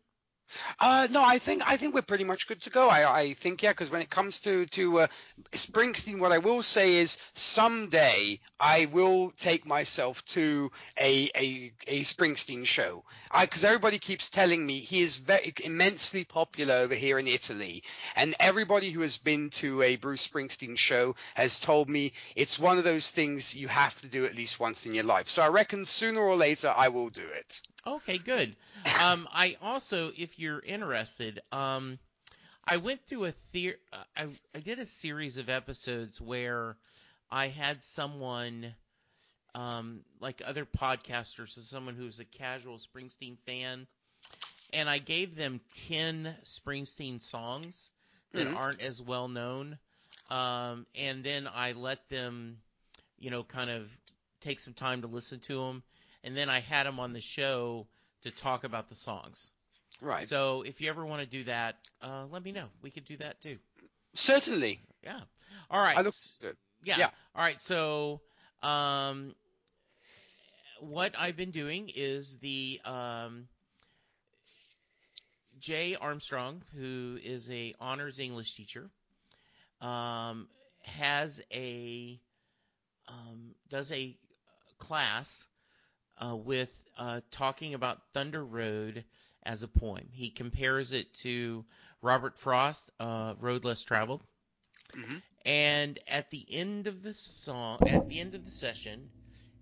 Uh, 0.78 1.08
no, 1.10 1.24
I 1.24 1.38
think 1.38 1.62
I 1.66 1.76
think 1.76 1.94
we're 1.94 2.02
pretty 2.02 2.24
much 2.24 2.46
good 2.48 2.62
to 2.62 2.70
go. 2.70 2.88
I, 2.88 3.20
I 3.20 3.32
think 3.34 3.62
yeah, 3.62 3.70
because 3.70 3.90
when 3.90 4.02
it 4.02 4.10
comes 4.10 4.40
to 4.40 4.66
to 4.66 5.00
uh, 5.00 5.06
Springsteen, 5.52 6.18
what 6.18 6.32
I 6.32 6.38
will 6.38 6.62
say 6.62 6.96
is 6.96 7.16
someday 7.34 8.40
I 8.58 8.86
will 8.86 9.30
take 9.32 9.66
myself 9.66 10.24
to 10.26 10.70
a 10.98 11.30
a, 11.36 11.72
a 11.86 12.00
Springsteen 12.02 12.66
show. 12.66 13.04
Because 13.38 13.64
everybody 13.64 13.98
keeps 13.98 14.28
telling 14.28 14.66
me 14.66 14.80
he 14.80 15.02
is 15.02 15.18
very 15.18 15.52
immensely 15.62 16.24
popular 16.24 16.74
over 16.74 16.94
here 16.94 17.18
in 17.18 17.28
Italy, 17.28 17.84
and 18.16 18.34
everybody 18.40 18.90
who 18.90 19.00
has 19.02 19.18
been 19.18 19.50
to 19.50 19.82
a 19.82 19.96
Bruce 19.96 20.26
Springsteen 20.26 20.76
show 20.76 21.14
has 21.34 21.60
told 21.60 21.88
me 21.88 22.12
it's 22.34 22.58
one 22.58 22.78
of 22.78 22.84
those 22.84 23.10
things 23.10 23.54
you 23.54 23.68
have 23.68 24.00
to 24.00 24.08
do 24.08 24.24
at 24.24 24.34
least 24.34 24.58
once 24.58 24.86
in 24.86 24.94
your 24.94 25.04
life. 25.04 25.28
So 25.28 25.42
I 25.42 25.48
reckon 25.48 25.84
sooner 25.84 26.20
or 26.20 26.36
later 26.36 26.72
I 26.76 26.88
will 26.88 27.08
do 27.08 27.22
it. 27.22 27.62
Okay, 27.86 28.18
good. 28.18 28.56
Um, 28.96 29.28
I 29.32 29.56
also, 29.62 30.12
if 30.16 30.38
you're 30.38 30.60
interested, 30.60 31.40
um, 31.52 31.98
I 32.66 32.78
went 32.78 33.06
through 33.06 33.26
a 33.26 33.34
the- 33.52 33.76
uh, 33.92 34.04
I, 34.16 34.28
I 34.54 34.60
did 34.60 34.78
a 34.78 34.86
series 34.86 35.36
of 35.38 35.48
episodes 35.48 36.20
where 36.20 36.76
I 37.30 37.48
had 37.48 37.82
someone, 37.82 38.74
um, 39.54 40.04
like 40.20 40.42
other 40.44 40.66
podcasters, 40.66 41.50
so 41.50 41.62
someone 41.62 41.96
who's 41.96 42.20
a 42.20 42.24
casual 42.24 42.78
Springsteen 42.78 43.38
fan, 43.46 43.86
and 44.72 44.88
I 44.88 44.98
gave 44.98 45.34
them 45.36 45.60
ten 45.88 46.36
Springsteen 46.44 47.20
songs 47.20 47.90
that 48.34 48.48
Mhm. 48.48 48.54
aren't 48.54 48.80
as 48.80 49.00
well 49.02 49.28
known, 49.28 49.78
um, 50.30 50.86
and 50.94 51.24
then 51.24 51.48
I 51.52 51.72
let 51.72 52.08
them, 52.08 52.58
you 53.18 53.30
know, 53.30 53.44
kind 53.44 53.70
of 53.70 53.90
take 54.40 54.60
some 54.60 54.74
time 54.74 55.02
to 55.02 55.08
listen 55.08 55.40
to 55.40 55.56
them 55.66 55.82
and 56.24 56.36
then 56.36 56.48
I 56.48 56.60
had 56.60 56.86
him 56.86 57.00
on 57.00 57.12
the 57.12 57.20
show 57.20 57.86
to 58.22 58.30
talk 58.30 58.64
about 58.64 58.88
the 58.88 58.94
songs. 58.94 59.50
Right. 60.00 60.26
So 60.26 60.62
if 60.62 60.80
you 60.80 60.88
ever 60.88 61.04
want 61.04 61.22
to 61.22 61.28
do 61.28 61.44
that, 61.44 61.76
uh, 62.02 62.24
let 62.30 62.42
me 62.44 62.52
know. 62.52 62.66
We 62.82 62.90
could 62.90 63.04
do 63.04 63.16
that 63.18 63.40
too. 63.40 63.58
Certainly. 64.14 64.78
Yeah. 65.02 65.20
All 65.70 65.82
right. 65.82 65.96
I 65.96 66.02
look 66.02 66.14
good. 66.40 66.56
yeah. 66.84 66.96
yeah. 66.98 67.10
All 67.34 67.42
right. 67.42 67.60
So, 67.60 68.20
um, 68.62 69.34
what 70.80 71.14
I've 71.18 71.36
been 71.36 71.50
doing 71.50 71.90
is 71.94 72.38
the 72.38 72.80
um, 72.84 73.48
Jay 75.58 75.94
Armstrong, 75.94 76.62
who 76.74 77.18
is 77.22 77.50
a 77.50 77.74
honors 77.80 78.18
English 78.18 78.54
teacher, 78.54 78.88
um, 79.82 80.48
has 80.82 81.40
a 81.52 82.18
um, 83.08 83.54
does 83.68 83.92
a 83.92 84.16
class 84.78 85.46
uh, 86.24 86.36
with 86.36 86.74
uh, 86.98 87.20
talking 87.30 87.74
about 87.74 88.02
Thunder 88.12 88.44
Road 88.44 89.04
as 89.42 89.62
a 89.62 89.68
poem. 89.68 90.08
He 90.12 90.30
compares 90.30 90.92
it 90.92 91.12
to 91.14 91.64
Robert 92.02 92.38
Frost, 92.38 92.90
uh, 93.00 93.34
Road 93.38 93.64
Less 93.64 93.82
Traveled. 93.84 94.22
hmm 94.94 95.18
And 95.44 95.98
at 96.06 96.30
the 96.30 96.46
end 96.50 96.86
of 96.86 97.02
the 97.02 97.12
song, 97.14 97.80
at 97.86 98.08
the 98.08 98.20
end 98.20 98.34
of 98.34 98.44
the 98.44 98.50
session, 98.50 99.10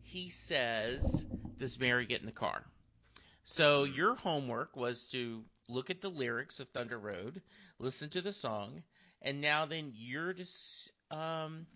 he 0.02 0.30
says, 0.30 1.24
"Does 1.58 1.78
Mary 1.78 2.06
get 2.06 2.20
in 2.20 2.26
the 2.26 2.32
car?" 2.32 2.64
So 3.44 3.84
your 3.84 4.14
homework 4.14 4.76
was 4.76 5.08
to 5.08 5.44
look 5.68 5.90
at 5.90 6.00
the 6.00 6.10
lyrics 6.10 6.60
of 6.60 6.70
Thunder 6.70 6.98
Road, 6.98 7.42
listen 7.78 8.10
to 8.10 8.22
the 8.22 8.32
song, 8.32 8.82
and 9.22 9.40
now 9.40 9.66
then 9.66 9.92
your 9.94 10.34
um, 11.10 11.66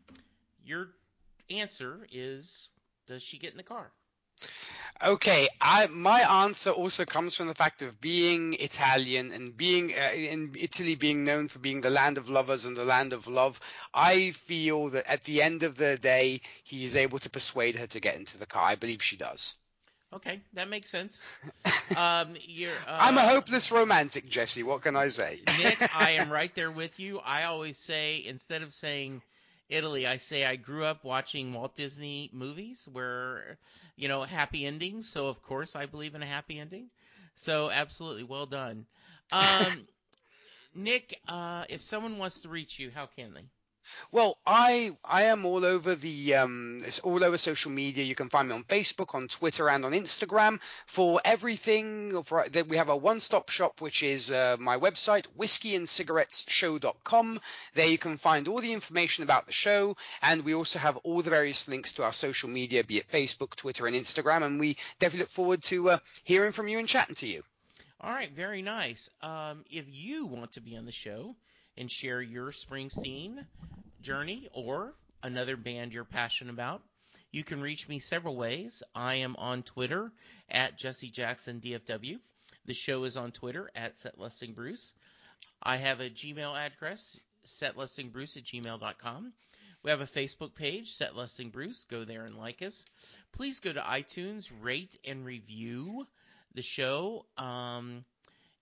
your 0.62 0.95
answer 1.51 2.07
is, 2.11 2.70
"Does 3.07 3.22
she 3.22 3.39
get 3.39 3.53
in 3.53 3.59
the 3.59 3.62
car?" 3.64 3.93
Okay, 5.05 5.48
I 5.61 5.88
my 5.88 6.44
answer 6.44 6.70
also 6.70 7.05
comes 7.05 7.34
from 7.34 7.48
the 7.48 7.55
fact 7.55 7.82
of 7.82 8.00
being 8.00 8.55
Italian 8.55 9.32
and 9.32 9.57
being 9.57 9.92
uh, 9.92 10.12
in 10.14 10.55
Italy 10.57 10.94
being 10.94 11.24
known 11.24 11.48
for 11.48 11.59
being 11.59 11.80
the 11.80 11.90
land 11.90 12.18
of 12.18 12.28
lovers 12.28 12.66
and 12.66 12.76
the 12.76 12.84
land 12.84 13.12
of 13.12 13.26
love. 13.26 13.59
I 13.92 14.30
feel 14.30 14.90
that 14.90 15.09
at 15.09 15.24
the 15.24 15.42
end 15.42 15.64
of 15.64 15.74
the 15.74 15.96
day, 15.96 16.40
he 16.62 16.84
is 16.84 16.94
able 16.94 17.18
to 17.18 17.30
persuade 17.30 17.74
her 17.76 17.88
to 17.88 18.00
get 18.00 18.14
into 18.14 18.38
the 18.38 18.46
car. 18.46 18.62
I 18.62 18.76
believe 18.76 19.03
she 19.03 19.16
does. 19.16 19.55
Okay, 20.12 20.40
that 20.53 20.68
makes 20.68 20.90
sense. 20.90 21.28
Um, 21.96 22.36
you're, 22.40 22.70
uh, 22.70 22.96
I'm 23.00 23.18
a 23.18 23.20
hopeless 23.20 23.70
romantic, 23.70 24.26
Jesse. 24.26 24.62
What 24.62 24.80
can 24.80 24.96
I 24.96 25.09
say? 25.09 25.40
Nick, 25.59 25.94
I 25.94 26.12
am 26.12 26.30
right 26.30 26.53
there 26.55 26.70
with 26.70 26.98
you. 26.98 27.20
I 27.22 27.44
always 27.44 27.76
say 27.76 28.24
instead 28.24 28.62
of 28.62 28.72
saying 28.72 29.20
Italy, 29.73 30.07
I 30.07 30.18
say 30.18 30.45
I 30.45 30.57
grew 30.57 30.85
up 30.85 31.05
watching 31.05 31.53
Walt 31.55 31.75
Disney 31.77 32.31
movies 32.33 32.89
where 32.93 33.59
you 33.97 34.09
know 34.09 34.23
happy 34.25 34.66
endings. 34.66 35.09
So 35.09 35.29
of 35.29 35.43
course 35.43 35.77
I 35.77 35.87
believe 35.87 36.14
in 36.14 36.23
a 36.23 36.27
happy 36.27 36.59
ending. 36.61 36.91
So 37.37 37.70
absolutely, 37.70 38.25
well 38.25 38.47
done, 38.47 38.87
um, 39.33 39.89
Nick. 40.75 41.20
Uh, 41.29 41.64
if 41.70 41.81
someone 41.83 42.18
wants 42.18 42.41
to 42.43 42.49
reach 42.51 42.79
you, 42.79 42.91
how 42.91 43.07
can 43.07 43.35
they? 43.35 43.45
Well, 44.11 44.38
I 44.47 44.97
I 45.05 45.24
am 45.24 45.47
all 45.47 45.64
over 45.64 45.95
the 45.95 46.34
um 46.34 46.80
it's 46.84 46.99
all 47.01 47.22
over 47.24 47.38
social 47.38 47.70
media. 47.70 48.05
You 48.05 48.14
can 48.14 48.28
find 48.28 48.49
me 48.49 48.55
on 48.55 48.64
Facebook, 48.64 49.14
on 49.14 49.28
Twitter, 49.28 49.68
and 49.68 49.84
on 49.84 49.93
Instagram 49.93 50.61
for 50.86 51.20
everything. 51.24 52.22
For 52.22 52.49
that 52.49 52.68
we 52.68 52.76
have 52.76 52.88
a 52.88 52.97
one-stop 52.97 53.49
shop, 53.49 53.80
which 53.80 54.03
is 54.03 54.30
uh, 54.30 54.57
my 54.61 54.78
website, 54.78 55.26
whiskeyandcigarettesshow.com. 55.38 57.40
There 57.74 57.86
you 57.86 57.99
can 57.99 58.18
find 58.18 58.49
all 58.49 58.59
the 58.59 58.72
information 58.72 59.24
about 59.24 59.47
the 59.47 59.53
show, 59.53 59.97
and 60.20 60.45
we 60.45 60.55
also 60.55 60.78
have 60.78 60.97
all 60.99 61.22
the 61.22 61.30
various 61.30 61.68
links 61.68 61.95
to 61.95 62.05
our 62.05 62.12
social 62.12 62.49
media, 62.49 62.84
be 62.84 62.99
it 62.99 63.09
Facebook, 63.09 63.57
Twitter, 63.57 63.86
and 63.86 63.97
Instagram. 63.97 64.43
And 64.43 64.61
we 64.61 64.76
definitely 64.99 65.20
look 65.20 65.30
forward 65.30 65.62
to 65.64 65.90
uh, 65.90 65.99
hearing 66.24 66.53
from 66.53 66.68
you 66.68 66.78
and 66.78 66.88
chatting 66.88 67.16
to 67.16 67.26
you. 67.26 67.43
All 68.01 68.11
right, 68.11 68.30
very 68.30 68.62
nice. 68.62 69.11
Um, 69.22 69.64
if 69.70 69.84
you 69.88 70.26
want 70.26 70.53
to 70.53 70.61
be 70.61 70.76
on 70.76 70.86
the 70.86 70.93
show 70.93 71.36
and 71.76 71.90
share 71.90 72.20
your 72.20 72.51
Springsteen 72.51 73.45
journey 74.03 74.48
or 74.53 74.94
another 75.22 75.57
band 75.57 75.92
you're 75.92 76.05
passionate 76.05 76.53
about, 76.53 76.82
you 77.30 77.44
can 77.44 77.62
reach 77.62 77.88
me 77.88 77.98
several 77.98 78.36
ways. 78.36 78.82
I 78.94 79.16
am 79.16 79.36
on 79.36 79.62
Twitter 79.62 80.12
at 80.50 80.76
Jesse 80.76 81.11
Jackson 81.11 81.61
DFW. 81.61 82.18
The 82.66 82.74
show 82.74 83.05
is 83.05 83.16
on 83.16 83.32
Twitter 83.32 83.70
at 83.74 83.94
SetListingBruce. 83.94 84.92
I 85.62 85.76
have 85.76 86.00
a 86.00 86.11
Gmail 86.11 86.57
address, 86.57 87.18
setlistingbruce 87.46 88.36
at 88.36 88.44
gmail.com. 88.44 89.32
We 89.82 89.90
have 89.90 90.00
a 90.00 90.07
Facebook 90.07 90.55
page, 90.55 90.96
SetListingBruce. 90.96 91.88
Go 91.88 92.05
there 92.05 92.24
and 92.24 92.36
like 92.36 92.62
us. 92.62 92.84
Please 93.32 93.61
go 93.61 93.72
to 93.72 93.80
iTunes, 93.80 94.53
rate 94.61 94.96
and 95.05 95.24
review 95.24 96.07
the 96.55 96.62
show. 96.62 97.26
Um, 97.36 98.05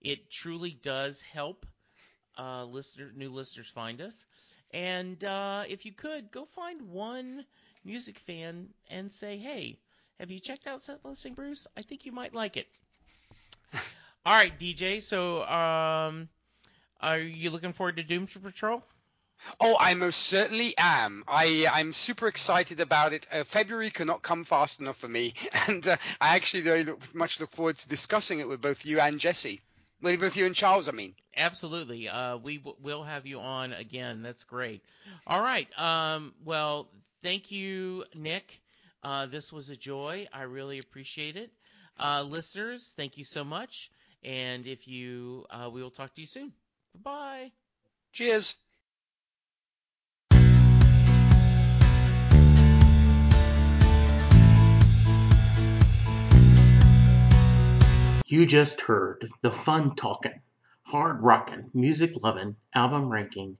it 0.01 0.31
truly 0.31 0.71
does 0.71 1.21
help 1.21 1.65
uh, 2.37 2.65
listeners, 2.65 3.13
new 3.15 3.29
listeners 3.29 3.67
find 3.67 4.01
us. 4.01 4.25
And 4.73 5.23
uh, 5.23 5.63
if 5.67 5.85
you 5.85 5.91
could, 5.91 6.31
go 6.31 6.45
find 6.45 6.81
one 6.89 7.45
music 7.83 8.19
fan 8.19 8.69
and 8.89 9.11
say, 9.11 9.37
hey, 9.37 9.77
have 10.19 10.31
you 10.31 10.39
checked 10.39 10.67
out 10.67 10.81
Set 10.81 11.03
Listing 11.03 11.33
Bruce? 11.33 11.67
I 11.75 11.81
think 11.81 12.05
you 12.05 12.11
might 12.11 12.33
like 12.33 12.57
it. 12.57 12.67
All 14.25 14.33
right, 14.33 14.57
DJ. 14.57 15.01
So, 15.01 15.43
um, 15.43 16.29
are 17.01 17.17
you 17.19 17.49
looking 17.49 17.73
forward 17.73 17.97
to 17.97 18.03
Doom 18.03 18.27
Patrol? 18.27 18.83
Oh, 19.59 19.75
I 19.79 19.95
most 19.95 20.19
certainly 20.19 20.75
am. 20.77 21.23
I 21.27 21.67
I'm 21.71 21.93
super 21.93 22.27
excited 22.27 22.79
about 22.79 23.13
it. 23.13 23.25
Uh, 23.31 23.43
February 23.43 23.89
cannot 23.89 24.21
come 24.21 24.43
fast 24.43 24.79
enough 24.79 24.97
for 24.97 25.07
me, 25.07 25.33
and 25.67 25.85
uh, 25.87 25.97
I 26.19 26.35
actually 26.35 26.61
very 26.61 26.83
look, 26.83 27.15
much 27.15 27.39
look 27.39 27.51
forward 27.51 27.77
to 27.79 27.89
discussing 27.89 28.39
it 28.39 28.47
with 28.47 28.61
both 28.61 28.85
you 28.85 28.99
and 28.99 29.19
Jesse. 29.19 29.61
With 30.01 30.19
both 30.19 30.37
you 30.37 30.45
and 30.45 30.55
Charles, 30.55 30.87
I 30.87 30.91
mean. 30.91 31.15
Absolutely. 31.35 32.09
Uh, 32.09 32.37
we 32.37 32.57
w- 32.57 32.77
will 32.81 33.03
have 33.03 33.25
you 33.25 33.39
on 33.39 33.73
again. 33.73 34.21
That's 34.21 34.43
great. 34.43 34.83
All 35.25 35.41
right. 35.41 35.67
Um, 35.79 36.33
well, 36.43 36.89
thank 37.23 37.51
you, 37.51 38.05
Nick. 38.13 38.61
Uh, 39.03 39.25
this 39.25 39.51
was 39.51 39.69
a 39.69 39.75
joy. 39.75 40.27
I 40.33 40.43
really 40.43 40.79
appreciate 40.79 41.37
it. 41.37 41.51
Uh, 41.97 42.23
listeners, 42.23 42.93
thank 42.97 43.17
you 43.17 43.23
so 43.23 43.43
much. 43.43 43.91
And 44.23 44.67
if 44.67 44.87
you, 44.87 45.45
uh, 45.49 45.69
we 45.71 45.81
will 45.81 45.91
talk 45.91 46.13
to 46.15 46.21
you 46.21 46.27
soon. 46.27 46.51
Bye. 47.03 47.51
Cheers. 48.11 48.55
You 58.27 58.45
just 58.45 58.79
heard 58.81 59.29
the 59.41 59.51
fun 59.51 59.95
talking, 59.95 60.39
hard 60.91 61.21
rocking, 61.21 61.71
music 61.73 62.11
loving, 62.21 62.53
album 62.75 63.07
ranking, 63.07 63.57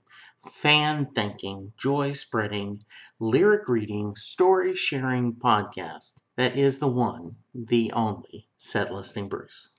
fan 0.51 1.05
thinking, 1.15 1.71
joy 1.77 2.11
spreading, 2.11 2.83
lyric 3.21 3.69
reading, 3.69 4.13
story 4.17 4.75
sharing 4.75 5.33
podcast 5.35 6.15
that 6.35 6.57
is 6.57 6.79
the 6.79 6.89
one, 6.89 7.33
the 7.55 7.89
only 7.93 8.49
Set 8.57 8.91
Listing 8.91 9.29
Bruce. 9.29 9.69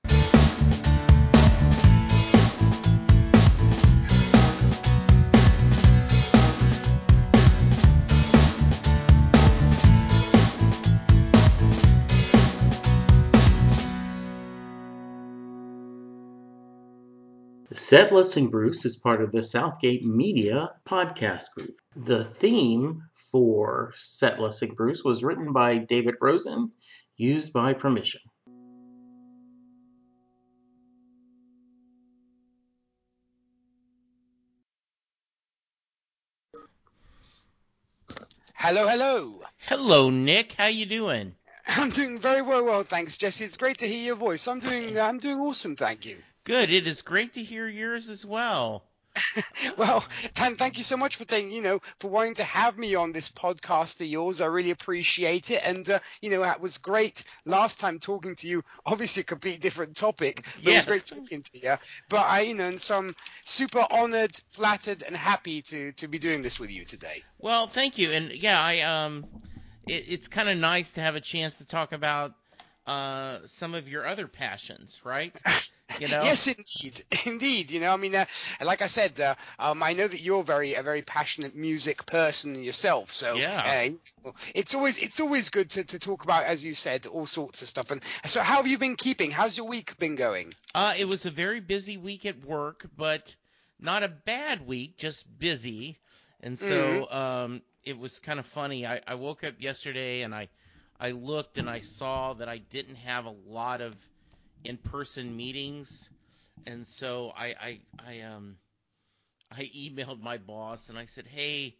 Set 17.82 18.12
Listing 18.12 18.48
Bruce 18.48 18.84
is 18.84 18.94
part 18.94 19.20
of 19.20 19.32
the 19.32 19.42
Southgate 19.42 20.04
Media 20.04 20.70
podcast 20.88 21.50
group. 21.52 21.74
The 21.96 22.24
theme 22.24 23.02
for 23.32 23.92
Set 23.96 24.38
Listing 24.38 24.74
Bruce 24.74 25.02
was 25.02 25.24
written 25.24 25.52
by 25.52 25.78
David 25.78 26.14
Rosen, 26.20 26.70
used 27.16 27.52
by 27.52 27.72
permission. 27.72 28.20
Hello, 38.54 38.86
hello. 38.86 39.42
Hello, 39.66 40.08
Nick. 40.08 40.52
How 40.52 40.68
you 40.68 40.86
doing? 40.86 41.34
I'm 41.66 41.90
doing 41.90 42.20
very 42.20 42.42
well, 42.42 42.64
well, 42.64 42.84
thanks, 42.84 43.18
Jesse. 43.18 43.44
It's 43.44 43.56
great 43.56 43.78
to 43.78 43.88
hear 43.88 44.04
your 44.04 44.16
voice. 44.16 44.46
I'm 44.46 44.60
doing, 44.60 44.98
I'm 45.00 45.18
doing 45.18 45.38
awesome, 45.38 45.74
thank 45.74 46.06
you. 46.06 46.16
Good. 46.44 46.70
It 46.70 46.86
is 46.86 47.02
great 47.02 47.34
to 47.34 47.42
hear 47.42 47.68
yours 47.68 48.08
as 48.08 48.26
well. 48.26 48.84
well, 49.76 50.04
Dan, 50.34 50.56
thank 50.56 50.78
you 50.78 50.84
so 50.84 50.96
much 50.96 51.16
for 51.16 51.24
taking, 51.24 51.52
you 51.52 51.62
know, 51.62 51.80
for 51.98 52.08
wanting 52.08 52.34
to 52.34 52.44
have 52.44 52.78
me 52.78 52.94
on 52.94 53.12
this 53.12 53.30
podcast 53.30 54.00
of 54.00 54.06
yours. 54.06 54.40
I 54.40 54.46
really 54.46 54.70
appreciate 54.70 55.50
it. 55.50 55.62
And, 55.64 55.88
uh, 55.88 55.98
you 56.20 56.30
know, 56.30 56.40
that 56.40 56.60
was 56.60 56.78
great 56.78 57.24
last 57.44 57.78
time 57.78 57.98
talking 57.98 58.34
to 58.36 58.48
you. 58.48 58.64
Obviously, 58.86 59.20
a 59.20 59.24
completely 59.24 59.58
different 59.58 59.96
topic, 59.96 60.44
but 60.56 60.72
yes. 60.72 60.86
it 60.86 60.90
was 60.90 61.10
great 61.10 61.18
talking 61.18 61.42
to 61.42 61.58
you. 61.58 61.74
But 62.08 62.26
I, 62.26 62.40
you 62.42 62.54
know, 62.54 62.66
and 62.66 62.80
so 62.80 62.96
I'm 62.98 63.14
super 63.44 63.84
honored, 63.90 64.34
flattered, 64.50 65.02
and 65.02 65.16
happy 65.16 65.62
to, 65.62 65.92
to 65.92 66.08
be 66.08 66.18
doing 66.18 66.42
this 66.42 66.58
with 66.58 66.70
you 66.70 66.84
today. 66.84 67.22
Well, 67.38 67.66
thank 67.66 67.98
you. 67.98 68.12
And 68.12 68.32
yeah, 68.32 68.60
I, 68.60 68.80
um, 68.80 69.26
it, 69.86 70.04
it's 70.08 70.28
kind 70.28 70.48
of 70.48 70.56
nice 70.56 70.92
to 70.92 71.00
have 71.00 71.16
a 71.16 71.20
chance 71.20 71.58
to 71.58 71.66
talk 71.66 71.92
about 71.92 72.32
uh, 72.86 73.38
some 73.46 73.74
of 73.74 73.88
your 73.88 74.06
other 74.06 74.26
passions, 74.26 75.00
right? 75.04 75.34
You 76.00 76.08
know? 76.08 76.22
yes, 76.22 76.46
indeed, 76.46 77.04
indeed. 77.26 77.70
You 77.70 77.80
know, 77.80 77.92
I 77.92 77.96
mean, 77.98 78.14
uh, 78.14 78.24
like 78.64 78.80
I 78.80 78.86
said, 78.86 79.20
uh, 79.20 79.34
um, 79.58 79.82
I 79.82 79.92
know 79.92 80.08
that 80.08 80.20
you're 80.22 80.42
very 80.42 80.72
a 80.72 80.82
very 80.82 81.02
passionate 81.02 81.54
music 81.54 82.06
person 82.06 82.62
yourself. 82.62 83.12
So 83.12 83.34
yeah, 83.34 83.90
uh, 84.24 84.30
it's 84.54 84.74
always 84.74 84.96
it's 84.96 85.20
always 85.20 85.50
good 85.50 85.68
to, 85.72 85.84
to 85.84 85.98
talk 85.98 86.24
about, 86.24 86.44
as 86.44 86.64
you 86.64 86.72
said, 86.72 87.04
all 87.04 87.26
sorts 87.26 87.60
of 87.60 87.68
stuff. 87.68 87.90
And 87.90 88.00
so, 88.24 88.40
how 88.40 88.56
have 88.56 88.66
you 88.66 88.78
been 88.78 88.96
keeping? 88.96 89.30
How's 89.30 89.54
your 89.54 89.66
week 89.66 89.98
been 89.98 90.16
going? 90.16 90.54
Uh, 90.74 90.94
it 90.98 91.06
was 91.06 91.26
a 91.26 91.30
very 91.30 91.60
busy 91.60 91.98
week 91.98 92.24
at 92.24 92.42
work, 92.42 92.86
but 92.96 93.36
not 93.78 94.02
a 94.02 94.08
bad 94.08 94.66
week, 94.66 94.96
just 94.96 95.26
busy. 95.38 95.98
And 96.40 96.58
so, 96.58 96.66
mm-hmm. 96.66 97.14
um, 97.14 97.62
it 97.84 97.98
was 97.98 98.18
kind 98.18 98.38
of 98.38 98.46
funny. 98.46 98.86
I, 98.86 99.00
I 99.06 99.16
woke 99.16 99.44
up 99.44 99.54
yesterday 99.58 100.22
and 100.22 100.34
I 100.34 100.48
I 101.02 101.10
looked 101.10 101.58
and 101.58 101.68
I 101.68 101.80
saw 101.80 102.34
that 102.34 102.48
I 102.48 102.58
didn't 102.58 102.94
have 102.96 103.26
a 103.26 103.34
lot 103.48 103.80
of 103.80 103.96
in-person 104.64 105.36
meetings, 105.36 106.08
and 106.64 106.86
so 106.86 107.32
I 107.36 107.46
I, 107.60 107.80
I 107.98 108.20
um 108.20 108.56
I 109.50 109.62
emailed 109.76 110.22
my 110.22 110.38
boss 110.38 110.88
and 110.88 110.98
I 110.98 111.06
said, 111.06 111.26
hey. 111.26 111.76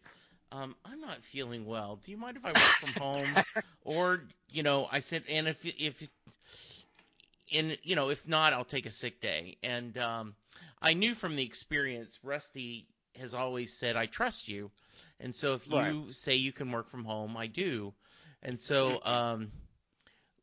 Um, 0.55 0.77
I'm 0.85 1.01
not 1.01 1.25
feeling 1.25 1.65
well. 1.65 1.99
Do 2.05 2.11
you 2.11 2.19
mind 2.19 2.37
if 2.37 2.45
I 2.45 2.53
work 2.53 2.59
from 2.59 2.93
home? 3.03 3.35
or, 3.85 4.23
you 4.51 4.63
know, 4.63 4.87
I 4.93 5.01
said, 5.01 5.23
and 5.31 5.49
if 5.49 5.65
if 5.65 6.11
and 7.55 7.79
you 7.83 7.97
know, 7.97 8.11
if 8.11 8.29
not, 8.29 8.53
I'll 8.53 8.65
take 8.65 8.85
a 8.87 8.91
sick 8.91 9.21
day. 9.21 9.57
And 9.63 9.97
um, 9.99 10.35
I 10.83 10.95
knew 10.95 11.15
from 11.15 11.37
the 11.37 11.43
experience, 11.43 12.19
Rusty 12.23 12.87
has 13.19 13.35
always 13.35 13.73
said, 13.73 13.97
I 13.97 14.07
trust 14.07 14.49
you. 14.49 14.71
And 15.21 15.35
so 15.35 15.55
if 15.55 15.69
you 15.71 16.13
say 16.13 16.37
you 16.37 16.53
can 16.53 16.71
work 16.71 16.91
from 16.91 17.05
home, 17.05 17.37
I 17.37 17.47
do. 17.47 17.95
And 18.43 18.61
so 18.61 18.99
um, 19.05 19.53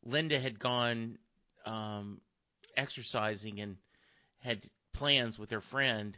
Linda 0.04 0.40
had 0.40 0.58
gone 0.58 1.18
um, 1.66 2.20
exercising 2.76 3.60
and 3.60 3.76
had 4.38 4.62
plans 4.92 5.38
with 5.38 5.50
her 5.50 5.60
friend. 5.60 6.16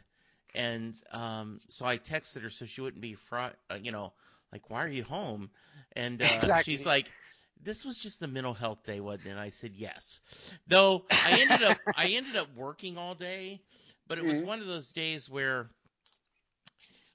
And 0.55 0.95
um, 1.11 1.59
so 1.69 1.85
I 1.85 1.97
texted 1.97 2.43
her 2.43 2.49
so 2.49 2.65
she 2.65 2.81
wouldn't 2.81 3.01
be, 3.01 3.15
fr- 3.15 3.37
uh, 3.69 3.77
you 3.81 3.91
know, 3.91 4.13
like, 4.51 4.69
why 4.69 4.83
are 4.83 4.89
you 4.89 5.03
home? 5.03 5.49
And 5.93 6.21
uh, 6.21 6.25
exactly. 6.25 6.71
she's 6.71 6.85
like, 6.85 7.09
this 7.61 7.85
was 7.85 7.97
just 7.97 8.19
the 8.19 8.27
mental 8.27 8.53
health 8.53 8.83
day, 8.85 8.99
wasn't 8.99 9.27
it? 9.27 9.37
I 9.37 9.49
said 9.49 9.71
yes. 9.75 10.21
Though 10.67 11.05
I 11.09 11.39
ended 11.41 11.63
up 11.63 11.77
I 11.97 12.07
ended 12.07 12.35
up 12.35 12.47
working 12.55 12.97
all 12.97 13.15
day, 13.15 13.57
but 14.07 14.17
it 14.17 14.23
was 14.23 14.39
mm-hmm. 14.39 14.47
one 14.47 14.59
of 14.59 14.67
those 14.67 14.91
days 14.91 15.29
where 15.29 15.69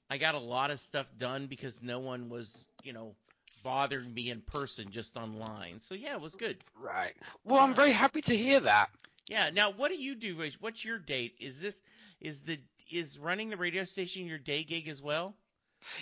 I 0.09 0.17
got 0.17 0.35
a 0.35 0.39
lot 0.39 0.71
of 0.71 0.79
stuff 0.79 1.07
done 1.17 1.47
because 1.47 1.81
no 1.83 1.99
one 1.99 2.29
was, 2.29 2.67
you 2.83 2.93
know, 2.93 3.15
bothering 3.63 4.13
me 4.13 4.29
in 4.29 4.41
person, 4.41 4.91
just 4.91 5.17
online. 5.17 5.79
So 5.79 5.95
yeah, 5.95 6.13
it 6.13 6.21
was 6.21 6.35
good. 6.35 6.57
Right. 6.81 7.13
Well, 7.43 7.59
I'm 7.59 7.73
very 7.73 7.91
happy 7.91 8.21
to 8.21 8.35
hear 8.35 8.59
that. 8.61 8.89
Yeah. 9.29 9.49
Now, 9.53 9.71
what 9.71 9.89
do 9.89 9.97
you 9.97 10.15
do? 10.15 10.35
What's 10.59 10.83
your 10.83 10.99
date? 10.99 11.35
Is 11.39 11.61
this 11.61 11.81
is 12.21 12.41
the 12.41 12.59
is 12.91 13.19
running 13.19 13.49
the 13.49 13.57
radio 13.57 13.83
station 13.83 14.25
your 14.25 14.37
day 14.37 14.63
gig 14.63 14.87
as 14.87 15.01
well? 15.01 15.35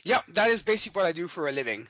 Yep, 0.03 0.25
that 0.29 0.49
is 0.49 0.63
basically 0.63 0.99
what 0.99 1.07
I 1.07 1.11
do 1.11 1.27
for 1.27 1.47
a 1.47 1.51
living. 1.51 1.87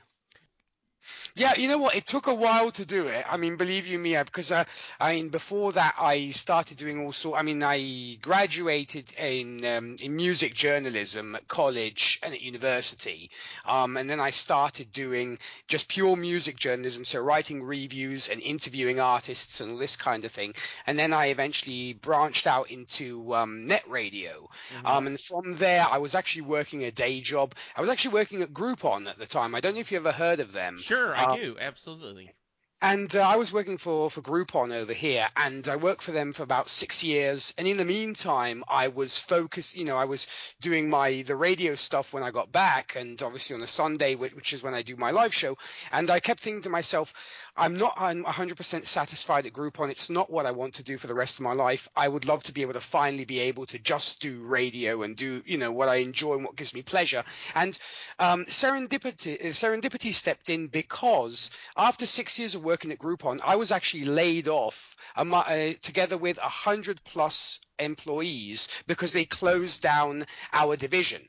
Yeah, 1.34 1.54
you 1.56 1.68
know 1.68 1.78
what? 1.78 1.94
It 1.94 2.06
took 2.06 2.26
a 2.26 2.34
while 2.34 2.70
to 2.72 2.84
do 2.84 3.06
it. 3.06 3.24
I 3.30 3.36
mean, 3.36 3.56
believe 3.56 3.86
you 3.86 3.98
me, 3.98 4.16
because 4.24 4.50
uh, 4.50 4.64
I 4.98 5.14
mean, 5.14 5.28
before 5.28 5.72
that, 5.72 5.94
I 5.98 6.30
started 6.30 6.76
doing 6.76 7.04
all 7.04 7.12
sort. 7.12 7.38
I 7.38 7.42
mean, 7.42 7.62
I 7.62 8.18
graduated 8.20 9.12
in 9.18 9.64
um, 9.64 9.96
in 10.02 10.16
music 10.16 10.54
journalism 10.54 11.36
at 11.36 11.46
college 11.46 12.18
and 12.22 12.34
at 12.34 12.42
university, 12.42 13.30
um, 13.66 13.96
and 13.96 14.10
then 14.10 14.20
I 14.20 14.30
started 14.30 14.90
doing 14.92 15.38
just 15.68 15.88
pure 15.88 16.16
music 16.16 16.56
journalism, 16.56 17.04
so 17.04 17.20
writing 17.20 17.62
reviews 17.62 18.28
and 18.28 18.42
interviewing 18.42 18.98
artists 18.98 19.60
and 19.60 19.72
all 19.72 19.78
this 19.78 19.96
kind 19.96 20.24
of 20.24 20.32
thing. 20.32 20.54
And 20.86 20.98
then 20.98 21.12
I 21.12 21.26
eventually 21.26 21.92
branched 21.92 22.46
out 22.46 22.70
into 22.70 23.34
um, 23.34 23.66
net 23.66 23.84
radio, 23.88 24.30
mm-hmm. 24.30 24.86
Um, 24.86 25.06
and 25.06 25.20
from 25.20 25.56
there, 25.56 25.86
I 25.88 25.98
was 25.98 26.14
actually 26.14 26.42
working 26.42 26.82
a 26.84 26.90
day 26.90 27.20
job. 27.20 27.54
I 27.76 27.80
was 27.80 27.90
actually 27.90 28.14
working 28.14 28.42
at 28.42 28.48
Groupon 28.48 29.08
at 29.08 29.18
the 29.18 29.26
time. 29.26 29.54
I 29.54 29.60
don't 29.60 29.74
know 29.74 29.80
if 29.80 29.92
you 29.92 29.98
ever 29.98 30.12
heard 30.12 30.40
of 30.40 30.52
them. 30.52 30.78
Sure, 30.78 30.97
I 31.14 31.24
uh, 31.24 31.36
do. 31.36 31.56
Absolutely. 31.60 32.32
And 32.80 33.14
uh, 33.16 33.28
I 33.28 33.36
was 33.36 33.52
working 33.52 33.76
for, 33.76 34.08
for 34.08 34.22
Groupon 34.22 34.72
over 34.72 34.92
here, 34.92 35.26
and 35.36 35.66
I 35.66 35.74
worked 35.74 36.00
for 36.00 36.12
them 36.12 36.32
for 36.32 36.44
about 36.44 36.68
six 36.68 37.02
years. 37.02 37.52
And 37.58 37.66
in 37.66 37.76
the 37.76 37.84
meantime, 37.84 38.62
I 38.68 38.86
was 38.86 39.18
focused, 39.18 39.76
you 39.76 39.84
know, 39.84 39.96
I 39.96 40.04
was 40.04 40.28
doing 40.60 40.88
my 40.88 41.22
the 41.22 41.34
radio 41.34 41.74
stuff 41.74 42.12
when 42.12 42.22
I 42.22 42.30
got 42.30 42.52
back, 42.52 42.94
and 42.94 43.20
obviously 43.20 43.56
on 43.56 43.62
a 43.62 43.66
Sunday, 43.66 44.14
which 44.14 44.52
is 44.52 44.62
when 44.62 44.74
I 44.74 44.82
do 44.82 44.94
my 44.94 45.10
live 45.10 45.34
show. 45.34 45.58
And 45.90 46.08
I 46.08 46.20
kept 46.20 46.38
thinking 46.38 46.62
to 46.62 46.70
myself, 46.70 47.12
I'm 47.58 47.76
not 47.76 47.94
I'm 47.96 48.22
100% 48.22 48.84
satisfied 48.84 49.46
at 49.46 49.52
Groupon. 49.52 49.90
It's 49.90 50.08
not 50.08 50.30
what 50.30 50.46
I 50.46 50.52
want 50.52 50.74
to 50.74 50.84
do 50.84 50.96
for 50.96 51.08
the 51.08 51.14
rest 51.14 51.38
of 51.38 51.40
my 51.40 51.54
life. 51.54 51.88
I 51.96 52.06
would 52.06 52.24
love 52.24 52.44
to 52.44 52.52
be 52.52 52.62
able 52.62 52.74
to 52.74 52.80
finally 52.80 53.24
be 53.24 53.40
able 53.40 53.66
to 53.66 53.80
just 53.80 54.20
do 54.20 54.42
radio 54.42 55.02
and 55.02 55.16
do 55.16 55.42
you 55.44 55.58
know 55.58 55.72
what 55.72 55.88
I 55.88 55.96
enjoy 55.96 56.34
and 56.34 56.44
what 56.44 56.54
gives 56.54 56.72
me 56.72 56.82
pleasure. 56.82 57.24
And 57.56 57.76
um, 58.20 58.44
serendipity 58.44 59.40
serendipity 59.40 60.14
stepped 60.14 60.48
in 60.48 60.68
because 60.68 61.50
after 61.76 62.06
six 62.06 62.38
years 62.38 62.54
of 62.54 62.62
working 62.62 62.92
at 62.92 62.98
Groupon, 62.98 63.40
I 63.44 63.56
was 63.56 63.72
actually 63.72 64.04
laid 64.04 64.46
off 64.46 64.94
um, 65.16 65.34
uh, 65.34 65.72
together 65.82 66.16
with 66.16 66.38
100 66.38 67.02
plus 67.02 67.58
employees 67.80 68.68
because 68.86 69.12
they 69.12 69.24
closed 69.24 69.82
down 69.82 70.26
our 70.52 70.76
division. 70.76 71.28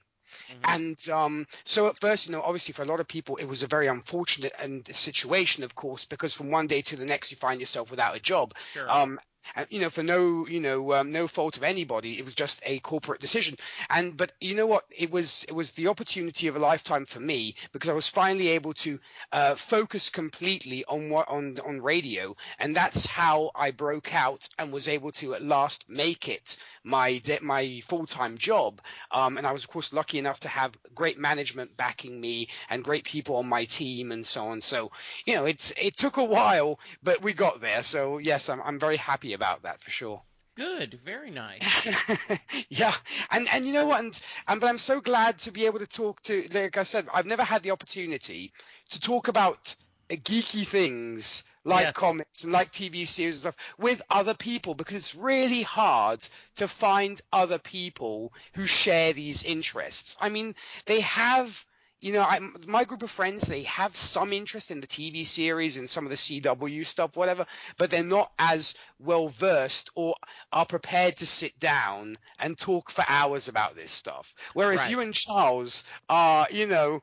Mm-hmm. 0.52 0.76
And 0.76 1.10
um, 1.10 1.48
so 1.64 1.88
at 1.88 1.98
first, 1.98 2.28
you 2.28 2.32
know, 2.32 2.42
obviously 2.42 2.74
for 2.74 2.84
a 2.84 2.86
lot 2.86 3.00
of 3.00 3.08
people, 3.08 3.38
it 3.38 3.46
was 3.46 3.64
a 3.64 3.68
very 3.68 3.88
unfortunate 3.88 4.54
and 4.60 4.86
situation, 4.88 5.64
of 5.64 5.76
course, 5.76 6.06
because 6.06 6.34
from 6.34 6.52
one 6.52 6.68
day 6.68 6.82
to 6.82 6.96
the 6.96 7.06
next, 7.06 7.32
you 7.32 7.38
find 7.38 7.60
yourself 7.60 7.90
without 7.90 8.16
a 8.16 8.20
job. 8.20 8.54
Sure. 8.74 8.90
Um, 8.90 9.20
and, 9.56 9.68
you 9.70 9.82
know, 9.82 9.90
for 9.90 10.04
no, 10.04 10.48
you 10.48 10.60
know, 10.60 10.94
um, 10.94 11.12
no 11.12 11.28
fault 11.28 11.58
of 11.58 11.64
anybody, 11.64 12.18
it 12.18 12.26
was 12.26 12.36
just 12.36 12.62
a 12.66 12.80
corporate 12.80 13.20
decision. 13.20 13.58
And 13.90 14.16
but 14.16 14.32
you 14.40 14.56
know 14.56 14.68
what? 14.68 14.86
It 14.96 15.12
was 15.12 15.46
it 15.48 15.54
was 15.54 15.72
the 15.72 15.88
opportunity 15.88 16.48
of 16.48 16.56
a 16.56 16.60
lifetime 16.60 17.06
for 17.06 17.20
me 17.20 17.56
because 17.72 17.90
I 17.90 17.94
was 17.94 18.08
finally 18.08 18.50
able 18.50 18.74
to 18.76 19.00
uh, 19.32 19.56
focus 19.56 20.10
completely 20.10 20.86
on 20.86 21.10
what 21.10 21.30
on 21.30 21.60
on 21.66 21.82
radio, 21.82 22.36
and 22.60 22.76
that's 22.76 23.06
how 23.06 23.52
I 23.56 23.72
broke 23.72 24.14
out 24.14 24.48
and 24.58 24.72
was 24.72 24.88
able 24.88 25.12
to 25.14 25.34
at 25.34 25.42
last 25.42 25.90
make 25.90 26.28
it 26.28 26.58
my 26.84 27.22
my 27.42 27.82
full 27.86 28.06
time 28.06 28.38
job. 28.38 28.82
Um, 29.12 29.38
and 29.38 29.48
I 29.48 29.52
was 29.52 29.64
of 29.64 29.70
course 29.70 29.94
lucky 29.94 30.20
enough 30.20 30.42
to 30.42 30.48
have 30.48 30.78
great 30.94 31.18
management 31.18 31.76
backing 31.76 32.20
me 32.20 32.50
and 32.70 32.84
great 32.84 33.04
people 33.04 33.38
on 33.38 33.48
my 33.48 33.66
team 33.66 34.12
and 34.12 34.26
so 34.26 34.48
on. 34.48 34.62
So 34.62 34.92
you 35.26 35.36
know, 35.36 35.46
it's 35.46 35.74
it 35.82 35.98
took 35.98 36.18
a 36.18 36.24
while, 36.24 36.80
but 37.02 37.22
we 37.22 37.34
got 37.34 37.62
there. 37.62 37.84
So 37.84 38.18
yes, 38.18 38.50
I'm 38.50 38.62
I'm 38.62 38.80
very 38.80 38.98
happy 38.98 39.29
about 39.34 39.64
that 39.64 39.82
for 39.82 39.92
sure. 39.92 40.22
Good, 40.56 41.00
very 41.06 41.32
nice. 41.32 42.10
yeah, 42.70 42.94
and 43.32 43.48
and 43.54 43.66
you 43.66 43.72
know 43.72 43.86
what, 43.86 44.04
and, 44.04 44.22
and 44.48 44.60
but 44.60 44.68
I'm 44.68 44.78
so 44.78 45.00
glad 45.00 45.38
to 45.40 45.52
be 45.52 45.66
able 45.68 45.80
to 45.80 45.88
talk 45.88 46.22
to. 46.24 46.46
Like 46.54 46.78
I 46.78 46.84
said, 46.84 47.08
I've 47.14 47.26
never 47.26 47.44
had 47.44 47.64
the 47.64 47.72
opportunity 47.72 48.52
to 48.90 49.00
talk 49.00 49.30
about 49.30 49.76
geeky 50.10 50.66
things 50.68 51.44
like 51.64 51.86
yes. 51.86 51.94
comics 51.94 52.44
and 52.44 52.54
like 52.54 52.72
TV 52.72 53.08
series 53.08 53.46
and 53.46 53.54
stuff 53.54 53.76
with 53.78 54.02
other 54.10 54.34
people 54.34 54.74
because 54.74 54.96
it's 54.96 55.16
really 55.16 55.62
hard 55.62 56.28
to 56.56 56.68
find 56.68 57.22
other 57.32 57.60
people 57.60 58.34
who 58.54 58.66
share 58.66 59.14
these 59.14 59.44
interests. 59.44 60.18
I 60.20 60.30
mean, 60.30 60.56
they 60.86 61.02
have 61.02 61.66
you 62.02 62.14
know, 62.14 62.22
I, 62.22 62.40
my 62.68 62.86
group 62.86 63.04
of 63.04 63.12
friends, 63.12 63.48
they 63.48 63.64
have 63.64 63.96
some 63.96 64.32
interest 64.32 64.72
in 64.72 64.80
the 64.80 64.88
TV 64.88 65.26
series 65.26 65.78
and 65.78 65.90
some 65.90 66.06
of 66.06 66.10
the 66.10 66.16
CW 66.16 66.86
stuff, 66.86 67.18
whatever, 67.18 67.46
but 67.78 67.92
they're 67.92 68.04
not 68.04 68.32
as 68.40 68.74
well 69.00 69.28
versed 69.28 69.90
or 69.96 70.16
are 70.52 70.66
prepared 70.66 71.18
to 71.18 71.28
sit 71.28 71.60
down 71.60 72.16
and 72.40 72.58
talk 72.58 72.90
for 72.90 73.04
hours 73.08 73.50
about 73.50 73.76
this 73.76 73.92
stuff. 73.92 74.34
Whereas 74.54 74.82
right. 74.82 74.92
you 74.92 75.00
and 75.02 75.14
Charles 75.14 75.84
are, 76.10 76.48
you 76.52 76.68
know, 76.68 77.02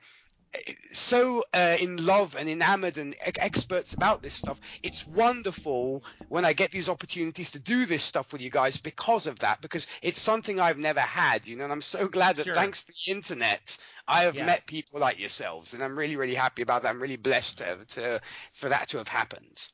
so 0.93 1.45
uh, 1.53 1.77
in 1.81 2.05
love 2.05 2.37
and 2.37 2.49
enamored 2.49 2.99
and 2.99 3.15
experts 3.21 3.95
about 3.95 4.23
this 4.23 4.35
stuff. 4.35 4.61
It's 4.83 5.07
wonderful 5.07 6.03
when 6.29 6.45
I 6.45 6.53
get 6.53 6.71
these 6.71 6.89
opportunities 6.89 7.53
to 7.53 7.59
do 7.59 7.87
this 7.87 8.03
stuff 8.03 8.33
with 8.33 8.43
you 8.43 8.51
guys 8.51 8.79
because 8.79 9.27
of 9.27 9.39
that, 9.41 9.61
because 9.61 9.87
it's 10.03 10.21
something 10.21 10.61
I've 10.61 10.79
never 10.79 11.01
had, 11.01 11.47
you 11.47 11.57
know, 11.57 11.65
and 11.65 11.73
I'm 11.73 11.81
so 11.81 12.09
glad 12.09 12.37
that 12.37 12.47
sure. 12.47 12.55
thanks 12.55 12.85
to 12.85 12.93
the 12.93 13.13
internet, 13.13 13.79
I 14.09 14.23
have 14.23 14.37
yeah. 14.37 14.47
met 14.47 14.67
people 14.67 15.01
like 15.01 15.19
yourselves, 15.19 15.75
and 15.75 15.83
I'm 15.83 15.99
really, 15.99 16.17
really 16.17 16.35
happy 16.35 16.63
about 16.63 16.83
that. 16.83 16.91
I'm 16.91 17.03
really 17.03 17.17
blessed 17.17 17.59
to, 17.59 17.79
to 17.89 18.21
for 18.53 18.69
that 18.69 18.89
to 18.89 18.99
have 18.99 19.09
happened. 19.09 19.69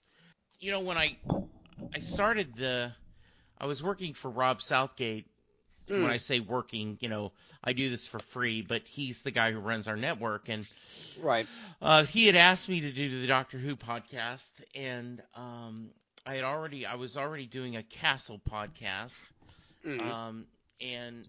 You 0.61 0.73
know, 0.73 0.81
when 0.81 0.97
I 0.97 1.19
I 1.95 1.99
started 1.99 2.55
the, 2.57 2.93
I 3.59 3.67
was 3.67 3.83
working 3.83 4.15
for 4.15 4.31
Rob 4.31 4.63
Southgate 4.63 5.27
Mm. 5.93 6.03
When 6.03 6.11
I 6.11 6.19
say 6.19 6.41
working, 6.41 6.97
you 7.01 7.09
know, 7.09 7.33
I 7.63 7.73
do 7.73 7.91
this 7.91 8.07
for 8.07 8.19
free, 8.19 8.63
but 8.63 8.83
he's 8.89 9.23
the 9.23 9.31
guy 9.31 9.53
who 9.53 9.61
runs 9.61 9.89
our 9.89 9.97
network, 9.97 10.49
and 10.49 10.67
right. 11.21 11.47
Uh, 11.81 12.05
he 12.05 12.27
had 12.27 12.37
asked 12.37 12.69
me 12.69 12.81
to 12.81 12.93
do 12.93 13.21
the 13.21 13.27
Doctor 13.27 13.59
Who 13.59 13.77
podcast, 13.77 14.63
and 14.75 15.23
um, 15.35 15.91
I 16.25 16.37
had 16.37 16.45
already, 16.45 16.87
I 16.87 16.95
was 16.95 17.17
already 17.17 17.47
doing 17.47 17.77
a 17.77 17.83
Castle 17.83 18.41
podcast, 18.51 19.19
mm. 19.85 20.01
um, 20.01 20.47
and 20.81 21.29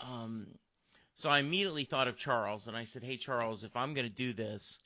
um, 0.00 0.46
so 1.14 1.28
I 1.28 1.40
immediately 1.40 1.84
thought 1.84 2.06
of 2.06 2.16
Charles, 2.16 2.68
and 2.68 2.76
I 2.76 2.84
said, 2.84 3.02
"Hey, 3.02 3.16
Charles, 3.16 3.64
if 3.64 3.74
I'm 3.76 3.94
going 3.94 4.06
to 4.06 4.14
do 4.14 4.32
this, 4.32 4.78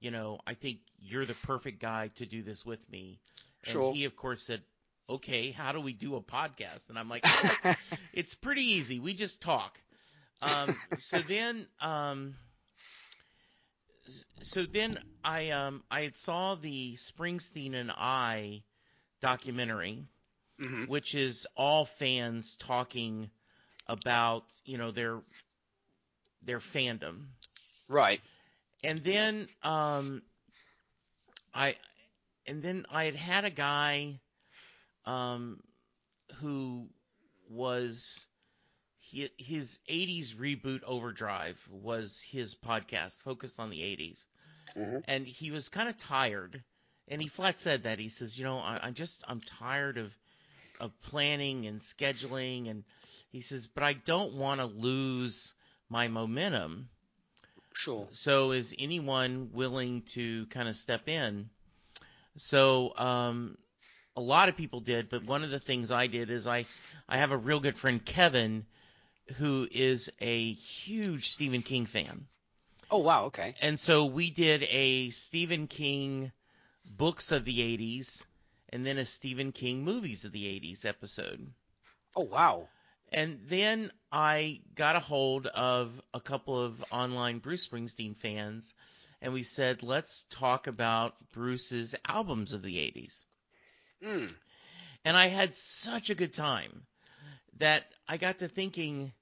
you 0.00 0.10
know, 0.10 0.38
I 0.46 0.52
think 0.52 0.80
you're 1.00 1.24
the 1.24 1.34
perfect 1.46 1.80
guy 1.80 2.08
to 2.16 2.26
do 2.26 2.42
this 2.42 2.66
with 2.66 2.86
me." 2.90 3.18
And 3.64 3.72
sure. 3.72 3.94
he, 3.94 4.04
of 4.04 4.14
course, 4.14 4.42
said, 4.42 4.60
okay, 5.08 5.50
how 5.50 5.72
do 5.72 5.80
we 5.80 5.92
do 5.92 6.16
a 6.16 6.20
podcast? 6.20 6.88
And 6.88 6.98
I'm 6.98 7.08
like, 7.08 7.24
oh, 7.24 7.74
it's 8.12 8.34
pretty 8.42 8.62
easy. 8.62 8.98
We 8.98 9.14
just 9.14 9.40
talk. 9.40 9.78
Um, 10.42 10.74
so 10.98 11.18
then, 11.28 11.66
um, 11.80 12.34
so 14.42 14.64
then 14.64 14.98
I, 15.24 15.50
um, 15.50 15.82
I 15.90 16.10
saw 16.14 16.54
the 16.54 16.94
Springsteen 16.94 17.74
and 17.74 17.90
I 17.90 18.62
documentary, 19.20 20.04
mm-hmm. 20.60 20.84
which 20.84 21.14
is 21.14 21.46
all 21.56 21.84
fans 21.84 22.56
talking 22.56 23.30
about, 23.86 24.44
you 24.64 24.78
know, 24.78 24.90
their, 24.90 25.20
their 26.42 26.58
fandom. 26.58 27.26
Right. 27.88 28.20
And 28.84 28.98
then, 28.98 29.48
um, 29.62 30.22
I, 31.54 31.76
and 32.46 32.62
then 32.62 32.86
I 32.90 33.04
had 33.04 33.16
had 33.16 33.44
a 33.44 33.50
guy, 33.50 34.20
um, 35.08 35.60
who 36.40 36.86
was 37.48 38.26
his 39.00 39.78
80s 39.90 40.34
reboot 40.34 40.82
Overdrive 40.84 41.58
was 41.82 42.20
his 42.20 42.54
podcast 42.54 43.22
focused 43.22 43.58
on 43.58 43.70
the 43.70 43.80
80s. 43.80 44.24
Mm-hmm. 44.76 44.98
And 45.04 45.26
he 45.26 45.50
was 45.50 45.70
kind 45.70 45.88
of 45.88 45.96
tired. 45.96 46.62
And 47.08 47.22
he 47.22 47.28
flat 47.28 47.58
said 47.58 47.84
that. 47.84 47.98
He 47.98 48.10
says, 48.10 48.38
you 48.38 48.44
know, 48.44 48.58
I, 48.58 48.78
I 48.82 48.90
just, 48.90 49.24
I'm 49.26 49.40
tired 49.40 49.96
of, 49.96 50.14
of 50.78 50.92
planning 51.04 51.66
and 51.66 51.80
scheduling. 51.80 52.68
And 52.70 52.84
he 53.32 53.40
says, 53.40 53.66
but 53.66 53.82
I 53.82 53.94
don't 53.94 54.34
want 54.34 54.60
to 54.60 54.66
lose 54.66 55.54
my 55.88 56.08
momentum. 56.08 56.90
Sure. 57.72 58.06
So 58.10 58.50
is 58.50 58.74
anyone 58.78 59.50
willing 59.54 60.02
to 60.08 60.44
kind 60.46 60.68
of 60.68 60.76
step 60.76 61.08
in? 61.08 61.48
So, 62.36 62.92
um, 62.98 63.56
a 64.18 64.20
lot 64.20 64.48
of 64.48 64.56
people 64.56 64.80
did, 64.80 65.08
but 65.10 65.22
one 65.22 65.44
of 65.44 65.50
the 65.50 65.60
things 65.60 65.92
I 65.92 66.08
did 66.08 66.28
is 66.28 66.44
I 66.44 66.64
I 67.08 67.18
have 67.18 67.30
a 67.30 67.36
real 67.36 67.60
good 67.60 67.78
friend 67.78 68.04
Kevin 68.04 68.66
who 69.36 69.68
is 69.70 70.10
a 70.20 70.52
huge 70.54 71.30
Stephen 71.30 71.62
King 71.62 71.86
fan. 71.86 72.26
Oh 72.90 72.98
wow, 72.98 73.26
okay. 73.26 73.54
And 73.62 73.78
so 73.78 74.06
we 74.06 74.30
did 74.30 74.64
a 74.64 75.10
Stephen 75.10 75.68
King 75.68 76.32
books 76.84 77.30
of 77.30 77.44
the 77.44 77.60
80s 77.60 78.24
and 78.70 78.84
then 78.84 78.98
a 78.98 79.04
Stephen 79.04 79.52
King 79.52 79.84
movies 79.84 80.24
of 80.24 80.32
the 80.32 80.46
80s 80.46 80.84
episode. 80.84 81.46
Oh 82.16 82.24
wow. 82.24 82.68
And 83.12 83.38
then 83.46 83.92
I 84.10 84.62
got 84.74 84.96
a 84.96 85.00
hold 85.00 85.46
of 85.46 86.02
a 86.12 86.20
couple 86.20 86.60
of 86.60 86.84
online 86.90 87.38
Bruce 87.38 87.68
Springsteen 87.68 88.16
fans 88.16 88.74
and 89.22 89.32
we 89.32 89.44
said, 89.44 89.84
let's 89.84 90.24
talk 90.28 90.66
about 90.66 91.14
Bruce's 91.32 91.94
albums 92.04 92.52
of 92.52 92.62
the 92.62 92.78
80s. 92.78 93.24
Mm. 94.02 94.32
And 95.04 95.16
I 95.16 95.28
had 95.28 95.54
such 95.54 96.10
a 96.10 96.14
good 96.14 96.32
time 96.34 96.86
that 97.58 97.84
I 98.08 98.16
got 98.16 98.38
to 98.40 98.48
thinking, 98.48 99.12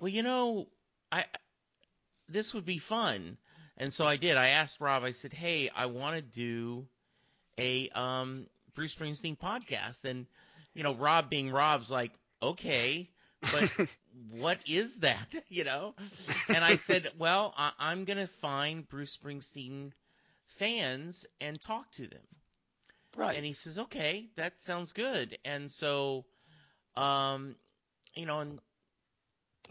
well, 0.00 0.08
you 0.08 0.22
know, 0.22 0.68
I 1.10 1.24
this 2.28 2.54
would 2.54 2.64
be 2.64 2.78
fun. 2.78 3.36
And 3.76 3.92
so 3.92 4.04
I 4.04 4.16
did. 4.16 4.36
I 4.36 4.48
asked 4.48 4.80
Rob. 4.80 5.02
I 5.04 5.12
said, 5.12 5.32
"Hey, 5.32 5.70
I 5.74 5.86
want 5.86 6.16
to 6.16 6.22
do 6.22 6.86
a 7.58 7.88
um, 7.90 8.46
Bruce 8.74 8.94
Springsteen 8.94 9.38
podcast." 9.38 10.04
And 10.04 10.26
you 10.74 10.82
know, 10.82 10.94
Rob 10.94 11.30
being 11.30 11.50
Rob's 11.50 11.90
like, 11.90 12.12
"Okay, 12.42 13.10
but 13.40 13.88
what 14.30 14.58
is 14.68 14.98
that?" 14.98 15.26
You 15.48 15.64
know. 15.64 15.94
And 16.48 16.64
I 16.64 16.76
said, 16.76 17.10
"Well, 17.18 17.54
I- 17.56 17.72
I'm 17.78 18.04
gonna 18.04 18.26
find 18.26 18.88
Bruce 18.88 19.16
Springsteen 19.16 19.92
fans 20.46 21.26
and 21.40 21.60
talk 21.60 21.90
to 21.92 22.06
them." 22.06 22.26
Right. 23.16 23.36
And 23.36 23.44
he 23.44 23.52
says, 23.52 23.78
okay, 23.78 24.28
that 24.36 24.60
sounds 24.62 24.92
good. 24.92 25.38
And 25.44 25.70
so, 25.70 26.24
um, 26.96 27.56
you 28.14 28.26
know, 28.26 28.40
and 28.40 28.60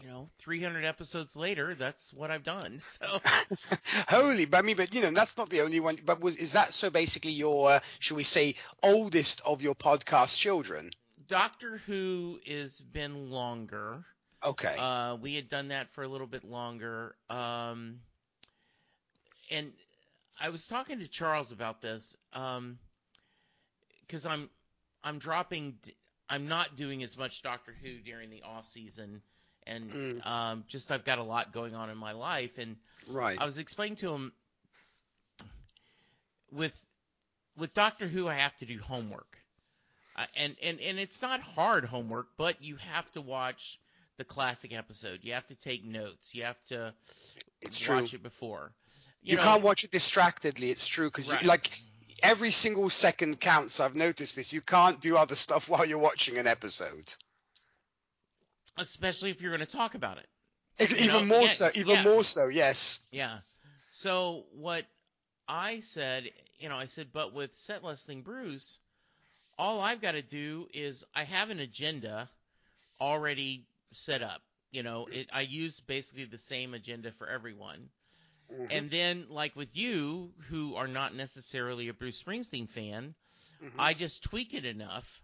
you 0.00 0.08
know, 0.08 0.28
300 0.38 0.84
episodes 0.84 1.36
later, 1.36 1.74
that's 1.74 2.12
what 2.12 2.30
I've 2.30 2.42
done. 2.42 2.80
So, 3.02 3.20
holy, 4.08 4.46
but 4.46 4.58
I 4.58 4.62
mean, 4.62 4.76
but 4.76 4.94
you 4.94 5.02
know, 5.02 5.10
that's 5.10 5.36
not 5.36 5.48
the 5.48 5.60
only 5.60 5.80
one. 5.80 5.98
But 6.04 6.20
was 6.20 6.36
is 6.36 6.52
that 6.52 6.74
so? 6.74 6.90
Basically, 6.90 7.32
your, 7.32 7.70
uh, 7.70 7.80
should 8.00 8.16
we 8.16 8.24
say, 8.24 8.56
oldest 8.82 9.40
of 9.46 9.62
your 9.62 9.74
podcast 9.74 10.38
children? 10.38 10.90
Doctor 11.28 11.78
Who 11.86 12.40
has 12.46 12.80
been 12.80 13.30
longer. 13.30 14.04
Okay. 14.44 14.74
Uh, 14.76 15.16
we 15.16 15.34
had 15.34 15.48
done 15.48 15.68
that 15.68 15.92
for 15.92 16.02
a 16.02 16.08
little 16.08 16.26
bit 16.26 16.44
longer. 16.44 17.14
Um, 17.30 18.00
and 19.50 19.72
I 20.40 20.48
was 20.48 20.66
talking 20.66 20.98
to 20.98 21.08
Charles 21.08 21.52
about 21.52 21.80
this. 21.80 22.16
Um, 22.32 22.78
because 24.12 24.26
I'm 24.26 24.50
I'm 25.02 25.18
dropping 25.18 25.74
I'm 26.28 26.46
not 26.46 26.76
doing 26.76 27.02
as 27.02 27.16
much 27.16 27.42
Doctor 27.42 27.74
Who 27.82 27.98
during 28.04 28.28
the 28.28 28.42
off 28.42 28.66
season 28.66 29.22
and 29.66 29.90
mm. 29.90 30.26
um, 30.26 30.64
just 30.68 30.92
I've 30.92 31.04
got 31.04 31.18
a 31.18 31.22
lot 31.22 31.52
going 31.52 31.74
on 31.74 31.88
in 31.88 31.96
my 31.96 32.12
life 32.12 32.58
and 32.58 32.76
right. 33.10 33.38
I 33.40 33.46
was 33.46 33.56
explaining 33.56 33.96
to 33.96 34.12
him 34.12 34.32
with 36.50 36.76
with 37.56 37.72
Doctor 37.72 38.06
Who 38.06 38.28
I 38.28 38.34
have 38.34 38.54
to 38.58 38.66
do 38.66 38.78
homework. 38.78 39.38
Uh, 40.14 40.26
and, 40.36 40.56
and 40.62 40.78
and 40.78 40.98
it's 40.98 41.22
not 41.22 41.40
hard 41.40 41.86
homework, 41.86 42.26
but 42.36 42.62
you 42.62 42.76
have 42.76 43.10
to 43.12 43.22
watch 43.22 43.80
the 44.18 44.24
classic 44.24 44.74
episode. 44.74 45.20
You 45.22 45.32
have 45.32 45.46
to 45.46 45.54
take 45.54 45.86
notes. 45.86 46.34
You 46.34 46.44
have 46.44 46.62
to 46.66 46.92
It's 47.62 47.88
watch 47.88 48.10
true. 48.10 48.18
it 48.18 48.22
before. 48.22 48.72
You, 49.22 49.36
know, 49.36 49.42
can't 49.42 49.62
watch 49.62 49.84
it 49.84 49.90
distractedly. 49.90 50.70
It's 50.70 50.86
true 50.86 51.08
because 51.08 51.30
Right. 51.30 51.44
like 51.44 51.70
every 52.22 52.50
single 52.50 52.88
second 52.90 53.40
counts. 53.40 53.80
I've 53.80 53.94
noticed 53.96 54.36
this. 54.36 54.52
You 54.52 54.60
can't 54.60 55.00
do 55.00 55.16
other 55.16 55.34
stuff 55.34 55.68
while 55.68 55.84
you're 55.84 55.98
watching 55.98 56.38
an 56.38 56.46
episode. 56.46 57.12
especially 58.78 59.30
if 59.30 59.40
you're 59.40 59.54
going 59.56 59.66
to 59.66 59.76
talk 59.76 59.94
about 59.94 60.18
it. 60.18 60.26
E- 60.92 61.02
You 61.02 61.08
know, 61.08 61.16
even 61.18 61.28
more 61.28 61.42
yeah, 61.42 61.46
so. 61.48 61.70
Even 61.74 61.94
yeah. 61.96 62.04
more 62.04 62.24
so. 62.24 62.48
Yes. 62.48 63.00
Yeah. 63.10 63.38
So 63.90 64.44
what 64.54 64.84
I 65.46 65.80
said, 65.80 66.30
you 66.58 66.68
know, 66.68 66.76
I 66.76 66.86
said, 66.86 67.08
but 67.12 67.34
with 67.34 67.54
set 67.56 67.84
listing 67.84 68.22
Bruce, 68.22 68.78
all 69.58 69.80
I've 69.80 70.00
got 70.00 70.12
to 70.12 70.22
do 70.22 70.66
is 70.72 71.04
I 71.14 71.24
have 71.24 71.50
an 71.50 71.60
agenda 71.60 72.28
already 73.00 73.66
set 73.92 74.22
up. 74.22 74.40
You 74.70 74.82
know, 74.82 75.06
it, 75.12 75.28
I 75.32 75.42
use 75.42 75.80
basically 75.80 76.24
the 76.24 76.38
same 76.38 76.72
agenda 76.72 77.12
for 77.12 77.28
everyone. 77.28 77.90
Mhm. 78.52 78.70
And 78.70 78.90
then, 78.90 79.26
like 79.30 79.56
with 79.56 79.76
you, 79.76 80.32
who 80.48 80.76
are 80.76 80.88
not 80.88 81.14
necessarily 81.14 81.88
a 81.88 81.94
Bruce 81.94 82.22
Springsteen 82.22 82.68
fan, 82.68 83.14
Mhm. 83.62 83.78
I 83.78 83.94
just 83.94 84.22
tweak 84.24 84.54
it 84.54 84.64
enough, 84.64 85.22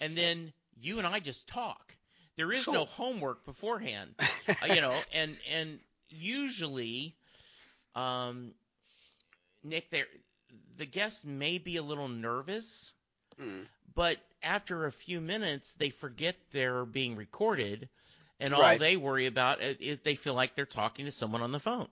and 0.00 0.16
then 0.16 0.52
you 0.80 0.98
and 0.98 1.06
I 1.06 1.20
just 1.20 1.48
talk. 1.48 1.94
There 2.36 2.52
is 2.52 2.70
no 2.70 2.84
homework 2.84 3.44
beforehand, 3.44 4.14
uh, 4.62 4.66
you 4.66 4.80
know, 4.80 5.04
and 5.14 5.36
and 5.50 5.80
usually, 6.10 7.16
um, 7.94 8.54
Nick, 9.62 9.90
there, 9.90 10.06
the 10.76 10.86
guest 10.86 11.24
may 11.24 11.58
be 11.58 11.76
a 11.76 11.82
little 11.82 12.08
nervous, 12.08 12.92
Mm. 13.40 13.66
but 13.94 14.18
after 14.42 14.86
a 14.86 14.92
few 14.92 15.20
minutes, 15.20 15.72
they 15.74 15.90
forget 15.90 16.36
they're 16.52 16.84
being 16.84 17.16
recorded, 17.16 17.88
and 18.40 18.54
all 18.54 18.60
Right. 18.60 18.78
they 18.78 18.96
worry 18.96 19.26
about 19.26 19.60
is 19.62 19.76
is 19.80 20.00
they 20.00 20.14
feel 20.16 20.34
like 20.34 20.54
they're 20.54 20.66
talking 20.66 21.06
to 21.06 21.12
someone 21.12 21.42
on 21.42 21.52
the 21.52 21.60
phone. 21.60 21.88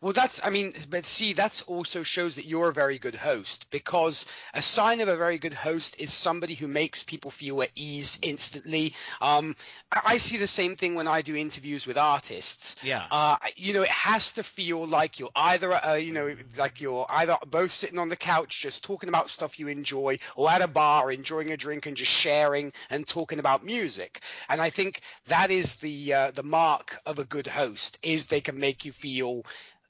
Well, 0.00 0.12
that's, 0.12 0.44
I 0.44 0.50
mean, 0.50 0.72
but 0.90 1.04
see, 1.04 1.34
that 1.34 1.62
also 1.66 2.02
shows 2.02 2.36
that 2.36 2.46
you're 2.46 2.68
a 2.68 2.72
very 2.72 2.98
good 2.98 3.14
host 3.14 3.70
because 3.70 4.26
a 4.54 4.62
sign 4.62 5.00
of 5.00 5.08
a 5.08 5.16
very 5.16 5.38
good 5.38 5.54
host 5.54 6.00
is 6.00 6.12
somebody 6.12 6.54
who 6.54 6.68
makes 6.68 7.02
people 7.02 7.30
feel 7.30 7.62
at 7.62 7.70
ease 7.74 8.18
instantly. 8.22 8.94
Um, 9.20 9.56
I 9.90 10.18
see 10.18 10.36
the 10.36 10.46
same 10.46 10.76
thing 10.76 10.94
when 10.94 11.08
I 11.08 11.22
do 11.22 11.34
interviews 11.34 11.86
with 11.86 11.96
artists. 11.96 12.76
Yeah. 12.82 13.04
Uh, 13.10 13.36
you 13.56 13.74
know, 13.74 13.82
it 13.82 13.88
has 13.88 14.32
to 14.32 14.42
feel 14.42 14.86
like 14.86 15.18
you're 15.18 15.30
either, 15.34 15.72
uh, 15.72 15.94
you 15.94 16.12
know, 16.12 16.34
like 16.56 16.80
you're 16.80 17.06
either 17.08 17.36
both 17.46 17.72
sitting 17.72 17.98
on 17.98 18.08
the 18.08 18.16
couch 18.16 18.60
just 18.60 18.84
talking 18.84 19.08
about 19.08 19.30
stuff 19.30 19.58
you 19.58 19.68
enjoy 19.68 20.18
or 20.36 20.50
at 20.50 20.62
a 20.62 20.68
bar 20.68 21.10
enjoying 21.10 21.50
a 21.52 21.56
drink 21.56 21.86
and 21.86 21.96
just 21.96 22.12
sharing 22.12 22.72
and 22.90 23.06
talking 23.06 23.38
about 23.38 23.64
music. 23.64 24.20
And 24.48 24.60
I 24.60 24.70
think 24.70 25.00
that 25.26 25.50
is 25.50 25.76
the, 25.76 26.14
uh, 26.14 26.30
the 26.30 26.42
mark 26.42 26.96
of 27.06 27.18
a 27.18 27.24
good 27.24 27.46
host 27.46 27.98
is 28.02 28.26
they 28.26 28.40
can 28.40 28.58
make 28.58 28.84
you 28.84 28.92
feel 28.92 29.44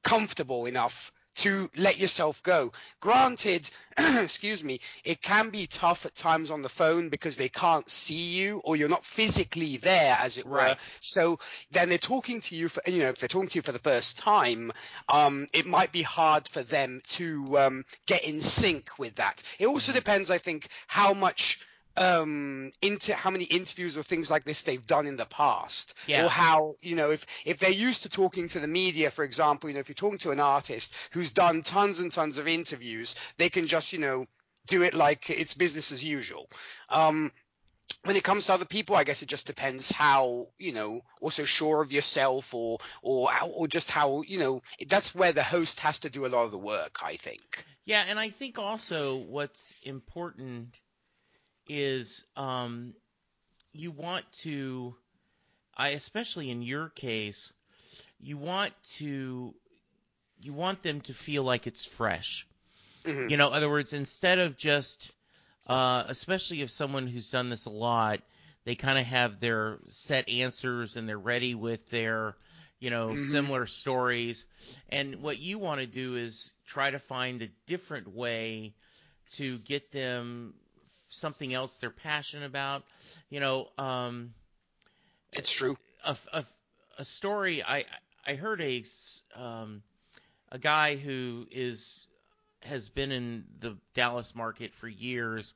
comfortable 0.09 0.65
enough 0.65 1.13
to 1.35 1.71
let 1.77 1.99
yourself 1.99 2.43
go. 2.43 2.73
Granted, 3.01 3.69
excuse 3.99 4.65
me, 4.65 4.81
it 5.05 5.21
can 5.21 5.51
be 5.51 5.67
tough 5.67 6.07
at 6.07 6.15
times 6.15 6.51
on 6.51 6.63
the 6.63 6.69
phone 6.71 7.11
because 7.11 7.37
they 7.37 7.51
can't 7.51 7.89
see 7.91 8.31
you 8.31 8.61
or 8.65 8.75
you're 8.75 8.89
not 8.89 9.05
physically 9.05 9.77
there, 9.77 10.17
as 10.21 10.39
it 10.39 10.47
were. 10.47 10.57
Right. 10.57 10.79
So 11.01 11.39
then 11.71 11.91
they're 11.91 11.99
talking 11.99 12.41
to 12.41 12.57
you 12.57 12.69
for, 12.69 12.83
you 12.87 13.01
know, 13.01 13.11
if 13.11 13.21
they're 13.21 13.29
talking 13.29 13.51
to 13.51 13.57
you 13.57 13.63
for 13.63 13.73
the 13.73 13.79
first 13.79 14.19
time, 14.19 14.73
um, 15.11 15.47
it 15.53 15.67
might 15.67 15.93
be 15.93 16.03
hard 16.03 16.49
for 16.49 16.63
them 16.63 17.03
to 17.09 17.59
um, 17.59 17.85
get 18.07 18.25
in 18.25 18.41
sync 18.41 18.99
with 18.99 19.17
that. 19.17 19.43
It 19.59 19.67
also 19.67 19.93
depends, 19.93 20.31
I 20.31 20.39
think, 20.39 20.69
how 20.87 21.13
much 21.13 21.61
um 21.99 22.71
into 22.81 23.15
how 23.15 23.31
many 23.31 23.45
interviews 23.45 23.99
or 23.99 24.03
things 24.03 24.31
like 24.31 24.45
this 24.45 24.63
they've 24.63 24.87
done 24.87 25.07
in 25.07 25.17
the 25.17 25.27
past 25.27 25.95
Yeah. 26.07 26.25
or 26.25 26.29
how 26.29 26.75
you 26.81 26.97
know 26.97 27.11
if 27.11 27.27
if 27.45 27.59
they're 27.59 27.71
used 27.71 28.05
to 28.05 28.09
talking 28.09 28.49
to 28.49 28.61
the 28.61 28.69
media 28.69 29.11
for 29.11 29.25
example 29.25 29.69
you 29.69 29.75
know 29.75 29.81
if 29.81 29.89
you're 29.89 29.95
talking 29.95 30.19
to 30.19 30.31
an 30.31 30.41
artist 30.41 30.95
who's 31.13 31.33
done 31.33 31.63
tons 31.63 32.01
and 32.01 32.13
tons 32.13 32.39
of 32.39 32.47
interviews 32.47 33.15
they 33.37 33.49
can 33.51 33.67
just 33.67 33.93
you 33.93 33.99
know 33.99 34.27
do 34.67 34.83
it 34.83 34.95
like 34.95 35.29
it's 35.31 35.55
business 35.55 35.93
as 35.93 36.05
usual 36.05 36.49
um 36.91 37.33
when 38.05 38.17
it 38.17 38.23
comes 38.23 38.47
to 38.47 38.53
other 38.53 38.65
people, 38.65 38.97
I 38.97 39.05
guess 39.05 39.23
it 39.23 39.29
just 39.29 39.47
depends 39.47 39.91
how 39.91 40.49
you 40.59 40.73
know, 40.73 41.01
also 41.21 41.45
sure 41.45 41.83
of 41.83 41.93
yourself, 41.93 42.55
or 42.55 42.79
or 43.03 43.31
or 43.43 43.67
just 43.67 43.91
how 43.91 44.23
you 44.23 44.39
know. 44.39 44.63
That's 44.87 45.15
where 45.15 45.33
the 45.33 45.43
host 45.43 45.81
has 45.81 46.01
to 46.01 46.11
do 46.11 46.27
a 46.27 46.29
lot 46.29 46.45
of 46.45 46.53
the 46.53 46.59
work, 46.59 46.99
I 47.03 47.17
think. 47.17 47.65
Yeah, 47.87 48.05
and 48.07 48.19
I 48.19 48.29
think 48.29 48.59
also 48.59 49.17
what's 49.17 49.75
important 49.83 50.79
is 51.69 52.25
um, 52.37 52.95
you 53.73 53.91
want 53.91 54.31
to, 54.33 54.95
I 55.77 55.91
especially 55.91 56.51
in 56.51 56.63
your 56.63 56.89
case, 56.91 57.53
you 58.21 58.37
want 58.37 58.73
to, 58.97 59.55
you 60.41 60.53
want 60.53 60.83
them 60.83 61.01
to 61.03 61.15
feel 61.15 61.43
like 61.45 61.67
it's 61.67 61.85
fresh. 61.85 62.47
Mhm. 63.05 63.29
You 63.29 63.37
know, 63.37 63.49
in 63.49 63.55
other 63.55 63.71
words, 63.71 63.93
instead 63.93 64.39
of 64.39 64.57
just, 64.57 65.13
uh, 65.67 66.05
especially 66.07 66.63
if 66.63 66.71
someone 66.71 67.07
who's 67.07 67.31
done 67.31 67.51
this 67.51 67.67
a 67.67 67.71
lot, 67.71 68.21
they 68.65 68.75
kind 68.75 68.99
of 68.99 69.07
have 69.07 69.41
their 69.41 69.79
set 69.89 70.29
answers 70.29 70.97
and 70.97 71.09
they're 71.09 71.19
ready 71.19 71.55
with 71.55 71.89
their, 71.91 72.37
you 72.81 72.91
know, 72.91 73.15
Mhm. 73.15 73.17
similar 73.17 73.67
stories. 73.67 74.47
And 74.89 75.17
what 75.23 75.39
you 75.39 75.59
want 75.59 75.81
to 75.81 75.87
do 75.87 76.17
is 76.17 76.53
try 76.67 76.91
to 76.91 76.99
find 76.99 77.43
a 77.43 77.49
different 77.67 78.09
way 78.09 78.75
to 79.33 79.59
get 79.61 79.91
them 79.93 80.55
something 81.09 81.53
else 81.53 81.79
they're 81.79 81.91
passionate 81.91 82.47
about. 82.47 82.83
You 83.31 83.41
know, 83.41 83.69
um, 83.79 84.33
It's 85.33 85.51
true. 85.51 85.77
a, 86.05 86.17
a, 86.33 86.45
a 86.99 87.05
story 87.05 87.63
I 87.63 87.85
I 88.27 88.35
heard 88.35 88.61
a 88.61 88.85
um, 89.35 89.83
a 90.51 90.59
guy 90.59 90.97
who 90.97 91.47
is 91.51 92.07
has 92.63 92.89
been 92.89 93.13
in 93.13 93.45
the 93.61 93.77
Dallas 93.95 94.35
market 94.35 94.75
for 94.75 94.89
years 94.89 95.55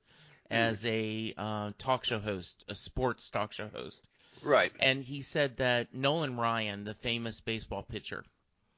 as 0.50 0.84
a 0.84 1.34
uh, 1.36 1.72
talk 1.78 2.04
show 2.04 2.18
host, 2.18 2.64
a 2.68 2.74
sports 2.74 3.30
talk 3.30 3.52
show 3.52 3.68
host, 3.68 4.02
Right. 4.42 4.72
and 4.80 5.02
he 5.02 5.22
said 5.22 5.56
that 5.58 5.94
Nolan 5.94 6.36
Ryan, 6.36 6.84
the 6.84 6.94
famous 6.94 7.40
baseball 7.40 7.82
pitcher, 7.82 8.24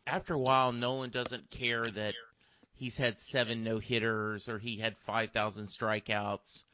after 0.06 0.34
a 0.34 0.38
while, 0.38 0.72
Nolan 0.72 1.10
doesn't 1.10 1.50
care 1.50 1.90
that 1.90 2.14
he's 2.74 2.96
had 2.96 3.20
seven 3.20 3.64
no 3.64 3.78
hitters 3.78 4.48
or 4.48 4.58
he 4.58 4.78
had 4.78 4.96
five 4.98 5.30
thousand 5.30 5.66
strikeouts. 5.66 6.64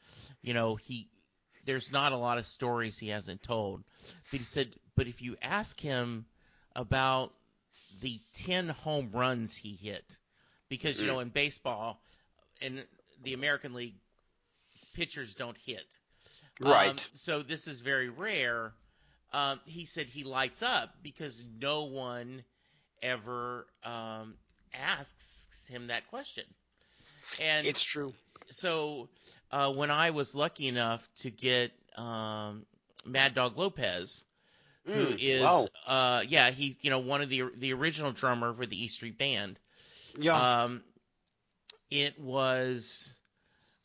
You 0.41 0.53
know, 0.53 0.75
he 0.75 1.07
there's 1.65 1.91
not 1.91 2.11
a 2.11 2.17
lot 2.17 2.37
of 2.37 2.45
stories 2.45 2.97
he 2.97 3.09
hasn't 3.09 3.43
told. 3.43 3.83
But 4.31 4.39
he 4.39 4.45
said, 4.45 4.73
but 4.95 5.07
if 5.07 5.21
you 5.21 5.37
ask 5.41 5.79
him 5.79 6.25
about 6.75 7.33
the 8.01 8.19
10 8.35 8.69
home 8.69 9.09
runs 9.13 9.55
he 9.55 9.75
hit, 9.75 10.17
because, 10.69 11.01
you 11.01 11.07
know, 11.07 11.19
in 11.19 11.29
baseball, 11.29 12.01
in 12.61 12.81
the 13.23 13.33
American 13.33 13.73
League, 13.73 13.95
pitchers 14.93 15.35
don't 15.35 15.57
hit. 15.65 15.85
Right. 16.61 16.89
Um, 16.89 16.95
so 17.15 17.41
this 17.41 17.67
is 17.67 17.81
very 17.81 18.09
rare. 18.09 18.73
Um, 19.33 19.59
he 19.65 19.85
said 19.85 20.07
he 20.07 20.23
lights 20.23 20.63
up 20.63 20.95
because 21.03 21.43
no 21.59 21.85
one 21.85 22.43
ever 23.01 23.65
um, 23.83 24.35
asks 24.73 25.67
him 25.67 25.87
that 25.87 26.07
question. 26.07 26.43
And 27.37 27.69
it's 27.69 27.81
true. 27.83 28.13
so 28.49 29.09
uh, 29.51 29.71
when 29.73 29.91
I 29.91 30.11
was 30.11 30.35
lucky 30.35 30.67
enough 30.67 31.07
to 31.17 31.29
get 31.31 31.71
um, 31.97 32.65
Mad 33.05 33.33
Dog 33.35 33.57
Lopez, 33.57 34.23
who 34.91 35.11
Mm, 35.11 35.17
is 35.17 35.67
wow. 35.67 35.71
uh, 35.87 36.23
yeah 36.27 36.49
he's 36.51 36.77
you 36.81 36.89
know 36.89 36.99
one 36.99 37.21
of 37.21 37.29
the 37.29 37.43
the 37.57 37.73
original 37.73 38.11
drummer 38.11 38.53
for 38.53 38.65
the 38.65 38.83
E 38.83 38.87
Street 38.87 39.17
Band. 39.17 39.59
Yeah. 40.17 40.43
Um, 40.43 40.83
it 41.89 42.19
was 42.19 43.15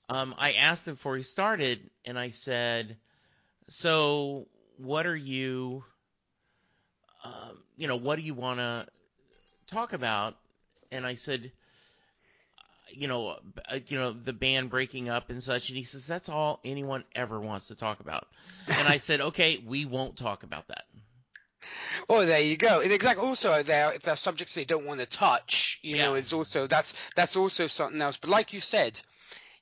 um, 0.08 0.34
I 0.38 0.52
asked 0.52 0.86
him 0.86 0.94
before 0.94 1.16
he 1.16 1.22
started, 1.22 1.90
and 2.04 2.18
I 2.18 2.30
said, 2.30 2.96
"So 3.68 4.46
what 4.76 5.06
are 5.06 5.16
you? 5.16 5.84
Um, 7.24 7.62
you 7.76 7.86
know, 7.88 7.96
what 7.96 8.16
do 8.16 8.22
you 8.22 8.34
want 8.34 8.60
to 8.60 8.86
talk 9.66 9.92
about?" 9.92 10.36
And 10.92 11.06
I 11.06 11.14
said, 11.14 11.52
you 12.90 13.08
know, 13.08 13.38
uh, 13.68 13.78
you 13.86 13.98
know, 13.98 14.12
the 14.12 14.32
band 14.32 14.70
breaking 14.70 15.08
up 15.08 15.30
and 15.30 15.42
such. 15.42 15.68
And 15.68 15.78
he 15.78 15.84
says, 15.84 16.06
that's 16.06 16.28
all 16.28 16.60
anyone 16.64 17.04
ever 17.14 17.40
wants 17.40 17.68
to 17.68 17.74
talk 17.74 18.00
about. 18.00 18.26
And 18.66 18.88
I 18.88 18.98
said, 18.98 19.20
okay, 19.20 19.62
we 19.66 19.84
won't 19.84 20.16
talk 20.16 20.42
about 20.42 20.68
that. 20.68 20.84
Oh, 22.08 22.24
there 22.24 22.40
you 22.40 22.56
go. 22.56 22.80
And 22.80 22.92
exactly. 22.92 23.26
Also, 23.26 23.62
there 23.62 23.92
if 23.92 24.02
there 24.02 24.14
are 24.14 24.16
subjects 24.16 24.54
they 24.54 24.64
don't 24.64 24.86
want 24.86 25.00
to 25.00 25.06
touch, 25.06 25.80
you 25.82 25.98
know, 25.98 26.14
is 26.14 26.32
also 26.32 26.66
that's 26.66 26.94
that's 27.16 27.36
also 27.36 27.66
something 27.66 28.00
else. 28.00 28.18
But 28.18 28.30
like 28.30 28.52
you 28.52 28.60
said, 28.60 29.00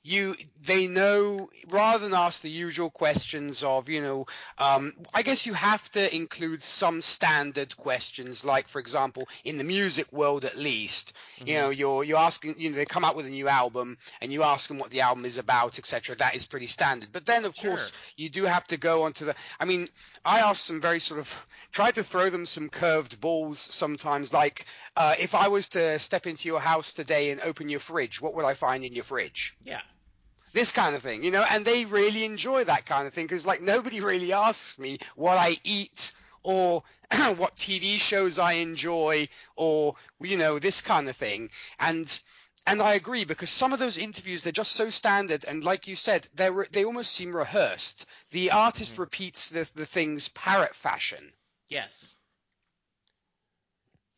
you 0.05 0.35
they 0.63 0.85
know 0.85 1.49
rather 1.69 2.03
than 2.03 2.13
ask 2.13 2.43
the 2.43 2.49
usual 2.49 2.91
questions 2.91 3.63
of 3.63 3.89
you 3.89 4.01
know 4.01 4.27
um, 4.59 4.93
I 5.13 5.23
guess 5.23 5.47
you 5.47 5.53
have 5.53 5.89
to 5.91 6.15
include 6.15 6.61
some 6.61 7.01
standard 7.01 7.75
questions 7.75 8.45
like 8.45 8.67
for 8.67 8.79
example 8.79 9.27
in 9.43 9.57
the 9.57 9.63
music 9.63 10.11
world 10.13 10.45
at 10.45 10.57
least. 10.57 11.13
Mm-hmm. 11.37 11.47
you 11.47 11.53
know 11.55 11.69
you're 11.71 12.03
you're 12.03 12.19
asking 12.19 12.53
you 12.59 12.69
know 12.69 12.75
they 12.75 12.85
come 12.85 13.03
out 13.03 13.15
with 13.15 13.25
a 13.25 13.29
new 13.29 13.47
album 13.47 13.97
and 14.21 14.31
you 14.31 14.43
ask 14.43 14.67
them 14.67 14.77
what 14.77 14.91
the 14.91 15.01
album 15.01 15.25
is 15.25 15.39
about 15.39 15.79
etc 15.79 16.15
that 16.17 16.35
is 16.35 16.45
pretty 16.45 16.67
standard. 16.67 17.09
But 17.11 17.25
then 17.25 17.45
of 17.45 17.55
sure. 17.55 17.71
course 17.71 17.91
you 18.15 18.29
do 18.29 18.43
have 18.43 18.67
to 18.67 18.77
go 18.77 19.03
onto 19.03 19.25
the 19.25 19.35
I 19.59 19.65
mean 19.65 19.87
I 20.23 20.41
asked 20.41 20.65
some 20.65 20.81
very 20.81 20.99
sort 20.99 21.19
of 21.19 21.47
try 21.71 21.89
to 21.89 22.03
throw 22.03 22.29
them 22.29 22.45
some 22.45 22.69
curved 22.69 23.19
balls 23.19 23.57
sometimes. 23.57 24.31
Like 24.31 24.67
uh, 24.95 25.15
if 25.19 25.33
I 25.33 25.47
was 25.47 25.69
to 25.69 25.97
step 25.97 26.27
into 26.27 26.47
your 26.47 26.59
house 26.59 26.93
today 26.93 27.31
and 27.31 27.41
open 27.41 27.69
your 27.69 27.79
fridge 27.79 28.21
what 28.21 28.35
would 28.35 28.45
I 28.45 28.53
find 28.53 28.83
in 28.85 28.93
your 28.93 29.03
fridge? 29.03 29.55
Yeah 29.63 29.81
this 30.55 30.71
kind 30.71 30.95
of 30.95 31.01
thing, 31.01 31.23
you 31.23 31.31
know, 31.31 31.45
and 31.51 31.65
they 31.65 31.83
really 31.85 32.23
enjoy 32.23 32.63
that 32.63 32.85
kind 32.85 33.05
of 33.05 33.13
thing 33.13 33.25
because 33.25 33.45
like 33.45 33.61
nobody 33.61 33.99
really 33.99 34.31
asks 34.31 34.79
me 34.79 34.97
what 35.15 35.37
I 35.37 35.57
eat 35.63 36.13
or 36.43 36.81
what 37.35 37.57
TV 37.57 37.97
shows 37.97 38.39
I 38.39 38.53
enjoy 38.53 39.27
or 39.57 39.95
you 40.21 40.37
know 40.37 40.57
this 40.57 40.81
kind 40.81 41.09
of 41.09 41.15
thing 41.15 41.49
and 41.77 42.07
and 42.65 42.81
I 42.81 42.93
agree 42.93 43.25
because 43.25 43.49
some 43.49 43.73
of 43.73 43.79
those 43.79 43.97
interviews 43.97 44.41
they're 44.41 44.53
just 44.53 44.71
so 44.71 44.89
standard 44.89 45.43
and 45.45 45.63
like 45.63 45.87
you 45.87 45.95
said 45.95 46.25
they 46.33 46.49
they 46.71 46.85
almost 46.85 47.11
seem 47.11 47.35
rehearsed. 47.35 48.05
The 48.31 48.51
artist 48.51 48.93
mm-hmm. 48.93 49.01
repeats 49.01 49.49
the 49.49 49.69
the 49.75 49.85
things 49.85 50.29
parrot 50.29 50.73
fashion. 50.73 51.33
Yes 51.67 52.14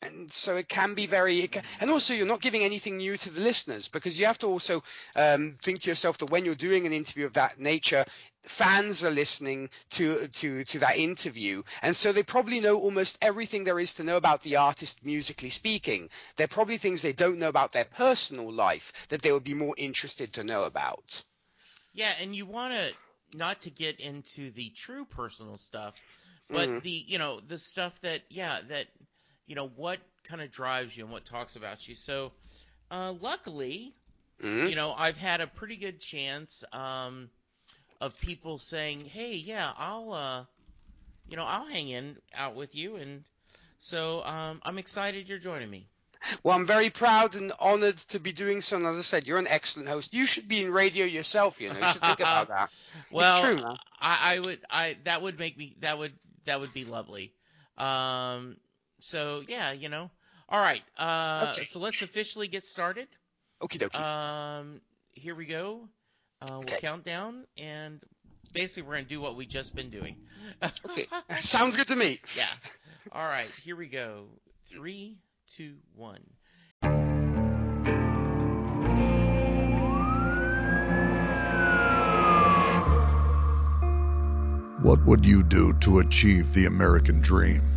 and 0.02 0.32
so 0.32 0.58
it 0.58 0.70
can 0.70 0.94
be 0.94 1.08
very 1.08 1.48
can, 1.48 1.64
and 1.82 1.90
also 1.90 2.14
you're 2.14 2.28
not 2.28 2.42
giving 2.42 2.64
anything 2.64 2.98
new 2.98 3.18
to 3.18 3.30
the 3.30 3.42
listeners 3.42 3.88
because 3.88 4.20
you 4.20 4.26
have 4.26 4.38
to 4.40 4.48
also 4.48 4.84
um, 5.16 5.56
think 5.62 5.82
to 5.82 5.90
yourself 5.90 6.18
that 6.20 6.30
when 6.30 6.46
you're 6.46 6.56
doing 6.56 6.86
an 6.86 6.94
interview 6.94 7.26
of 7.26 7.34
that 7.34 7.60
nature 7.60 8.06
fans 8.44 9.04
are 9.04 9.12
listening 9.12 9.70
to 9.92 10.28
to 10.28 10.64
to 10.66 10.80
that 10.80 10.98
interview. 10.98 11.64
And 11.82 11.96
so 11.96 12.12
they 12.12 12.24
probably 12.24 12.60
know 12.60 12.78
almost 12.78 13.18
everything 13.22 13.64
there 13.64 13.80
is 13.80 13.96
to 13.96 14.04
know 14.04 14.18
about 14.18 14.42
the 14.42 14.58
artist 14.58 15.06
musically 15.06 15.50
speaking. 15.50 16.10
There 16.36 16.46
are 16.46 16.48
probably 16.48 16.78
things 16.78 17.02
they 17.02 17.14
don't 17.14 17.40
know 17.40 17.50
about 17.50 17.74
their 17.74 17.86
personal 17.86 18.52
life 18.52 19.08
that 19.10 19.22
they 19.22 19.32
would 19.32 19.44
be 19.44 19.54
more 19.54 19.76
interested 19.78 20.34
to 20.34 20.44
know 20.44 20.64
about. 20.64 21.24
Yeah 21.94 22.14
and 22.22 22.36
you 22.36 22.46
want 22.46 22.74
to 22.74 23.38
not 23.38 23.62
to 23.62 23.70
get 23.70 24.00
into 24.00 24.52
the 24.52 24.70
true 24.70 25.04
personal 25.04 25.58
stuff 25.58 26.02
but 26.50 26.70
mm-hmm. 26.70 26.80
the 26.80 26.90
you 26.90 27.18
know 27.18 27.42
the 27.46 27.60
stuff 27.60 28.00
that 28.02 28.22
yeah 28.30 28.60
that 28.70 28.88
you 29.48 29.56
know 29.56 29.72
what 29.76 30.00
kind 30.26 30.42
of 30.42 30.52
drives 30.52 30.96
you 30.96 31.04
and 31.04 31.12
what 31.12 31.26
talks 31.26 31.56
about 31.56 31.88
you. 31.88 31.96
So, 31.96 32.32
uh, 32.92 33.14
luckily, 33.20 33.94
mm-hmm. 34.42 34.68
you 34.68 34.76
know, 34.76 34.94
I've 34.96 35.18
had 35.18 35.42
a 35.42 35.48
pretty 35.48 35.78
good 35.78 36.00
chance 36.00 36.64
um, 36.74 37.30
of 38.00 38.20
people 38.20 38.60
saying, 38.60 39.06
"Hey, 39.06 39.36
yeah, 39.36 39.72
I'll, 39.78 40.14
uh, 40.14 40.44
you 41.30 41.38
know, 41.38 41.46
I'll 41.46 41.68
hang 41.68 41.90
in 41.90 42.18
out 42.36 42.56
with 42.56 42.76
you," 42.76 42.98
and 42.98 43.24
so 43.80 44.24
um, 44.24 44.62
I'm 44.64 44.78
excited 44.78 45.28
you're 45.28 45.40
joining 45.40 45.70
me. 45.70 45.88
Well, 46.44 46.58
I'm 46.58 46.66
very 46.66 46.90
proud 46.90 47.36
and 47.36 47.52
honored 47.60 47.98
to 47.98 48.20
be 48.20 48.34
doing 48.34 48.62
so. 48.62 48.78
And 48.78 48.86
as 48.86 48.98
I 48.98 49.02
said, 49.02 49.28
you're 49.28 49.38
an 49.38 49.48
excellent 49.48 49.88
host. 49.88 50.14
You 50.14 50.26
should 50.26 50.48
be 50.48 50.64
in 50.64 50.72
radio 50.72 51.06
yourself. 51.06 51.62
You 51.62 51.70
know, 51.70 51.80
you 51.80 51.88
should 51.88 52.02
think 52.02 52.20
about 52.20 52.48
that. 52.50 52.70
well, 53.12 53.46
it's 53.46 53.62
true, 53.62 53.70
I, 54.02 54.36
I, 54.36 54.40
would. 54.40 54.60
I 54.70 54.98
that 55.06 55.22
would 55.22 55.40
make 55.40 55.58
me. 55.58 55.76
That 55.82 55.98
would 55.98 56.14
that 56.46 56.60
would 56.60 56.74
be 56.74 56.86
lovely. 56.86 57.34
Um, 57.78 58.58
so 59.00 59.44
yeah, 59.48 59.72
you 59.72 59.90
know. 59.90 60.10
All 60.50 60.62
right. 60.62 60.82
Uh, 60.98 61.50
okay. 61.52 61.66
So 61.66 61.80
let's 61.80 62.02
officially 62.02 62.48
get 62.48 62.66
started. 62.66 63.08
Okie 63.62 63.80
dokie. 63.80 64.00
Um, 64.00 64.82
here 65.14 65.36
we 65.36 65.46
go. 65.46 65.88
Uh, 66.42 66.48
we'll 66.52 66.60
okay. 66.60 66.78
count 66.80 67.04
down, 67.04 67.46
and 67.58 68.00
basically 68.54 68.88
we're 68.88 68.96
gonna 68.96 69.06
do 69.06 69.20
what 69.20 69.36
we've 69.36 69.50
just 69.50 69.76
been 69.76 69.90
doing. 69.90 70.16
okay. 70.86 71.08
Sounds 71.40 71.76
good 71.76 71.88
to 71.88 71.96
me. 71.96 72.20
Yeah. 72.36 72.46
All 73.12 73.26
right. 73.26 73.50
Here 73.64 73.76
we 73.76 73.88
go. 73.88 74.26
Three, 74.70 75.18
two, 75.48 75.76
one. 75.96 76.22
What 84.82 85.04
would 85.06 85.26
you 85.26 85.44
do 85.44 85.74
to 85.82 86.00
achieve 86.00 86.54
the 86.54 86.66
American 86.66 87.20
dream? 87.20 87.77